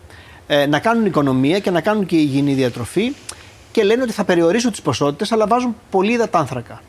ε, 0.46 0.66
να 0.66 0.78
κάνουν 0.78 1.06
οικονομία 1.06 1.58
και 1.58 1.70
να 1.70 1.80
κάνουν 1.80 2.06
και 2.06 2.16
υγιεινή 2.16 2.52
διατροφή 2.52 3.12
και 3.72 3.84
λένε 3.84 4.02
ότι 4.02 4.12
θα 4.12 4.24
περιορίσουν 4.24 4.70
τις 4.70 4.82
ποσότητες, 4.82 5.32
αλλά 5.32 5.46
βάζουν 5.46 5.76
πολύ 5.90 6.12
υδατάνθρακα. 6.12 6.82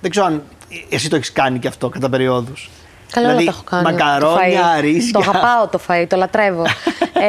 Δεν 0.00 0.10
ξέρω 0.10 0.26
αν 0.26 0.42
εσύ 0.88 1.10
το 1.10 1.16
έχεις 1.16 1.32
κάνει 1.32 1.58
και 1.58 1.68
αυτό 1.68 1.88
κατά 1.88 2.08
περιόδους. 2.08 2.70
Καλό 3.10 3.26
δηλαδή, 3.26 3.44
το 3.44 3.50
έχω 3.54 3.62
κάνει. 3.62 3.82
Μακαρόνια, 3.82 4.80
ρίσκα. 4.80 5.20
Το 5.20 5.30
αγαπάω 5.30 5.68
το 5.68 5.80
φαΐ, 5.88 6.04
το 6.08 6.16
λατρεύω. 6.16 6.62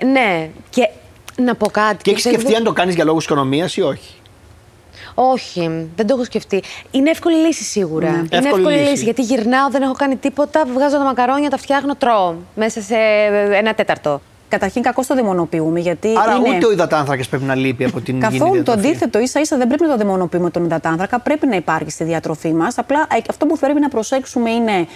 ε, 0.00 0.04
ναι, 0.04 0.50
και 0.70 0.88
να 1.36 1.54
πω 1.54 1.66
κάτι. 1.66 2.02
Και 2.02 2.10
έχεις 2.10 2.22
σκεφτεί 2.22 2.54
αν 2.54 2.64
το 2.64 2.72
κάνεις 2.72 2.94
για 2.94 3.04
λόγους 3.04 3.24
οικονομίας 3.24 3.76
ή 3.76 3.80
όχι; 3.80 4.14
Όχι, 5.14 5.88
δεν 5.96 6.06
το 6.06 6.14
έχω 6.14 6.24
σκεφτεί. 6.24 6.62
Είναι 6.90 7.10
εύκολη 7.10 7.36
λύση 7.36 7.62
σίγουρα. 7.64 8.10
Ναι. 8.10 8.16
Είναι 8.16 8.28
εύκολη, 8.30 8.62
εύκολη 8.62 8.76
λύση. 8.76 8.90
λύση. 8.90 9.04
Γιατί 9.04 9.22
γυρνάω, 9.22 9.70
δεν 9.70 9.82
έχω 9.82 9.92
κάνει 9.92 10.16
τίποτα, 10.16 10.64
βγάζω 10.74 10.96
τα 10.96 11.04
μακαρόνια, 11.04 11.50
τα 11.50 11.56
φτιάχνω, 11.56 11.94
τρώω. 11.94 12.34
Μέσα 12.54 12.80
σε 12.80 12.96
ένα 13.52 13.74
τέταρτο. 13.74 14.20
Καταρχήν, 14.48 14.82
κακώ 14.82 15.02
το 15.06 15.14
δαιμονοποιούμε. 15.14 15.80
Γιατί 15.80 16.08
Άρα, 16.22 16.34
είναι... 16.34 16.56
ούτε 16.56 16.66
ο 16.66 16.72
υδατάνθρακα 16.72 17.24
πρέπει 17.30 17.44
να 17.44 17.54
λείπει 17.54 17.84
από 17.84 18.00
την 18.00 18.20
Καθόλου 18.20 18.62
το 18.62 18.72
αντίθετο. 18.72 19.26
σα 19.26 19.40
ίσα 19.40 19.56
δεν 19.56 19.66
πρέπει 19.66 19.82
να 19.82 19.88
το 19.88 19.96
δαιμονοποιούμε 19.96 20.50
τον 20.50 20.64
υδατάνθρακα. 20.64 21.18
Πρέπει 21.18 21.46
να 21.46 21.56
υπάρχει 21.56 21.90
στη 21.90 22.04
διατροφή 22.04 22.52
μας. 22.52 22.78
Απλά 22.78 23.06
ε, 23.16 23.18
αυτό 23.30 23.46
που 23.46 23.58
πρέπει 23.58 23.80
να 23.80 23.88
προσέξουμε 23.88 24.50
είναι 24.50 24.86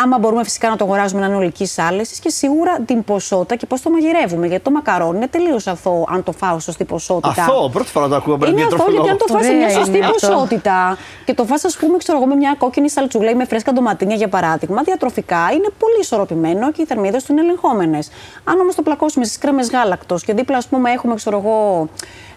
Άμα 0.00 0.18
μπορούμε 0.18 0.44
φυσικά 0.44 0.68
να 0.68 0.76
το 0.76 0.84
αγοράζουμε 0.84 1.20
να 1.20 1.26
είναι 1.26 1.36
ολικής 1.36 1.78
άλεσης 1.78 2.18
και 2.18 2.30
σίγουρα 2.30 2.80
την 2.86 3.04
ποσότητα 3.04 3.54
και 3.54 3.66
πώς 3.66 3.80
το 3.80 3.90
μαγειρεύουμε. 3.90 4.46
Γιατί 4.46 4.64
το 4.64 4.70
μακαρόνι 4.70 5.16
είναι 5.16 5.26
τελείως 5.28 5.66
αθώο 5.66 6.04
αν 6.08 6.22
το 6.22 6.32
φάω 6.32 6.58
σωστή 6.58 6.84
ποσότητα. 6.84 7.42
Αθώο, 7.42 7.68
πρώτη 7.68 7.88
φορά 7.88 8.08
το 8.08 8.16
ακούω 8.16 8.34
από 8.34 8.46
Είναι 8.46 8.62
αθώο 8.62 8.90
γιατί 8.90 9.08
αν 9.08 9.16
το 9.16 9.26
φάω 9.28 9.42
σε 9.42 9.52
μια 9.52 9.70
σωστή 9.70 9.98
ποσότητα 9.98 10.96
και 11.24 11.34
το 11.34 11.44
φας, 11.44 11.64
ας 11.64 11.76
πούμε, 11.76 11.96
ξέρω 11.96 12.18
εγώ, 12.18 12.26
με 12.26 12.34
μια 12.34 12.54
κόκκινη 12.58 12.90
σαλτσούλα 12.90 13.30
ή 13.30 13.34
με 13.34 13.44
φρέσκα 13.44 13.72
ντοματίνια 13.72 14.16
για 14.16 14.28
παράδειγμα, 14.28 14.82
διατροφικά 14.82 15.50
είναι 15.52 15.68
πολύ 15.78 15.98
ισορροπημένο 16.00 16.72
και 16.72 16.82
οι 16.82 16.84
θερμίδες 16.84 17.24
του 17.24 17.32
είναι 17.32 17.40
ελεγχόμενες. 17.40 18.10
Αν 18.44 18.60
όμως 18.60 18.74
το 18.74 18.82
πλακώσουμε 18.82 19.24
στις 19.24 19.38
κρέμες 19.38 19.70
γάλακτος 19.70 20.24
και 20.24 20.32
δίπλα, 20.34 20.56
ας 20.56 20.66
πούμε, 20.66 20.90
έχουμε, 20.90 21.14
ξέρω 21.14 21.38
εγώ, 21.44 21.88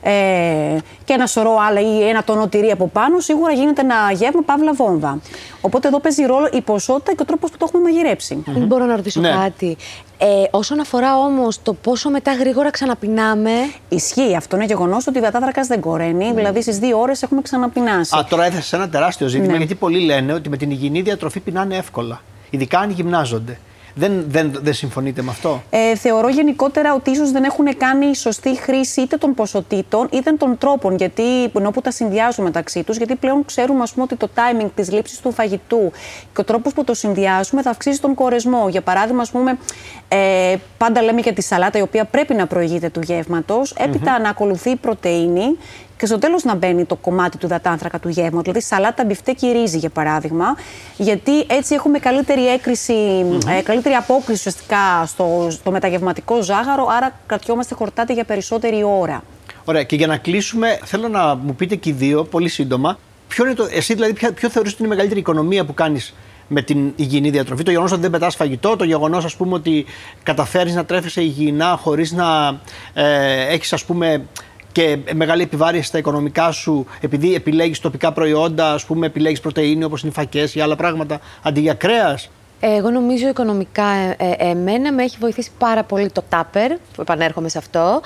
ε, 0.02 0.78
και 1.04 1.14
ένα 1.14 1.26
σωρό 1.26 1.58
άλλα 1.68 1.82
ή 1.82 2.08
ένα 2.10 2.24
τόνο 2.24 2.48
τυρί 2.48 2.72
από 2.72 2.88
πάνω, 2.88 3.20
σίγουρα 3.20 3.52
γίνεται 3.52 3.82
ένα 3.82 3.96
γεύμα 4.14 4.42
παύλα 4.46 4.74
βόμβα. 4.74 5.20
Οπότε 5.62 5.88
εδώ 5.88 6.00
παίζει 6.00 6.24
ρόλο 6.24 6.50
η 6.54 6.62
ποσότητα 6.62 7.12
και 7.16 7.22
ο 7.22 7.26
τρόπος 7.26 7.52
που 7.52 7.58
το 7.58 7.66
έχουμε 7.70 7.84
μαγειρέψει. 7.84 8.44
Mm-hmm. 8.46 8.66
Μπορώ 8.68 8.86
να 8.86 8.96
ρωτήσω 8.96 9.22
ναι. 9.22 9.30
κάτι. 9.30 9.78
Ε, 10.18 10.44
όσον 10.52 10.80
αφορά 10.80 11.18
όμως 11.18 11.62
το 11.62 11.74
πόσο 11.74 12.10
μετά 12.10 12.34
γρήγορα 12.34 12.70
ξαναπεινάμε. 12.70 13.52
Ισχύει. 13.90 14.36
Αυτό 14.36 14.56
είναι 14.56 14.66
γεγονός 14.66 15.08
ότι 15.08 15.18
η 15.18 15.22
βατάδρακα 15.22 15.62
δεν 15.62 15.80
κοραίνει. 15.80 16.30
Mm. 16.32 16.36
Δηλαδή 16.36 16.62
στις 16.62 16.78
δύο 16.78 17.00
ώρες 17.00 17.24
έχουμε 17.24 17.42
ξαναπεινάσει. 17.42 18.18
Α, 18.18 18.26
τώρα 18.30 18.46
έθεσε 18.46 18.76
ένα 18.76 18.90
τεράστιο 18.90 19.28
ζήτημα 19.28 19.52
ναι. 19.52 19.58
γιατί 19.58 19.76
πολλοί 19.76 20.00
λένε 20.00 20.34
ότι 20.34 20.50
με 20.50 20.58
την 20.58 20.72
υγιεινή 20.72 21.02
διατροφή 21.02 21.40
πεινάνε 21.40 21.76
εύκολα. 21.76 22.22
Ειδικά 22.50 22.80
αν 22.80 22.90
γυμνάζονται. 22.90 23.60
Δεν, 23.96 24.26
δεν, 24.28 24.60
δεν 24.62 24.74
συμφωνείτε 24.74 25.22
με 25.22 25.30
αυτό; 25.30 25.64
Ε, 25.70 25.96
θεωρώ 25.96 26.30
γενικότερα 26.30 26.94
ότι 26.94 27.12
ίσως 27.12 27.32
δεν 27.32 27.44
έχουν 27.44 27.78
κάνει 27.78 28.16
σωστή 28.16 28.56
χρήση 28.56 29.02
είτε 29.02 29.18
των 29.18 29.34
ποσοτήτων 29.34 30.08
είτε 30.12 30.32
των 30.32 30.58
τρόπων. 30.58 30.96
Γιατί 30.96 31.24
ενώ 31.58 31.72
που 31.72 31.82
τα 31.82 31.92
συνδυάζουν 31.92 32.44
μεταξύ 32.44 32.84
τους, 32.84 32.98
γιατί 32.98 33.16
πλέον 33.16 33.46
ξέρουμε 33.46 33.82
ας 33.82 33.92
πούμε, 33.92 34.04
ότι 34.04 34.16
το 34.16 34.30
timing 34.36 34.70
της 34.76 34.92
λήψης 34.92 35.20
του 35.20 35.32
φαγητού 35.32 35.92
και 36.34 36.42
ο 36.42 36.44
τρόπος 36.44 36.74
που 36.74 36.84
το 36.84 36.94
συνδυάζουμε 36.94 37.62
θα 37.62 37.70
αυξήσει 37.70 38.02
τον 38.02 38.14
κορεσμό. 38.14 38.70
Για 38.70 38.82
παράδειγμα, 38.82 39.22
ας 39.22 39.32
πούμε, 39.32 39.58
ε, 40.08 40.56
πάντα 40.78 41.02
λέμε 41.02 41.22
για 41.22 41.34
τη 41.34 41.42
σαλάτα 41.42 41.78
η 41.78 41.82
οποία 41.82 42.06
πρέπει 42.06 42.34
να 42.34 42.48
προηγείται 42.48 42.90
του 42.90 43.02
γεύματος, 43.02 43.74
έπειτα 43.78 44.18
mm-hmm. 44.18 44.22
να 44.22 44.30
ακολουθεί 44.30 44.70
η 44.70 44.76
πρωτενη 44.76 45.58
και 46.02 46.08
στο 46.08 46.18
τέλος 46.18 46.44
να 46.44 46.56
μπαίνει 46.56 46.86
το 46.86 46.96
κομμάτι 46.96 47.38
του 47.38 47.48
δατάνθρακα 47.48 48.00
του 48.00 48.10
γεύματο, 48.10 48.42
δηλαδή 48.42 48.62
σαλάτα, 48.62 49.06
μπιφτέκι, 49.06 49.48
ρύζι 49.52 49.78
για 49.78 49.90
παράδειγμα. 49.90 50.46
Γιατί 50.98 51.40
έτσι 51.48 51.74
έχουμε 51.74 52.00
καλύτερη 52.00 52.48
έκρηση, 52.48 52.94
ε, 53.58 53.62
καλύτερη 53.64 53.96
απόκριση 53.96 54.32
ουσιαστικά 54.32 55.06
στο, 55.06 55.48
στο 55.50 55.72
μεταγευματικό 55.72 56.42
ζάχαρο, 56.42 56.88
άρα 56.98 57.20
κρατιόμαστε 57.26 57.76
χορτάτη 57.76 58.14
για 58.14 58.24
περισσότερη 58.24 58.84
ώρα. 58.84 59.24
Ωραία, 59.66 59.84
και 59.84 59.96
για 59.96 60.08
να 60.08 60.18
κλείσουμε, 60.18 60.80
θέλω 60.84 61.08
να 61.08 61.36
μου 61.36 61.56
πείτε 61.56 61.76
και 61.76 61.90
οι 61.90 61.94
δύο 61.94 62.24
πολύ 62.24 62.50
σύντομα. 62.50 62.98
Ποιο 63.28 63.46
είναι 63.46 63.54
το, 63.54 63.68
εσύ 63.72 63.94
δηλαδή, 63.94 64.14
ποιο, 64.14 64.32
ποιο 64.32 64.50
θεωρείς 64.50 64.72
ότι 64.72 64.84
είναι 64.84 64.88
η 64.88 64.96
μεγαλύτερη 64.96 65.20
οικονομία 65.20 65.66
που 65.66 65.74
κάνεις 65.74 66.14
με 66.48 66.62
την 66.62 66.94
υγιεινή 66.96 67.30
διατροφή; 67.30 67.64
Το 67.64 67.72
γεγονός 67.72 67.92
ότι 67.92 68.02
δεν 68.02 68.12
πετάς 68.12 68.36
φαγητό, 68.36 68.76
το 68.76 68.84
γεγονός 68.84 69.26
ας 69.26 69.36
πούμε 69.36 69.54
ότι 69.54 69.86
καταφέρεις 70.24 70.76
να 70.76 70.86
τρέφεσαι 70.86 71.22
υγιεινά 71.22 71.78
χωρίς 71.82 72.12
να 72.12 72.60
ε, 72.94 73.54
έχεις 73.54 73.74
ας 73.74 73.86
πούμε 73.86 74.26
και 74.72 74.98
μεγάλη 75.14 75.42
επιβάρηση 75.42 75.84
στα 75.84 75.98
οικονομικά 75.98 76.52
σου, 76.52 76.86
επειδή 77.02 77.36
επιλέγεις 77.36 77.80
τοπικά 77.80 78.12
προϊόντα, 78.12 78.74
ας 78.74 78.86
πούμε, 78.86 79.06
επιλέγεις 79.06 79.40
πρωτενη 79.40 79.84
όπως 79.84 80.02
είναι 80.02 80.12
οι 80.12 80.14
φακές 80.14 80.56
ή 80.56 80.60
άλλα 80.60 80.76
πράγματα, 80.76 81.20
αντί 81.42 81.60
για 81.60 81.74
κρέας; 81.74 82.30
Εγώ 82.60 82.90
νομίζω 82.90 83.28
οικονομικά 83.28 83.84
ε, 83.84 84.16
ε, 84.18 84.50
εμένα 84.50 84.94
με 84.94 85.04
έχει 85.04 85.18
βοηθήσει 85.20 85.52
πάρα 85.58 85.84
πολύ 85.84 86.12
το 86.12 86.24
τάπερ, 86.30 86.72
που 86.72 87.02
επανέρχομαι 87.02 87.50
σε 87.50 87.58
αυτό. 87.58 88.02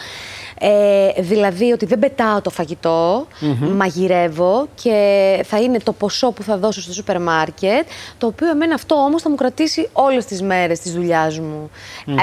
Ε, 0.59 1.21
δηλαδή 1.21 1.71
ότι 1.71 1.85
δεν 1.85 1.99
πετάω 1.99 2.41
το 2.41 2.49
φαγητο 2.49 3.27
μαγειρεύω 3.75 4.67
και 4.81 5.39
θα 5.45 5.61
είναι 5.61 5.79
το 5.79 5.93
ποσό 5.93 6.31
που 6.31 6.43
θα 6.43 6.57
δώσω 6.57 6.81
στο 6.81 6.93
σούπερ 6.93 7.21
μάρκετ, 7.21 7.87
το 8.17 8.27
οποίο 8.27 8.49
εμένα 8.49 8.73
αυτό 8.73 8.95
όμως 8.95 9.21
θα 9.21 9.29
μου 9.29 9.35
κρατήσει 9.35 9.89
όλες 9.93 10.25
τις 10.25 10.41
μέρες 10.41 10.79
της 10.79 10.93
δουλειάς 10.93 11.39
μου. 11.39 11.69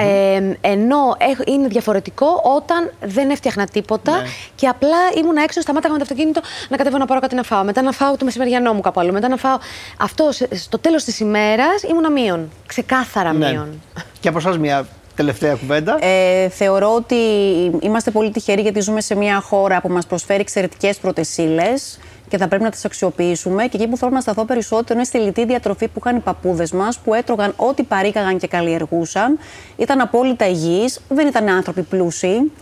Ε, 0.01 0.57
ενώ 0.61 1.17
είναι 1.47 1.69
διαφορετικό 1.69 2.27
όταν 2.57 2.93
δεν 3.01 3.31
έφτιαχνα 3.31 3.67
τίποτα 3.67 4.17
ναι. 4.17 4.27
και 4.55 4.67
απλά 4.67 4.99
ήμουν 5.17 5.37
έξω, 5.37 5.61
σταμάταγα 5.61 5.93
με 5.93 5.99
το 5.99 6.05
αυτοκίνητο 6.11 6.41
να 6.69 6.77
κατέβω 6.77 6.99
να 6.99 7.07
πάρω 7.07 7.21
κάτι 7.21 7.35
να 7.35 7.43
φάω, 7.43 7.65
μετά 7.65 7.83
να 7.83 7.93
φάω 7.93 8.17
το 8.17 8.25
μεσημεριανό 8.25 8.73
μου 8.73 8.81
κάπου 8.81 9.01
άλλο, 9.01 9.13
μετά 9.13 9.29
να 9.29 9.37
φάω 9.37 9.59
αυτό 9.97 10.29
στο 10.55 10.79
τέλος 10.79 11.05
της 11.05 11.21
ημέρας 11.21 11.83
ήμουν 11.83 12.13
μείον, 12.13 12.51
ξεκάθαρα 12.67 13.33
ναι. 13.33 13.51
μείον. 13.51 13.81
Και 14.21 14.29
από 14.29 14.39
εσάς 14.39 14.59
μια 14.59 14.87
Τελευταία 15.17 15.55
κουβέντα. 15.55 15.99
Ε, 16.01 16.49
θεωρώ 16.49 16.95
ότι 16.95 17.17
είμαστε 17.81 18.11
πολύ 18.11 18.31
τυχεροί 18.31 18.63
γιατί 18.63 18.81
ζούμε 18.81 19.01
σε 19.01 19.15
μια 19.15 19.41
χώρα 19.41 19.81
που 19.81 19.89
μας 19.89 20.07
προσφέρει 20.07 20.41
εξαιρετικές 20.41 20.97
πρωτεσίλες 20.97 21.99
και 22.29 22.39
θα 22.39 22.49
πρέπει 22.49 22.63
να 22.63 22.71
τις 22.71 22.85
αξιοποιήσουμε. 22.85 23.67
Και 23.67 23.77
εκεί 23.77 23.87
που 23.89 23.97
θέλω 23.97 24.11
να 24.11 24.21
σταθώ 24.21 24.45
περισσότερο 24.45 24.95
είναι 24.95 25.05
στη 25.05 25.19
λιτή 25.19 25.45
διατροφή 25.45 25.89
που 25.89 26.01
είχαν 26.05 26.17
οι 26.17 26.21
παππούδες 26.21 26.73
μας, 26.73 26.99
που 26.99 27.15
έτρωγαν 27.15 27.53
ό,τι 27.57 27.83
παρήγαγαν 27.83 28.39
και 28.39 28.47
καλλιεργούσαν. 28.47 29.39
Ήταν 29.77 30.01
απόλυτα 30.01 30.49
υγιείς, 30.49 31.01
δεν 31.09 31.27
ήταν 31.27 31.49
άνθρωποι 31.49 31.83
πλούσιοι. 31.83 32.53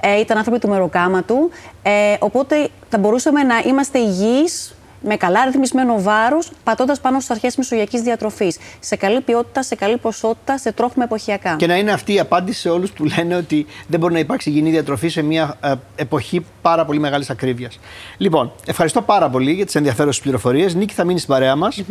Ε, 0.00 0.20
ήταν 0.20 0.36
άνθρωποι 0.36 0.58
του 0.58 0.68
μεροκάματου. 0.68 1.50
Ε, 1.82 2.16
οπότε 2.18 2.68
θα 2.88 2.98
μπορούσαμε 2.98 3.42
να 3.42 3.58
είμαστε 3.66 3.98
υγιείς 3.98 4.74
με 5.00 5.16
καλά 5.16 5.44
ρυθμισμένο 5.44 6.02
βάρος, 6.02 6.50
πατώντας 6.64 7.00
πάνω 7.00 7.18
στις 7.18 7.30
αρχές 7.30 7.56
μεσογειακής 7.56 8.00
διατροφής. 8.00 8.58
Σε 8.80 8.96
καλή 8.96 9.20
ποιότητα, 9.20 9.62
σε 9.62 9.74
καλή 9.74 9.96
ποσότητα, 9.96 10.58
σε 10.58 10.72
τρόφιμα 10.72 11.04
εποχιακά. 11.04 11.56
Και 11.56 11.66
να 11.66 11.76
είναι 11.76 11.92
αυτή 11.92 12.14
η 12.14 12.18
απάντηση 12.18 12.60
σε 12.60 12.68
όλους 12.68 12.90
που 12.90 13.04
λένε 13.04 13.36
ότι 13.36 13.66
δεν 13.86 14.00
μπορεί 14.00 14.12
να 14.12 14.18
υπάρξει 14.18 14.48
υγιεινή 14.50 14.70
διατροφή 14.70 15.08
σε 15.08 15.22
μια 15.22 15.56
ε, 15.60 15.72
εποχή 15.96 16.44
πάρα 16.62 16.84
πολύ 16.84 16.98
μεγάλης 16.98 17.30
ακρίβειας. 17.30 17.80
Λοιπόν, 18.16 18.52
ευχαριστώ 18.66 19.02
πάρα 19.02 19.28
πολύ 19.28 19.52
για 19.52 19.64
τις 19.64 19.74
ενδιαφέρουσες 19.74 20.22
πληροφορίες. 20.22 20.74
Νίκη, 20.74 20.94
θα 20.94 21.04
μείνεις 21.04 21.22
στην 21.22 21.34
παρέα 21.34 21.56
μας. 21.56 21.82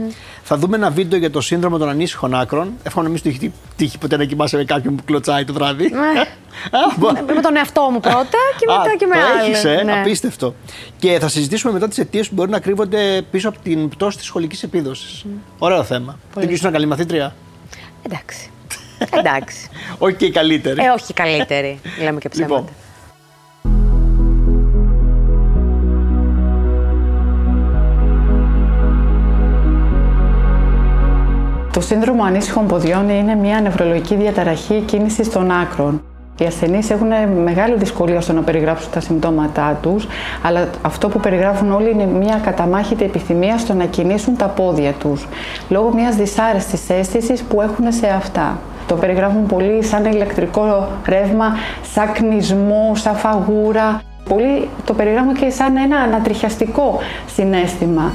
Θα 0.44 0.58
δούμε 0.58 0.76
ένα 0.76 0.90
βίντεο 0.90 1.20
για 1.20 1.32
το 1.32 1.42
σύνδρομο 1.42 1.78
των 1.78 1.90
ανήσυχων 1.90 2.36
άκρων. 2.36 2.74
Εύχομαι 2.84 3.04
να 3.06 3.12
μην 3.12 3.22
σου 3.22 3.28
έχει 3.28 3.54
τύχει 3.76 3.98
ποτέ 3.98 4.18
να 4.18 4.24
κοιμάσαι 4.26 4.58
με 4.58 4.64
κάποιον 4.64 4.96
που 4.96 5.04
κλωτσάει 5.04 5.46
το 5.46 5.54
βράδυ. 5.54 5.92
Ναι. 7.14 7.34
με 7.34 7.42
τον 7.42 7.56
εαυτό 7.56 7.90
μου 7.92 8.00
πρώτα 8.00 8.38
και 8.58 8.66
μετά 8.68 8.96
και 8.98 9.06
με 9.06 9.16
άλλα. 9.16 9.80
Ε, 9.80 9.84
ναι. 9.84 10.00
απίστευτο. 10.00 10.56
Και 11.00 11.20
θα 11.20 11.28
συζητήσουμε 11.28 11.74
μετά 11.74 11.88
τις 11.88 11.98
αιτίες 11.98 12.30
που 12.30 12.36
μπορεί 12.36 12.50
να 12.50 12.60
κρύβονται 12.60 13.22
πίσω 13.32 13.50
από 13.50 13.60
την 13.64 13.90
πτώση 13.90 14.18
της 14.18 14.26
σχολικής 14.26 14.64
επίδοσης. 14.64 15.26
Mm. 15.26 15.30
Ωραίο 15.58 15.84
θέμα. 15.84 16.20
Δεν 16.34 16.58
να 16.62 16.72
καλή 16.72 16.86
μαθήτρια. 16.86 17.36
Εντάξει. 18.02 18.50
Εντάξει. 19.10 19.70
όχι 19.98 20.16
και 20.16 20.26
η 20.26 20.32
καλύτερη. 20.32 20.84
Ε, 20.84 20.90
όχι 20.90 21.06
η 21.10 21.14
καλύτερη. 21.14 21.80
Λέμε 22.04 22.20
και 22.20 22.30
ψέματα. 22.30 22.56
Λοιπόν, 22.56 22.70
Το 31.74 31.82
σύνδρομο 31.82 32.24
ανήσυχων 32.24 32.68
ποδιών 32.68 33.10
είναι 33.10 33.36
μια 33.36 33.62
νευρολογική 33.62 34.16
διαταραχή 34.16 34.82
κίνησης 34.86 35.30
των 35.30 35.52
άκρων. 35.52 36.02
Οι 36.40 36.46
ασθενείς 36.46 36.90
έχουν 36.90 37.08
μεγάλη 37.44 37.76
δυσκολία 37.78 38.22
στο 38.22 38.34
να 38.34 38.42
περιγράψουν 38.42 38.92
τα 38.92 39.00
συμπτώματά 39.00 39.78
τους, 39.82 40.08
αλλά 40.44 40.70
αυτό 40.82 41.10
που 41.10 41.20
περιγράφουν 41.20 41.72
όλοι 41.72 41.92
είναι 41.92 42.06
μια 42.06 42.40
καταμάχητη 42.44 43.04
επιθυμία 43.04 43.58
στο 43.58 43.74
να 43.74 43.86
κινήσουν 43.86 44.36
τα 44.36 44.46
πόδια 44.46 44.92
τους, 44.92 45.28
λόγω 45.70 45.94
μιας 45.94 46.16
δυσάρεστης 46.16 46.90
αίσθησης 46.90 47.42
που 47.42 47.62
έχουν 47.62 47.92
σε 47.92 48.08
αυτά. 48.08 48.58
Το 48.88 48.96
περιγράφουν 48.96 49.46
πολύ 49.46 49.84
σαν 49.84 50.06
ηλεκτρικό 50.06 50.88
ρεύμα, 51.06 51.58
σαν 51.94 52.12
κνισμό, 52.12 52.92
σαν 52.96 53.16
φαγούρα. 53.16 54.02
Πολλοί 54.30 54.70
το 54.86 54.94
περιγράφουν 54.94 55.34
και 55.34 55.50
σαν 55.50 55.78
ένα 55.78 55.98
ανατριχιαστικό 55.98 57.00
συνέστημα. 57.36 58.14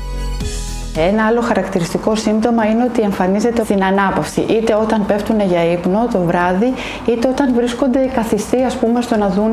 Ένα 0.98 1.26
άλλο 1.26 1.40
χαρακτηριστικό 1.40 2.14
σύμπτωμα 2.14 2.66
είναι 2.66 2.84
ότι 2.84 3.02
εμφανίζεται 3.02 3.64
στην 3.64 3.84
ανάπαυση, 3.84 4.40
είτε 4.40 4.74
όταν 4.74 5.06
πέφτουν 5.06 5.40
για 5.40 5.72
ύπνο 5.72 6.08
το 6.12 6.18
βράδυ, 6.18 6.72
είτε 7.06 7.28
όταν 7.28 7.54
βρίσκονται 7.54 8.10
καθιστοί, 8.14 8.62
ας 8.62 8.76
πούμε, 8.76 9.00
στο 9.00 9.16
να 9.16 9.28
δουν 9.28 9.52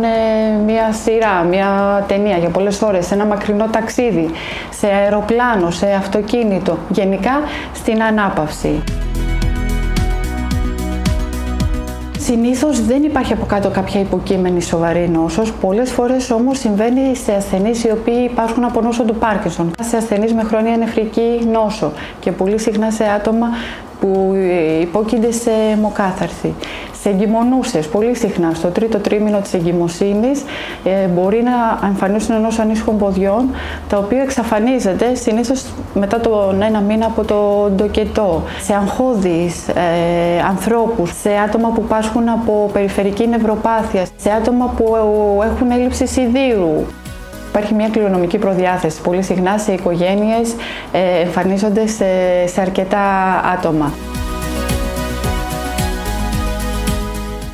μια 0.66 0.92
σειρά, 1.04 1.44
μια 1.44 2.04
ταινία 2.08 2.38
για 2.38 2.50
πολλές 2.50 2.82
ώρες, 2.82 3.06
σε 3.06 3.14
ένα 3.14 3.26
μακρινό 3.26 3.68
ταξίδι, 3.68 4.30
σε 4.70 4.88
αεροπλάνο, 4.88 5.72
σε 5.72 5.92
αυτοκίνητο, 5.92 6.78
γενικά 6.90 7.32
στην 7.74 8.04
ανάπαυση. 8.04 8.84
Συνήθως 12.24 12.86
δεν 12.86 13.04
υπάρχει 13.04 13.34
από 13.34 13.46
κάτω 13.46 13.70
κάποια 13.70 14.00
υποκείμενη 14.00 14.62
σοβαρή 14.62 15.10
νόσος. 15.10 15.54
Πολλές 15.54 15.92
φορές 15.92 16.32
όμως 16.32 16.60
συμβαίνει 16.60 17.16
σε 17.16 17.34
ασθενείς 17.34 17.84
οι 17.84 17.92
οποίοι 17.92 18.28
υπάρχουν 18.32 18.64
από 18.64 18.82
νόσο 18.82 19.04
του 19.04 19.16
Πάρκινσον, 19.16 19.72
σε 19.82 19.98
ασθενείς 19.98 20.34
με 20.34 20.44
χρόνια 20.44 20.78
νεφρική 20.78 21.48
νόσο 21.52 21.92
και 22.20 22.32
πολύ 22.32 22.60
συχνά 22.60 22.92
σε 22.92 23.04
άτομα 23.04 23.48
που 24.02 24.36
υπόκεινται 24.82 25.32
σε 25.32 25.52
αιμοκάθαρση 25.72 26.54
σε 27.02 27.10
εγκυμονούσες 27.10 27.88
πολύ 27.88 28.16
συχνά 28.16 28.52
στο 28.54 28.68
τρίτο 28.68 28.98
τρίμηνο 28.98 29.40
της 29.40 29.54
εγκυμοσύνης 29.54 30.44
ε, 30.84 31.08
μπορεί 31.08 31.44
να 31.44 31.88
εμφανίσουν 31.88 32.36
ενός 32.36 32.60
ανήσυχων 32.60 32.98
ποδιών 32.98 33.50
τα 33.90 33.98
οποία 33.98 34.22
εξαφανίζεται 34.22 35.16
συνήθως 35.16 35.66
μετά 35.94 36.20
τον 36.20 36.62
ένα 36.62 36.80
μήνα 36.80 37.06
από 37.06 37.24
το 37.24 37.70
ντοκετό 37.76 38.44
σε 38.62 38.74
αγχώδεις 38.74 39.68
ε, 39.68 40.42
ανθρώπους, 40.50 41.12
σε 41.22 41.30
άτομα 41.48 41.70
που 41.70 41.84
πάσχουν 41.84 42.30
από 42.30 42.70
περιφερική 42.74 43.28
νευροπάθεια, 43.28 44.06
σε 44.18 44.32
άτομα 44.32 44.74
που 44.78 44.96
έχουν 45.44 45.72
έλλειψη 45.72 46.08
σιδήρου. 46.08 46.86
Υπάρχει 47.52 47.74
μια 47.74 47.90
κληρονομική 47.90 48.38
προδιάθεση. 48.38 49.02
Πολύ 49.02 49.22
συχνά 49.22 49.58
σε 49.58 49.74
οικογένειες 49.74 50.56
ε, 50.92 51.22
εμφανίζονται 51.22 51.88
σε, 51.88 52.06
σε 52.48 52.62
αρκετά 52.62 53.00
άτομα. 53.58 53.92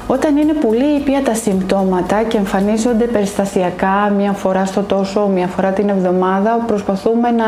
Όταν 0.09 0.37
είναι 0.37 0.53
πολύ 0.53 0.95
ήπια 0.97 1.21
τα 1.23 1.33
συμπτώματα 1.33 2.23
και 2.23 2.37
εμφανίζονται 2.37 3.05
περιστασιακά 3.05 4.13
μία 4.17 4.31
φορά 4.31 4.65
στο 4.65 4.81
τόσο, 4.81 5.27
μία 5.27 5.47
φορά 5.47 5.71
την 5.71 5.89
εβδομάδα, 5.89 6.63
προσπαθούμε 6.67 7.31
να, 7.31 7.45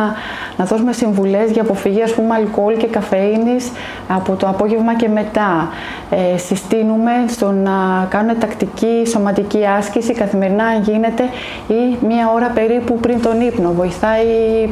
να 0.57 0.65
δώσουμε 0.65 0.93
συμβουλές 0.93 1.51
για 1.51 1.61
αποφυγή 1.61 2.01
ας 2.01 2.13
πούμε 2.13 2.35
αλκοόλ 2.35 2.77
και 2.77 2.87
καφεΐνης 2.87 3.71
από 4.07 4.35
το 4.35 4.47
απόγευμα 4.47 4.95
και 4.95 5.07
μετά. 5.07 5.69
Ε, 6.09 6.37
συστήνουμε 6.37 7.11
στο 7.27 7.51
να 7.51 8.07
κάνουν 8.09 8.39
τακτική 8.39 9.03
σωματική 9.07 9.65
άσκηση 9.77 10.13
καθημερινά 10.13 10.63
αν 10.63 10.81
γίνεται 10.81 11.23
ή 11.67 12.05
μία 12.07 12.31
ώρα 12.35 12.47
περίπου 12.47 12.99
πριν 12.99 13.21
τον 13.21 13.41
ύπνο. 13.41 13.71
Βοηθάει 13.71 14.25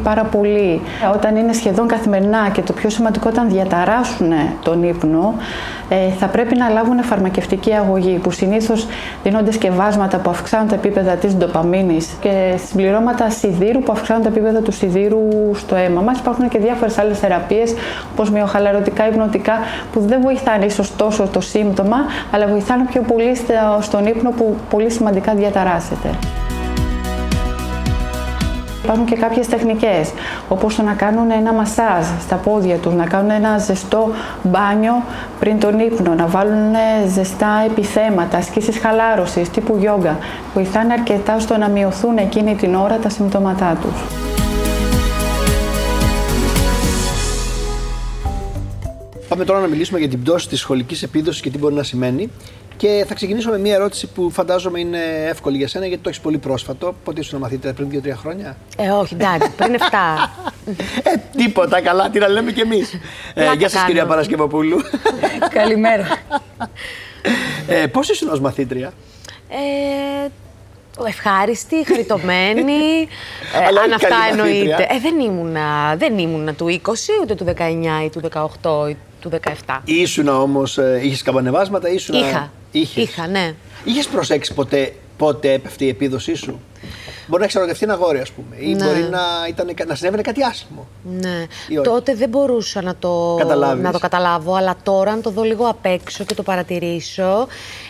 πάρα 0.04 0.24
πολύ. 0.24 0.82
Όταν 1.14 1.36
είναι 1.36 1.54
σχεδόν 1.54 1.88
καθημερινά 1.88 2.50
και 2.50 2.62
το 2.62 2.74
πιο 2.74 2.90
σημαντικό 2.90 3.30
όταν 3.30 3.50
διαταράσουν 3.50 4.32
τον 4.64 4.84
ύπνο, 4.84 5.34
ε, 5.90 6.10
θα 6.20 6.26
πρέπει 6.26 6.58
να 6.58 6.70
λάβουν 6.70 7.04
φαρμακευτική 7.04 7.74
αγωγή 7.78 8.18
που 8.18 8.32
συνήθως 8.32 8.88
δίνονται 9.24 9.52
σκευάσματα 9.52 10.18
που 10.18 10.30
αυξάνουν 10.30 10.68
τα 10.68 10.76
επίπεδα 10.76 11.12
της 11.14 11.36
ντοπαμίνης 11.36 12.10
και 12.20 12.60
συμπληρώματα 12.68 13.30
σιδήρου 13.30 13.80
που 13.80 13.92
αυξάνουν 13.92 14.24
τα 14.24 14.30
επίπεδα 14.30 14.60
του 14.60 14.72
σιδήρου 14.72 15.20
στο 15.54 15.76
αίμα 15.76 16.02
μας. 16.02 16.20
Υπάρχουν 16.20 16.50
και 16.50 16.60
διάφορες 16.60 16.98
άλλες 16.98 17.20
θεραπείες 17.20 17.74
όπως 18.12 18.30
μειοχαλαρωτικά, 18.30 19.08
υπνοτικά 19.08 19.54
που 19.92 20.00
δεν 20.00 20.22
βοηθάνε 20.22 20.66
ίσως 20.66 20.96
τόσο 20.96 21.28
το 21.28 21.42
σύμπτωμα, 21.42 21.98
αλλά 22.32 22.48
βοηθάνε 22.48 22.86
πιο 22.92 23.02
πολύ 23.02 23.38
στον 23.80 24.06
ύπνο 24.06 24.30
που 24.32 24.56
πολύ 24.70 24.90
σημαντικά 24.92 25.34
διαταράσσεται. 25.34 26.10
Υπάρχουν 28.88 29.06
και 29.06 29.16
κάποιες 29.16 29.48
τεχνικές, 29.48 30.12
όπως 30.50 30.76
το 30.76 30.82
να 30.82 30.94
κάνουν 30.94 31.32
ένα 31.32 31.54
μασάζ 31.54 32.06
στα 32.22 32.36
πόδια 32.36 32.76
τους, 32.76 32.94
να 32.94 33.06
κάνουν 33.06 33.30
ένα 33.30 33.58
ζεστό 33.58 34.12
μπάνιο 34.44 35.04
πριν 35.40 35.60
τον 35.60 35.80
ύπνο, 35.80 36.14
να 36.14 36.28
βάλουν 36.28 36.76
ζεστά 37.14 37.64
επιθέματα, 37.66 38.38
ασκήσεις 38.38 38.78
χαλάρωσης 38.78 39.50
τύπου 39.50 39.76
γιόγκα. 39.80 40.18
Βοηθάνε 40.54 40.94
αρκετά 40.94 41.40
στο 41.40 41.58
να 41.58 41.68
μειωθούν 41.68 42.18
εκείνη 42.18 42.56
την 42.56 42.76
ώρα 42.76 42.98
τα 42.98 43.10
συμπτώματά 43.10 43.78
τους. 43.82 44.02
Πάμε 49.28 49.46
τώρα 49.46 49.60
να 49.60 49.68
μιλήσουμε 49.68 50.00
για 50.00 50.10
την 50.10 50.22
πτώση 50.22 50.48
της 50.48 50.60
σχολικής 50.60 51.04
επίδοσης 51.04 51.42
και 51.42 51.50
τι 51.50 51.58
μπορεί 51.58 51.74
να 51.74 51.84
σημαίνει. 51.84 52.30
Και 52.78 53.06
θα 53.08 53.14
ξεκινήσω 53.14 53.50
με 53.50 53.58
μια 53.60 53.74
ερώτηση 53.76 54.08
που 54.08 54.30
φαντάζομαι 54.30 54.80
είναι 54.80 55.00
εύκολη 55.30 55.58
για 55.58 55.68
σένα, 55.68 55.86
γιατί 55.86 56.04
το 56.04 56.10
έχεις 56.10 56.22
πολύ 56.22 56.38
πρόσφατο. 56.38 56.96
Πότε 57.04 57.20
ήσουν 57.20 57.40
μαθήτρια, 57.40 57.74
πριν 57.74 57.90
2-3 58.04 58.12
χρόνια; 58.16 58.58
Ε, 58.78 58.90
όχι, 58.90 59.14
εντάξει, 59.14 59.50
πριν 59.56 59.74
7. 59.74 59.84
ε, 61.04 61.14
τίποτα, 61.38 61.82
καλά, 61.82 62.10
τι 62.10 62.20
να 62.20 62.28
λέμε 62.28 62.52
κι 62.52 62.60
εμείς. 62.62 62.94
Ε, 63.34 63.54
γεια 63.58 63.70
σας, 63.70 63.84
κυρία 63.86 64.06
Παρασκευοπούλου. 64.06 64.78
Καλημέρα. 65.50 66.08
Ε, 67.68 67.88
Πώς 67.88 68.10
ήσουν 68.10 68.30
ως 68.30 68.40
μαθήτρια, 68.40 68.92
ε, 69.50 70.28
Ευχάριστη, 71.08 71.86
χαριτωμένη. 71.86 73.08
ε, 73.54 73.80
αν 73.84 73.94
αυτά 73.94 74.16
εννοείται. 74.32 74.88
Ε, 74.90 75.00
δεν 75.00 75.20
ήμουνα, 75.20 75.96
δεν 75.98 76.18
ήμουνα 76.18 76.54
του 76.54 76.68
20, 76.68 77.22
ούτε 77.22 77.36
του 77.36 77.46
19 77.46 78.04
ή 78.06 78.10
του 78.10 78.20
18 78.20 78.90
ή 78.90 78.96
του 79.22 79.30
17. 79.30 79.82
Ήσουν 79.86 80.28
όμως, 80.28 80.78
ε, 80.78 81.00
είχες 81.04 81.22
καμπανεβάσματα, 81.22 81.90
ήσουν. 81.90 82.16
Είχα. 82.16 82.52
Είχες. 82.80 83.04
Είχα, 83.04 83.28
ναι. 83.28 83.54
Είχες 83.84 84.08
προσέξει 84.08 84.54
ποτέ 84.54 84.94
πότε 85.18 85.52
έπεφτε 85.54 85.86
η 85.86 85.88
επίδοσή 85.90 86.34
σου; 86.34 86.60
Μπορεί 87.28 87.42
να 87.42 87.48
έχει 87.48 87.58
ερωτευτεί 87.58 87.84
ένα 87.84 87.94
αγόρι, 87.94 88.20
ας 88.20 88.32
πούμε, 88.32 88.56
ή 88.60 88.74
Ναι. 88.74 88.86
μπορεί 88.86 89.02
να, 89.10 89.20
ήταν, 89.50 89.70
να 89.88 89.96
συνέβαινε 89.96 90.22
κάτι 90.22 90.44
άσχημο. 90.44 90.88
Ναι. 91.04 91.46
Ή 91.68 91.78
όχι. 91.78 91.88
Τότε 91.88 92.16
δεν 92.16 92.30
μπορούσα 92.30 92.82
να 92.82 92.96
το, 92.96 93.36
Καταλάβεις. 93.38 93.84
να 93.84 93.92
το 93.92 94.00
καταλάβω, 94.00 94.54
αλλά 94.54 94.76
τώρα 94.84 95.12
αν 95.12 95.22
το 95.22 95.30
δω 95.30 95.44
λίγο 95.44 95.68
απ' 95.68 95.86
έξω 95.86 96.24
και 96.24 96.34
το 96.34 96.44
παρατηρήσω, 96.44 97.48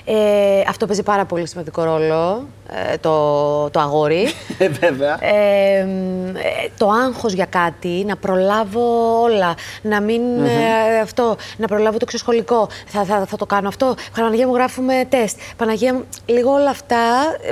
ε, 0.10 0.64
αυτό 0.68 0.86
παίζει 0.86 1.04
πάρα 1.04 1.26
πολύ 1.26 1.48
σημαντικό 1.48 1.84
ρόλο, 1.84 2.48
ε, 2.92 2.98
το, 2.98 3.70
το 3.70 3.80
αγόρι. 3.80 4.28
Ε, 4.58 4.68
βέβαια. 4.70 5.18
Ε, 5.26 5.84
μ, 5.86 6.28
ε, 6.36 6.42
το 6.78 6.88
άγχος 6.90 7.34
για 7.34 7.46
κάτι, 7.46 8.04
να 8.08 8.16
προλάβω 8.16 8.82
όλα, 9.22 9.56
να 9.82 10.02
μην 10.02 10.22
ε, 10.46 11.00
αυτό, 11.02 11.36
να 11.58 11.68
προλάβω 11.68 11.92
το 11.98 12.04
εξωσχολικό, 12.04 12.68
θα, 12.88 13.04
θα, 13.04 13.26
θα 13.26 13.38
το 13.38 13.46
κάνω 13.46 13.68
αυτό, 13.68 13.96
Παναγία 14.16 14.48
μου 14.48 14.54
γράφουμε 14.56 15.06
τεστ, 15.10 15.38
Παναγία 15.58 15.94
μου, 15.94 16.04
λίγο 16.26 16.52
όλα 16.52 16.70
αυτά 16.70 16.98
ε, 17.42 17.52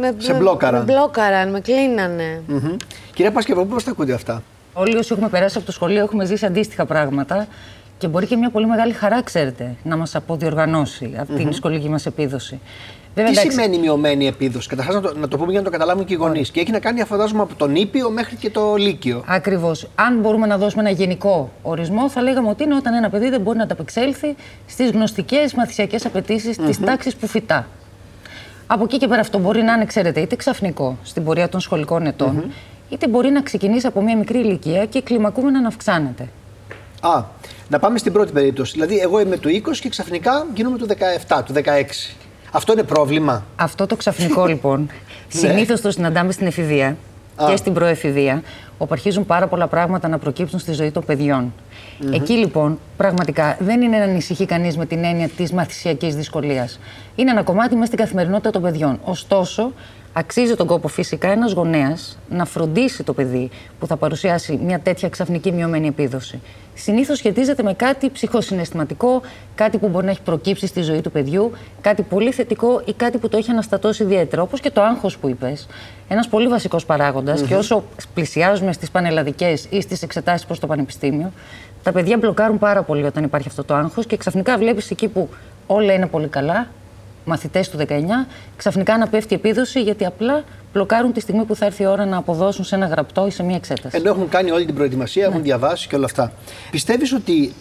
με, 0.00 0.14
Σε 0.18 0.32
με- 0.32 0.38
μπλόκαραν. 0.38 0.84
με 0.84 0.92
μπλόκαραν, 0.92 1.50
με 1.50 1.60
κλείνανε. 1.60 2.42
Μμμ. 2.46 2.76
Κυρία 3.14 3.32
Πασκευόπουλου, 3.32 3.74
πώς 3.74 3.84
τα 3.84 3.90
ακούτε 3.90 4.12
αυτά; 4.12 4.42
Όλοι 4.72 4.96
όσοι 4.96 5.08
έχουμε 5.12 5.28
περάσει 5.28 5.56
από 5.56 5.66
το 5.66 5.72
σχολείο 5.72 6.02
έχουμε 6.02 6.24
ζήσει 6.24 6.46
αντίστοιχα 6.46 6.84
πράγματα 6.86 7.46
και 8.00 8.08
μπορεί 8.08 8.26
και 8.26 8.36
μια 8.36 8.50
πολύ 8.50 8.66
μεγάλη 8.66 8.92
χαρά, 8.92 9.22
ξέρετε, 9.22 9.74
να 9.82 9.96
μας 9.96 10.14
αποδιοργανώσει 10.14 11.14
από 11.18 11.34
την 11.34 11.52
σχολική 11.52 11.88
μας 11.88 12.06
επίδοση. 12.06 12.60
Βέβαια, 13.14 13.32
Τι 13.32 13.38
εντάξει, 13.38 13.56
σημαίνει 13.58 13.78
μειωμένη 13.78 14.26
επίδοση, 14.26 14.68
Καταρχάς 14.68 14.94
να, 14.94 15.00
το- 15.00 15.14
να 15.18 15.28
το 15.28 15.36
πούμε 15.36 15.50
για 15.50 15.58
να 15.60 15.64
το 15.64 15.70
καταλάβουν 15.72 16.04
και 16.04 16.12
οι 16.12 16.16
γονείς. 16.16 16.50
Και 16.50 16.60
έχει 16.60 16.70
να 16.70 16.78
κάνει, 16.78 17.04
φαντάζομαι, 17.04 17.42
από 17.42 17.54
τον 17.54 17.74
ήπιο 17.76 18.10
μέχρι 18.10 18.36
και 18.36 18.50
το 18.50 18.74
λύκειο. 18.74 19.24
Ακριβώς. 19.26 19.88
Αν 19.94 20.18
μπορούμε 20.20 20.46
να 20.46 20.58
δώσουμε 20.58 20.82
ένα 20.82 20.90
γενικό 20.90 21.50
ορισμό, 21.62 22.10
θα 22.10 22.22
λέγαμε 22.22 22.48
ότι 22.48 22.62
είναι 22.64 22.74
όταν 22.74 22.94
ένα 22.94 23.10
παιδί 23.10 23.28
δεν 23.28 23.40
μπορεί 23.40 23.56
να 23.56 23.62
ανταπεξέλθει 23.62 24.34
στις 24.66 24.90
γνωστικές 24.90 25.54
μαθησιακές 25.54 26.06
απαιτήσεις 26.06 26.56
της 26.56 26.80
τάξης 26.80 27.16
που 27.16 27.26
φυτά. 27.26 27.66
Από 28.66 28.84
εκεί 28.84 28.98
και 28.98 29.06
πέρα 29.08 29.20
αυτό 29.20 29.38
μπορεί 29.38 29.62
να 29.62 29.72
είναι, 29.72 29.84
ξέρετε, 29.84 30.20
είτε 30.20 30.36
ξαφνικό 30.36 30.96
στην 31.02 31.24
πορεία 31.24 31.48
των 31.48 31.60
σχολικών 31.60 32.06
ετών, 32.06 32.44
είτε 32.88 33.08
μπορεί 33.08 33.30
να 33.30 33.42
ξεκινήσει 33.42 33.86
από 33.86 34.02
μια 34.02 34.16
μικρή 34.16 34.38
ηλικία 34.38 34.86
και 34.86 35.02
κλιμακούμενα 35.02 35.60
να 35.60 35.68
αυξάνεται. 35.68 36.28
Α, 37.00 37.22
να 37.70 37.78
πάμε 37.78 37.98
στην 37.98 38.12
πρώτη 38.12 38.32
περίπτωση. 38.32 38.72
Δηλαδή, 38.72 38.98
εγώ 38.98 39.20
είμαι 39.20 39.36
του 39.36 39.48
20 39.48 39.76
και 39.80 39.88
ξαφνικά 39.88 40.46
γίνομαι 40.54 40.78
του 40.78 40.86
17, 41.28 41.42
του 41.44 41.52
16. 41.52 41.60
Αυτό 42.52 42.72
είναι 42.72 42.82
πρόβλημα; 42.82 43.44
Αυτό 43.56 43.86
το 43.86 43.96
ξαφνικό 43.96 44.46
λοιπόν, 44.52 44.80
Ναι. 44.80 45.40
συνήθως 45.40 45.80
το 45.80 45.90
συναντάμε 45.90 46.32
στην 46.32 46.46
εφηβεία. 46.46 46.96
και 47.48 47.56
στην 47.56 47.72
προεφηβεία, 47.72 48.42
όπου 48.78 48.92
αρχίζουν 48.92 49.26
πάρα 49.26 49.46
πολλά 49.46 49.66
πράγματα 49.66 50.08
να 50.08 50.18
προκύψουν 50.18 50.58
στη 50.58 50.72
ζωή 50.72 50.90
των 50.90 51.04
παιδιων 51.04 51.52
Εκεί 52.12 52.32
λοιπόν 52.32 52.78
πραγματικά 52.96 53.56
δεν 53.60 53.80
είναι 53.82 53.98
να 53.98 54.04
ανησυχεί 54.04 54.46
κανείς 54.46 54.76
με 54.76 54.86
την 54.86 55.04
έννοια 55.04 55.28
της 55.28 55.52
μαθησιακής 55.52 56.14
δυσκολίας. 56.16 56.80
Είναι 57.16 57.30
ένα 57.30 57.42
κομμάτι 57.42 57.74
μέσα 57.74 57.86
στην 57.86 57.98
καθημερινότητα 57.98 58.50
των 58.50 58.62
παιδιών. 58.62 59.00
Ωστόσο, 59.04 59.72
Αξίζει 60.12 60.54
τον 60.54 60.66
κόπο 60.66 60.88
φυσικά 60.88 61.28
ένας 61.28 61.52
γονέας 61.52 62.18
να 62.30 62.44
φροντίσει 62.44 63.02
το 63.02 63.12
παιδί 63.12 63.50
που 63.78 63.86
θα 63.86 63.96
παρουσιάσει 63.96 64.60
μια 64.64 64.80
τέτοια 64.80 65.08
ξαφνική 65.08 65.52
μειωμένη 65.52 65.86
επίδοση. 65.86 66.40
Συνήθως 66.74 67.18
σχετίζεται 67.18 67.62
με 67.62 67.74
κάτι 67.74 68.10
ψυχοσυναισθηματικό, 68.10 69.22
κάτι 69.54 69.78
που 69.78 69.88
μπορεί 69.88 70.04
να 70.04 70.10
έχει 70.10 70.22
προκύψει 70.22 70.66
στη 70.66 70.82
ζωή 70.82 71.00
του 71.00 71.10
παιδιού, 71.10 71.52
κάτι 71.80 72.02
πολύ 72.02 72.32
θετικό 72.32 72.82
ή 72.84 72.92
κάτι 72.92 73.18
που 73.18 73.28
το 73.28 73.36
έχει 73.36 73.50
αναστατώσει 73.50 74.02
ιδιαίτερα. 74.02 74.42
Όπως 74.42 74.60
και 74.60 74.70
το 74.70 74.82
άγχος 74.82 75.18
που 75.18 75.28
είπες. 75.28 75.66
Ένας 76.08 76.28
πολύ 76.28 76.48
βασικός 76.48 76.86
και 77.46 77.54
όσο 77.54 77.84
πλησιάζουμε 78.14 78.72
στις 78.72 78.90
πανελλαδικές 78.90 79.66
ή 79.70 79.80
στις 79.80 80.02
εξετάσεις 80.02 80.46
προς 80.46 80.58
το 80.58 80.66
πανεπιστήμιο, 80.66 81.32
τα 81.82 81.92
παιδιά 81.92 82.16
μπλοκάρουν 82.16 82.58
πάρα 82.58 82.82
πολύ 82.82 83.04
όταν 83.04 83.24
υπάρχει 83.24 83.48
αυτό 83.48 83.64
το 83.64 83.74
άγχος 83.74 84.06
και 84.06 84.16
ξαφνικά 84.16 84.58
βλέπεις 84.58 84.90
εκεί 84.90 85.08
που 85.08 85.28
όλα 85.66 85.92
είναι 85.92 86.06
πολύ 86.06 86.28
καλά, 86.28 86.66
μαθητές 87.24 87.68
του 87.68 87.78
19, 87.78 87.92
ξαφνικά 88.56 88.98
να 88.98 89.08
πέφτει 89.08 89.32
η 89.34 89.36
επίδοση 89.36 89.82
γιατί 89.82 90.04
απλά 90.04 90.44
μπλοκάρουν 90.72 91.12
τη 91.12 91.20
στιγμή 91.20 91.44
που 91.44 91.54
θα 91.54 91.66
έρθει 91.66 91.82
η 91.82 91.86
ώρα 91.86 92.04
να 92.04 92.16
αποδώσουν 92.16 92.64
σε 92.64 92.74
ένα 92.74 92.86
γραπτό 92.86 93.26
ή 93.26 93.30
σε 93.30 93.42
μία 93.42 93.56
εξέταση. 93.56 93.96
Ενώ 93.96 94.10
έχουν 94.10 94.28
κάνει 94.28 94.50
όλη 94.50 94.64
την 94.64 94.74
προετοιμασία, 94.74 95.24
έχουν 95.24 95.36
ναι. 95.36 95.42
διαβάσει 95.42 95.88
και 95.88 95.96
όλα 95.96 96.04
αυτά. 96.04 96.32
Πιστεύεις 96.70 97.12
ότι 97.12 97.52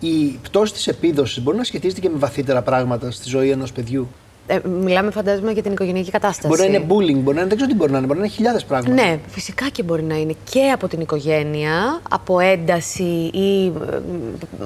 η 0.00 0.38
πτώση 0.42 0.72
της 0.72 0.86
επίδοσης 0.86 1.42
μπορεί 1.42 1.56
να 1.56 1.64
σχετίζεται 1.64 2.00
και 2.00 2.08
με 2.08 2.18
βαθύτερα 2.18 2.62
πράγματα 2.62 3.10
στη 3.10 3.28
ζωή 3.28 3.50
ενός 3.50 3.72
παιδιού; 3.72 4.08
Ε, 4.46 4.58
μιλάμε, 4.68 5.10
φαντάζομαι, 5.10 5.52
για 5.52 5.62
την 5.62 5.72
οικογενειακή 5.72 6.10
κατάσταση. 6.10 6.48
Μπορεί 6.48 6.60
να 6.60 6.66
είναι 6.66 6.84
bullying, 6.88 7.22
μπορεί 7.22 7.36
να 7.36 7.40
είναι, 7.40 7.48
δεν 7.48 7.56
ξέρω 7.56 7.70
τι 7.70 7.76
μπορεί 7.76 7.92
να 7.92 7.98
είναι, 7.98 8.06
μπορεί 8.06 8.18
να 8.18 8.24
είναι 8.24 8.34
χιλιάδες 8.34 8.64
πράγματα. 8.64 8.94
Ναι, 8.94 9.18
φυσικά 9.28 9.68
και 9.68 9.82
μπορεί 9.82 10.02
να 10.02 10.16
είναι 10.16 10.34
και 10.50 10.70
από 10.70 10.88
την 10.88 11.00
οικογένεια, 11.00 12.00
από 12.10 12.40
ένταση 12.40 13.30
ή 13.32 13.66
ε, 13.66 13.98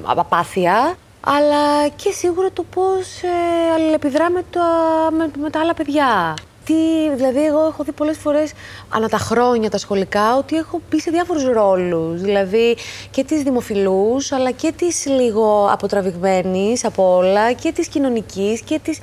απάθεια 0.02 0.96
αλλά 1.20 1.88
και 1.96 2.10
σίγουρα 2.10 2.50
το 2.52 2.64
πώς 2.74 3.22
ε, 3.22 3.72
αλληλεπιδρά 3.74 4.30
με, 4.30 4.44
το, 4.50 4.60
με, 5.16 5.30
με 5.42 5.50
τα 5.50 5.60
άλλα 5.60 5.74
παιδιά. 5.74 6.34
Τι, 6.64 7.14
δηλαδή, 7.16 7.44
εγώ 7.44 7.66
έχω 7.66 7.84
δει 7.84 7.92
πολλές 7.92 8.18
φορές 8.18 8.52
ανά 8.88 9.08
τα 9.08 9.18
χρόνια 9.18 9.70
τα 9.70 9.78
σχολικά 9.78 10.36
ότι 10.36 10.56
έχω 10.56 10.80
μπει 10.90 11.00
σε 11.00 11.10
διάφορους 11.10 11.44
ρόλους. 11.44 12.20
Δηλαδή 12.20 12.76
και 13.10 13.24
τις 13.24 13.42
δημοφιλούς, 13.42 14.32
αλλά 14.32 14.50
και 14.50 14.72
τις 14.76 15.06
λίγο 15.06 15.68
αποτραβηγμένης 15.72 16.84
από 16.84 17.16
όλα 17.16 17.52
και 17.52 17.72
της 17.72 17.88
κοινωνικής 17.88 18.60
και 18.60 18.80
της... 18.82 19.00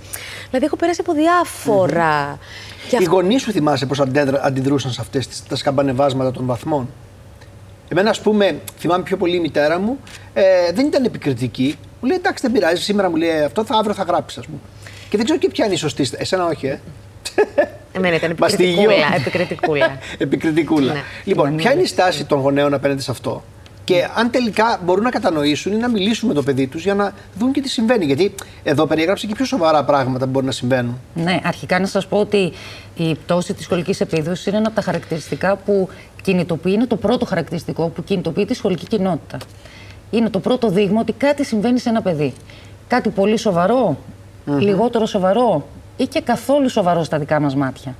Δηλαδή 0.48 0.66
έχω 0.66 0.76
περάσει 0.76 1.02
από 1.02 1.14
διάφορα. 1.14 2.36
Mm-hmm. 2.36 2.90
Και 2.90 2.98
Οι 3.00 3.06
γονείς 3.06 3.42
σου 3.42 3.52
θυμάσαι 3.52 3.86
πώς 3.86 4.04
αντιδρούσαν 4.42 4.92
σε 4.92 5.02
αυτές 5.02 5.28
τις, 5.28 5.44
τα 5.48 5.56
σκαμπανεβάσματα 5.56 6.32
των 6.32 6.46
βαθμών; 6.46 6.90
Εμένα, 7.90 8.10
ας 8.10 8.22
πούμε, 8.22 8.60
θυμάμαι 8.80 9.04
πιο 9.04 9.18
πολύ 9.18 9.36
η 9.36 9.40
μητέρα 9.40 9.80
μου, 9.80 10.00
ε, 10.34 10.72
δεν 10.74 10.86
ήταν 10.86 11.06
επικριτική. 11.06 11.78
Μου 12.00 12.08
λέει 12.08 12.18
εντάξει, 12.18 12.42
δεν 12.42 12.52
πειράζει. 12.52 12.82
Σήμερα 12.82 13.10
μου 13.10 13.16
λέει 13.16 13.44
αυτό, 13.44 13.66
θα 13.66 13.76
αύριο 13.78 13.94
θα 13.94 14.04
γράψεις, 14.04 14.38
ας 14.38 14.46
πούμε. 14.46 14.58
Και 15.10 15.18
δεν 15.18 15.26
ξέρω 15.26 15.40
και 15.40 15.50
ποια 15.50 15.66
είναι 15.66 15.74
η 15.74 15.78
σωστή. 15.78 16.10
Εσένα, 16.18 16.46
όχι, 16.46 16.68
ε. 16.68 16.80
Εμένα 17.92 18.16
ήταν 18.16 18.32
επικριτικούλα. 18.32 19.16
επικριτικούλα. 19.16 19.98
επικριτικούλα. 20.18 20.94
Ναι. 20.94 21.02
Λοιπόν, 21.24 21.56
ποια 21.56 21.74
είναι 21.74 21.82
η 21.82 21.86
στάση 21.86 22.26
των 22.26 22.40
γονέων 22.40 22.74
απέναντι 22.74 23.02
σε 23.02 23.12
αυτό; 23.12 23.44
Και 23.84 24.08
αν 24.16 24.32
τελικά 24.32 24.80
μπορούν 24.84 25.04
να 25.04 25.10
κατανοήσουν 25.10 25.74
ή 25.74 25.76
να 25.76 25.90
μιλήσουν 25.90 26.28
με 26.28 26.34
το 26.34 26.44
παιδί 26.44 26.68
τους 26.68 26.84
για 26.84 26.94
να 26.94 27.14
δουν 27.38 27.52
και 27.52 27.62
τι 27.62 27.70
συμβαίνει. 27.70 28.06
Γιατί 28.06 28.36
εδώ 28.64 28.86
περιέγραψε 28.86 29.28
και 29.28 29.34
πιο 29.34 29.46
σοβαρά 29.46 29.84
πράγματα 29.84 30.26
που 30.26 30.32
μπορεί 30.32 30.46
να 30.46 30.52
συμβαίνουν. 30.52 31.00
Ναι, 31.14 31.40
αρχικά 31.44 31.80
να 31.80 31.86
σας 31.86 32.08
πω 32.08 32.18
ότι 32.18 32.52
η 32.96 33.16
πτώση 33.16 33.54
της 33.54 33.64
σχολικής 33.64 34.02
επίδοσης 34.02 34.46
είναι 34.46 34.58
ένα 34.58 34.68
από 34.68 34.76
τα 34.76 34.82
χαρακτηριστικά 34.82 35.56
που 35.56 35.90
κινητοποιεί, 36.22 36.72
είναι 36.76 36.86
το 36.86 36.96
πρώτο 36.96 37.26
χαρακτηριστικό 37.26 37.88
που 37.88 38.04
κινητοποιεί 38.04 38.46
τη 38.46 38.54
σχολική 38.54 38.88
κοινότητα 38.88 39.38
είναι 40.10 40.30
το 40.30 40.40
πρώτο 40.40 40.70
δείγμα 40.70 41.00
ότι 41.00 41.12
κάτι 41.12 41.46
συμβαίνει 41.46 41.80
σε 41.80 41.90
ένα 41.90 42.02
παιδί. 42.02 42.34
Κάτι 42.88 43.10
πολύ 43.10 43.40
λιγότερο 44.46 45.06
σοβαρό 45.06 45.68
ή 45.98 46.06
και 46.06 46.22
καθόλου 46.22 46.70
σοβαρό 46.70 47.04
στα 47.04 47.20
δικά 47.20 47.40
μας 47.40 47.56
μάτια. 47.56 47.96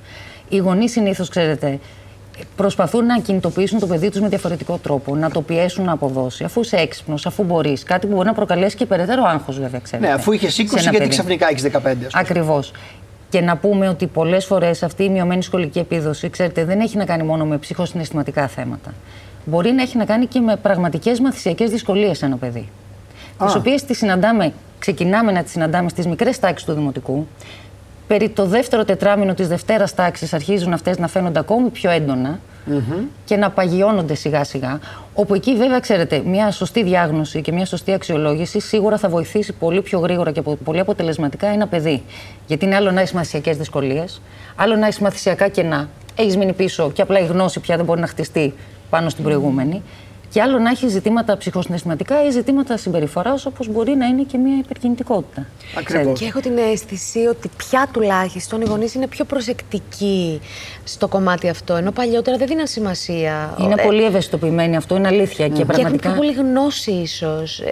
Οι 0.48 0.56
γονείς 0.56 0.90
συνήθως, 0.90 1.28
ξέρετε, 1.28 1.78
προσπαθούν 2.56 3.06
να 3.06 3.18
κινητοποιήσουν 3.18 3.78
το 3.78 3.86
παιδί 3.86 4.10
τους 4.10 4.20
με 4.20 4.28
διαφορετικό 4.28 4.78
τρόπο, 4.82 5.16
να 5.16 5.30
το 5.30 5.42
πιέσουν 5.42 5.84
να 5.84 5.92
αποδώσει. 5.92 6.44
Αφού 6.44 6.60
είσαι 6.60 6.76
έξυπνος, 6.76 7.26
αφού 7.26 7.44
μπορείς. 7.44 7.82
Κάτι 7.82 8.06
που 8.06 8.14
μπορεί 8.14 8.26
να 8.26 8.34
προκαλέσει 8.34 8.76
και 8.76 8.86
περαιτέρω 8.86 9.24
άγχος, 9.24 9.58
βέβαια, 9.58 9.80
ξέρετε. 9.80 10.08
Ναι, 10.08 10.14
αφού 10.14 10.32
είχες 10.32 10.58
20, 10.58 10.78
γιατί 10.80 10.96
παιδί. 10.96 11.08
ξαφνικά 11.08 11.48
έχεις 11.50 11.62
15. 11.62 12.10
Ακριβώς. 12.12 12.72
Και 13.28 13.40
να 13.40 13.56
πούμε 13.56 13.88
ότι 13.88 14.06
πολλές 14.06 14.44
φορές 14.44 14.82
αυτή 14.82 15.04
η 15.04 15.08
μειωμένη 15.08 15.42
σχολική 15.42 15.78
επίδοση, 15.78 16.30
ξέρετε, 16.30 16.64
δεν 16.64 16.80
έχει 16.80 16.96
να 16.96 17.04
κάνει 17.04 17.22
μόνο 17.22 17.44
με 17.44 17.58
ψυχοσυναισθηματικά 17.58 18.48
θέματα 18.48 18.94
μπορεί 19.48 19.72
να 19.72 19.82
έχει 19.82 19.96
να 19.96 20.04
κάνει 20.04 20.26
και 20.26 20.40
με 20.40 20.56
πραγματικές 20.56 21.20
μαθησιακές 21.20 21.70
δυσκολίες 21.70 22.22
ένα 22.22 22.36
παιδί. 22.36 22.68
Τις 23.44 23.54
οποίες 23.54 23.84
τις 23.84 23.98
συναντάμε, 23.98 24.52
ξεκινάμε 24.78 25.32
να 25.32 25.42
τις 25.42 25.52
συναντάμε 25.52 25.88
στις 25.88 26.06
μικρές 26.06 26.38
τάξεις 26.38 26.66
του 26.66 26.72
δημοτικού. 26.72 27.26
Περί 28.06 28.28
το 28.28 28.46
δεύτερο 28.46 28.84
τετράμινο 28.84 29.34
της 29.34 29.48
Δευτέρας 29.48 29.94
τάξης 29.94 30.32
αρχίζουν 30.32 30.72
αυτές 30.72 30.98
να 30.98 31.08
φαίνονται 31.08 31.38
ακόμη 31.38 31.68
πιο 31.68 31.90
έντονα 31.90 32.38
και 33.24 33.36
να 33.36 33.50
παγιώνονται 33.50 34.14
σιγά 34.14 34.44
σιγά. 34.44 34.78
Όπου 35.14 35.34
εκεί, 35.34 35.56
βέβαια, 35.56 35.80
ξέρετε, 35.80 36.22
μια 36.24 36.50
σωστή 36.50 36.82
διάγνωση 36.82 37.40
και 37.40 37.52
μια 37.52 37.64
σωστή 37.66 37.92
αξιολόγηση 37.92 38.60
σίγουρα 38.60 38.98
θα 38.98 39.08
βοηθήσει 39.08 39.52
πολύ 39.52 39.82
πιο 39.82 39.98
γρήγορα 39.98 40.30
και 40.30 40.42
πολύ 40.64 40.80
αποτελεσματικά 40.80 41.46
ένα 41.46 41.66
παιδί. 41.66 42.02
Γιατί 42.46 42.64
είναι 42.64 42.74
άλλο 42.74 42.90
να 42.90 43.00
έχεις 43.00 43.12
μαθησιακές 43.12 43.56
δυσκολίες, 43.56 44.20
άλλο 44.56 44.76
να 44.76 44.86
έχεις 44.86 44.98
μαθησιακά 44.98 45.48
κενά. 45.48 45.88
Έχεις 46.16 46.36
μείνει 46.36 46.52
πίσω 46.52 46.90
και 46.90 47.02
απλά 47.02 47.18
η 47.18 47.24
γνώση 47.24 47.60
πια 47.60 47.76
δεν 47.76 47.84
μπορεί 47.84 48.00
να 48.00 48.06
χτιστεί 48.06 48.54
πάνω 48.90 49.08
στην 49.08 49.24
προηγούμενη. 49.24 49.82
Και 50.30 50.42
άλλο 50.42 50.58
να 50.58 50.70
έχει 50.70 50.88
ζητήματα 50.88 51.36
ψυχοσυναισθηματικά 51.36 52.26
ή 52.26 52.30
ζητήματα 52.30 52.76
συμπεριφοράς, 52.76 53.46
όπως 53.46 53.68
μπορεί 53.68 53.94
να 53.94 54.06
είναι 54.06 54.22
και 54.22 54.38
μια 54.38 54.58
υπερκινητικότητα. 54.58 55.46
Ακριβώς. 55.78 56.18
Και 56.18 56.26
έχω 56.26 56.40
την 56.40 56.58
αίσθηση 56.58 57.18
ότι 57.18 57.50
πια 57.56 57.88
τουλάχιστον 57.92 58.60
οι 58.60 58.64
γονείς 58.64 58.94
είναι 58.94 59.06
πιο 59.06 59.24
προσεκτικοί 59.24 60.40
στο 60.84 61.08
κομμάτι 61.08 61.48
αυτό. 61.48 61.74
Ενώ 61.74 61.90
παλιότερα 61.90 62.36
δεν 62.36 62.46
δίναν 62.46 62.66
σημασία. 62.66 63.54
Είναι 63.60 63.74
ε... 63.76 63.82
πολύ 63.84 64.04
ευαισθητοποιημένοι 64.04 64.76
αυτό, 64.76 64.96
είναι 64.96 65.08
αλήθεια. 65.08 65.48
Και, 65.48 65.64
πραγματικά... 65.64 65.76
και 65.76 65.82
έχουν 65.82 65.98
πιο 65.98 66.12
πολύ 66.14 66.32
γνώση, 66.32 66.90
ίσως. 66.90 67.62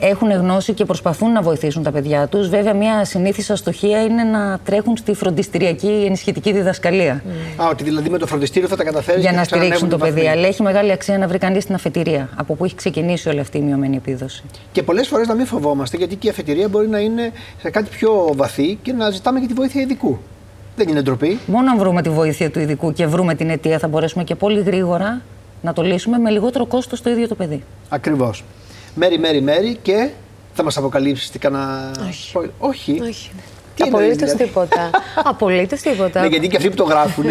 Ε, 0.00 0.06
ε, 0.06 0.10
έχουν 0.10 0.30
γνώση 0.30 0.72
και 0.72 0.84
προσπαθούν 0.84 1.32
να 1.32 1.42
βοηθήσουν 1.42 1.82
τα 1.82 1.90
παιδιά 1.90 2.26
τους. 2.26 2.48
Βέβαια, 2.48 2.74
μια 2.74 3.04
συνήθισα 3.04 3.52
αστοχία 3.52 4.02
είναι 4.02 4.22
να 4.22 4.58
τρέχουν 4.64 4.96
στη 4.96 5.14
φροντιστηριακή 5.14 6.04
ενισχυτική 6.06 6.52
διδασκαλία. 6.52 7.22
Mm. 7.26 7.62
Α, 7.62 7.68
ότι 7.68 7.84
δηλαδή 7.84 8.10
με 8.10 8.18
το 8.18 8.26
φροντιστήριο 8.26 8.68
θα 8.68 8.76
τα 8.76 8.84
καταφέρεις 8.84 9.22
Για 9.22 9.32
να 9.32 9.44
στηρίξουν 9.44 9.88
το 9.88 9.98
παιδί. 9.98 10.28
Αλλά 10.28 10.46
έχει 10.46 10.62
μεγάλη 10.62 10.92
αξία 10.92 11.18
να 11.18 11.28
βρει 11.28 11.38
κανείς 11.38 11.66
την 11.66 11.74
αφετηρία, 11.74 12.28
από 12.36 12.54
που 12.54 12.64
έχει 12.64 12.74
ξεκινήσει 12.74 13.28
όλη 13.28 13.40
αυτή 13.40 13.58
η 13.58 13.60
μειωμένη 13.60 13.96
επίδοση. 13.96 14.44
Και 14.72 14.82
πολλές 14.82 15.08
φορές 15.08 15.26
να 15.26 15.34
μην 15.34 15.46
φοβόμαστε, 15.46 15.96
γιατί 15.96 16.16
και 16.16 16.26
η 16.26 16.30
αφετηρία 16.30 16.68
μπορεί 16.68 16.88
να 16.88 16.98
είναι 16.98 17.32
σε 17.60 17.70
κάτι 17.70 17.88
πιο 17.90 18.30
βαθύ 18.36 18.78
και 18.82 18.92
να 18.92 19.10
ζητάμε 19.10 19.40
και 19.40 19.46
τη 19.46 19.52
βοήθεια 19.52 19.80
ειδικού. 19.80 20.18
Δεν 20.76 20.88
είναι 20.88 21.02
ντροπή. 21.02 21.38
Μόνο 21.46 21.70
αν 21.70 21.78
βρούμε 21.78 22.02
τη 22.02 22.08
βοήθεια 22.08 22.50
του 22.50 22.60
ειδικού 22.60 22.92
και 22.92 23.06
βρούμε 23.06 23.34
την 23.34 23.50
αιτία, 23.50 23.78
θα 23.78 23.88
μπορέσουμε 23.88 24.24
και 24.24 24.34
πολύ 24.34 24.60
γρήγορα 24.60 25.20
να 25.62 25.72
το 25.72 25.82
λύσουμε 25.82 26.18
με 26.18 26.30
λιγότερο 26.30 26.66
κόστος 26.66 26.98
στο 26.98 27.10
ίδιο 27.10 27.28
το 27.28 27.34
παιδί. 27.34 27.64
Ακριβώς 27.88 28.44
μέρη, 28.98 29.18
μέρη, 29.18 29.40
μέρη 29.40 29.78
και 29.82 30.08
θα 30.54 30.62
μας 30.62 30.76
αποκαλύψεις 30.76 31.30
τι 31.30 31.38
κανένα. 31.38 31.90
Όχι. 32.08 32.36
Όχι. 32.58 33.00
Όχι. 33.02 33.30
Απολύτως 33.80 34.16
δηλαδή; 34.16 34.44
τίποτα. 34.44 34.90
Απολύτως 35.32 35.80
τίποτα. 35.80 36.20
Ναι, 36.20 36.26
γιατί 36.26 36.48
και 36.48 36.56
αυτοί 36.56 36.68
που 36.68 36.76
το 36.76 36.84
γράφουν 36.84 37.24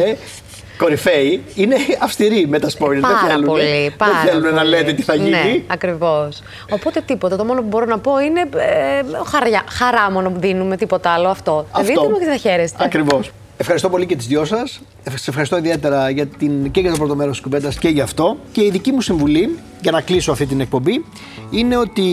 κορυφαίοι 0.78 1.44
είναι 1.56 1.76
αυστηροί 2.00 2.48
με 2.48 2.60
τα 2.60 2.68
spoilers. 2.68 3.00
Πάρα 3.02 3.20
δεν 3.20 3.30
θέλουν, 3.30 3.46
πολύ, 3.46 3.94
πάρα 3.98 4.12
δεν 4.12 4.32
θέλουν 4.32 4.54
να 4.54 4.64
λέτε 4.64 4.94
τι 4.94 5.02
θα 5.02 5.16
γίνει. 5.16 5.30
Ναι, 5.30 5.62
ακριβώς. 5.68 6.42
Οπότε 6.70 7.02
τίποτα. 7.02 7.36
Το 7.36 7.46
μόνο 7.46 7.62
που 7.62 7.68
μπορώ 7.68 7.86
να 7.86 8.00
πω 8.00 8.20
είναι 8.20 8.40
ε, 8.40 9.02
χαρά, 9.26 9.64
χαρά 9.70 10.12
μόνο 10.12 10.30
που 10.30 10.40
δίνουμε, 10.40 10.78
τίποτα 10.78 11.10
άλλο. 11.10 11.28
Αυτό. 11.28 11.68
αυτό. 11.72 11.88
δείτε 11.88 12.10
μου 12.10 12.20
και 12.20 12.26
θα 12.26 12.38
χαίρεστε. 12.38 12.84
Ακριβώς. 12.84 13.32
Ευχαριστώ 13.58 13.90
πολύ 13.90 14.06
και 14.06 14.16
τις 14.16 14.28
δυο 14.28 14.46
σας. 14.46 14.82
Σε 15.16 15.30
ευχαριστώ 15.30 15.58
ιδιαίτερα 15.58 16.10
για 16.10 16.28
την, 16.28 16.72
και 16.72 16.80
για 16.80 16.92
το 16.92 16.98
πρώτο 16.98 17.16
μέρος 17.16 17.34
της 17.34 17.44
κουβέντας 17.44 17.78
και 17.78 17.90
για 17.90 18.04
αυτό. 18.04 18.38
Και 18.52 18.64
η 18.64 18.70
δική 18.70 18.92
μου 18.92 19.02
συμβουλή 19.02 19.58
για 19.82 19.92
να 19.92 20.02
κλείσω 20.02 20.32
αυτή 20.32 20.46
την 20.46 20.60
εκπομπή 20.60 21.06
είναι 21.50 21.78
ότι 21.78 22.04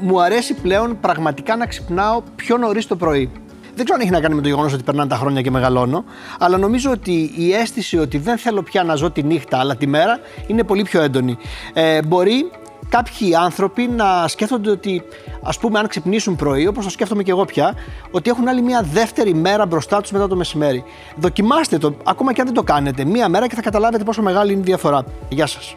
μου 0.00 0.22
αρέσει 0.22 0.54
πλέον 0.54 1.00
πραγματικά 1.00 1.56
να 1.56 1.66
ξυπνάω 1.66 2.22
πιο 2.36 2.56
νωρίς 2.56 2.86
το 2.86 2.96
πρωί. 2.96 3.30
Δεν 3.74 3.84
ξέρω 3.84 3.94
αν 3.94 4.00
έχει 4.00 4.10
να 4.10 4.20
κάνει 4.20 4.34
με 4.34 4.42
το 4.42 4.48
γεγονός 4.48 4.72
ότι 4.72 4.82
περνάνε 4.82 5.08
τα 5.08 5.16
χρόνια 5.16 5.40
και 5.42 5.50
μεγαλώνω, 5.50 6.04
αλλά 6.38 6.58
νομίζω 6.58 6.90
ότι 6.90 7.32
η 7.36 7.54
αίσθηση 7.54 7.98
ότι 7.98 8.18
δεν 8.18 8.38
θέλω 8.38 8.62
πια 8.62 8.82
να 8.82 8.94
ζω 8.94 9.10
τη 9.10 9.22
νύχτα 9.22 9.58
αλλά 9.58 9.76
τη 9.76 9.86
μέρα 9.86 10.20
είναι 10.46 10.62
πολύ 10.62 10.82
πιο 10.82 11.02
έντονη. 11.02 11.36
Ε, 11.72 12.02
μπορεί 12.02 12.50
κάποιοι 12.88 13.34
άνθρωποι 13.34 13.88
να 13.88 14.28
σκέφτονται 14.28 14.70
ότι, 14.70 15.02
ας 15.42 15.58
πούμε, 15.58 15.78
αν 15.78 15.86
ξυπνήσουν 15.86 16.36
πρωί, 16.36 16.66
όπως 16.66 16.84
το 16.84 16.90
σκέφτομαι 16.90 17.22
και 17.22 17.30
εγώ 17.30 17.44
πια, 17.44 17.74
ότι 18.10 18.30
έχουν 18.30 18.48
άλλη 18.48 18.62
μια 18.62 18.82
δεύτερη 18.92 19.34
μέρα 19.34 19.66
μπροστά 19.66 20.00
τους 20.00 20.10
μετά 20.10 20.28
το 20.28 20.36
μεσημέρι. 20.36 20.84
Δοκιμάστε 21.16 21.78
το, 21.78 21.94
ακόμα 22.04 22.32
και 22.32 22.40
αν 22.40 22.46
δεν 22.46 22.56
το 22.56 22.62
κάνετε, 22.62 23.04
μία 23.04 23.28
μέρα 23.28 23.46
και 23.46 23.54
θα 23.54 23.62
καταλάβετε 23.62 24.04
πόσο 24.04 24.22
μεγάλη 24.22 24.52
είναι 24.52 24.60
η 24.60 24.64
διαφορά. 24.64 25.04
Γεια 25.28 25.46
σας. 25.46 25.76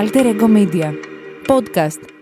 Alter 0.00 0.26
Ego 0.32 0.48
Media. 0.58 0.88
Podcast 1.46 2.19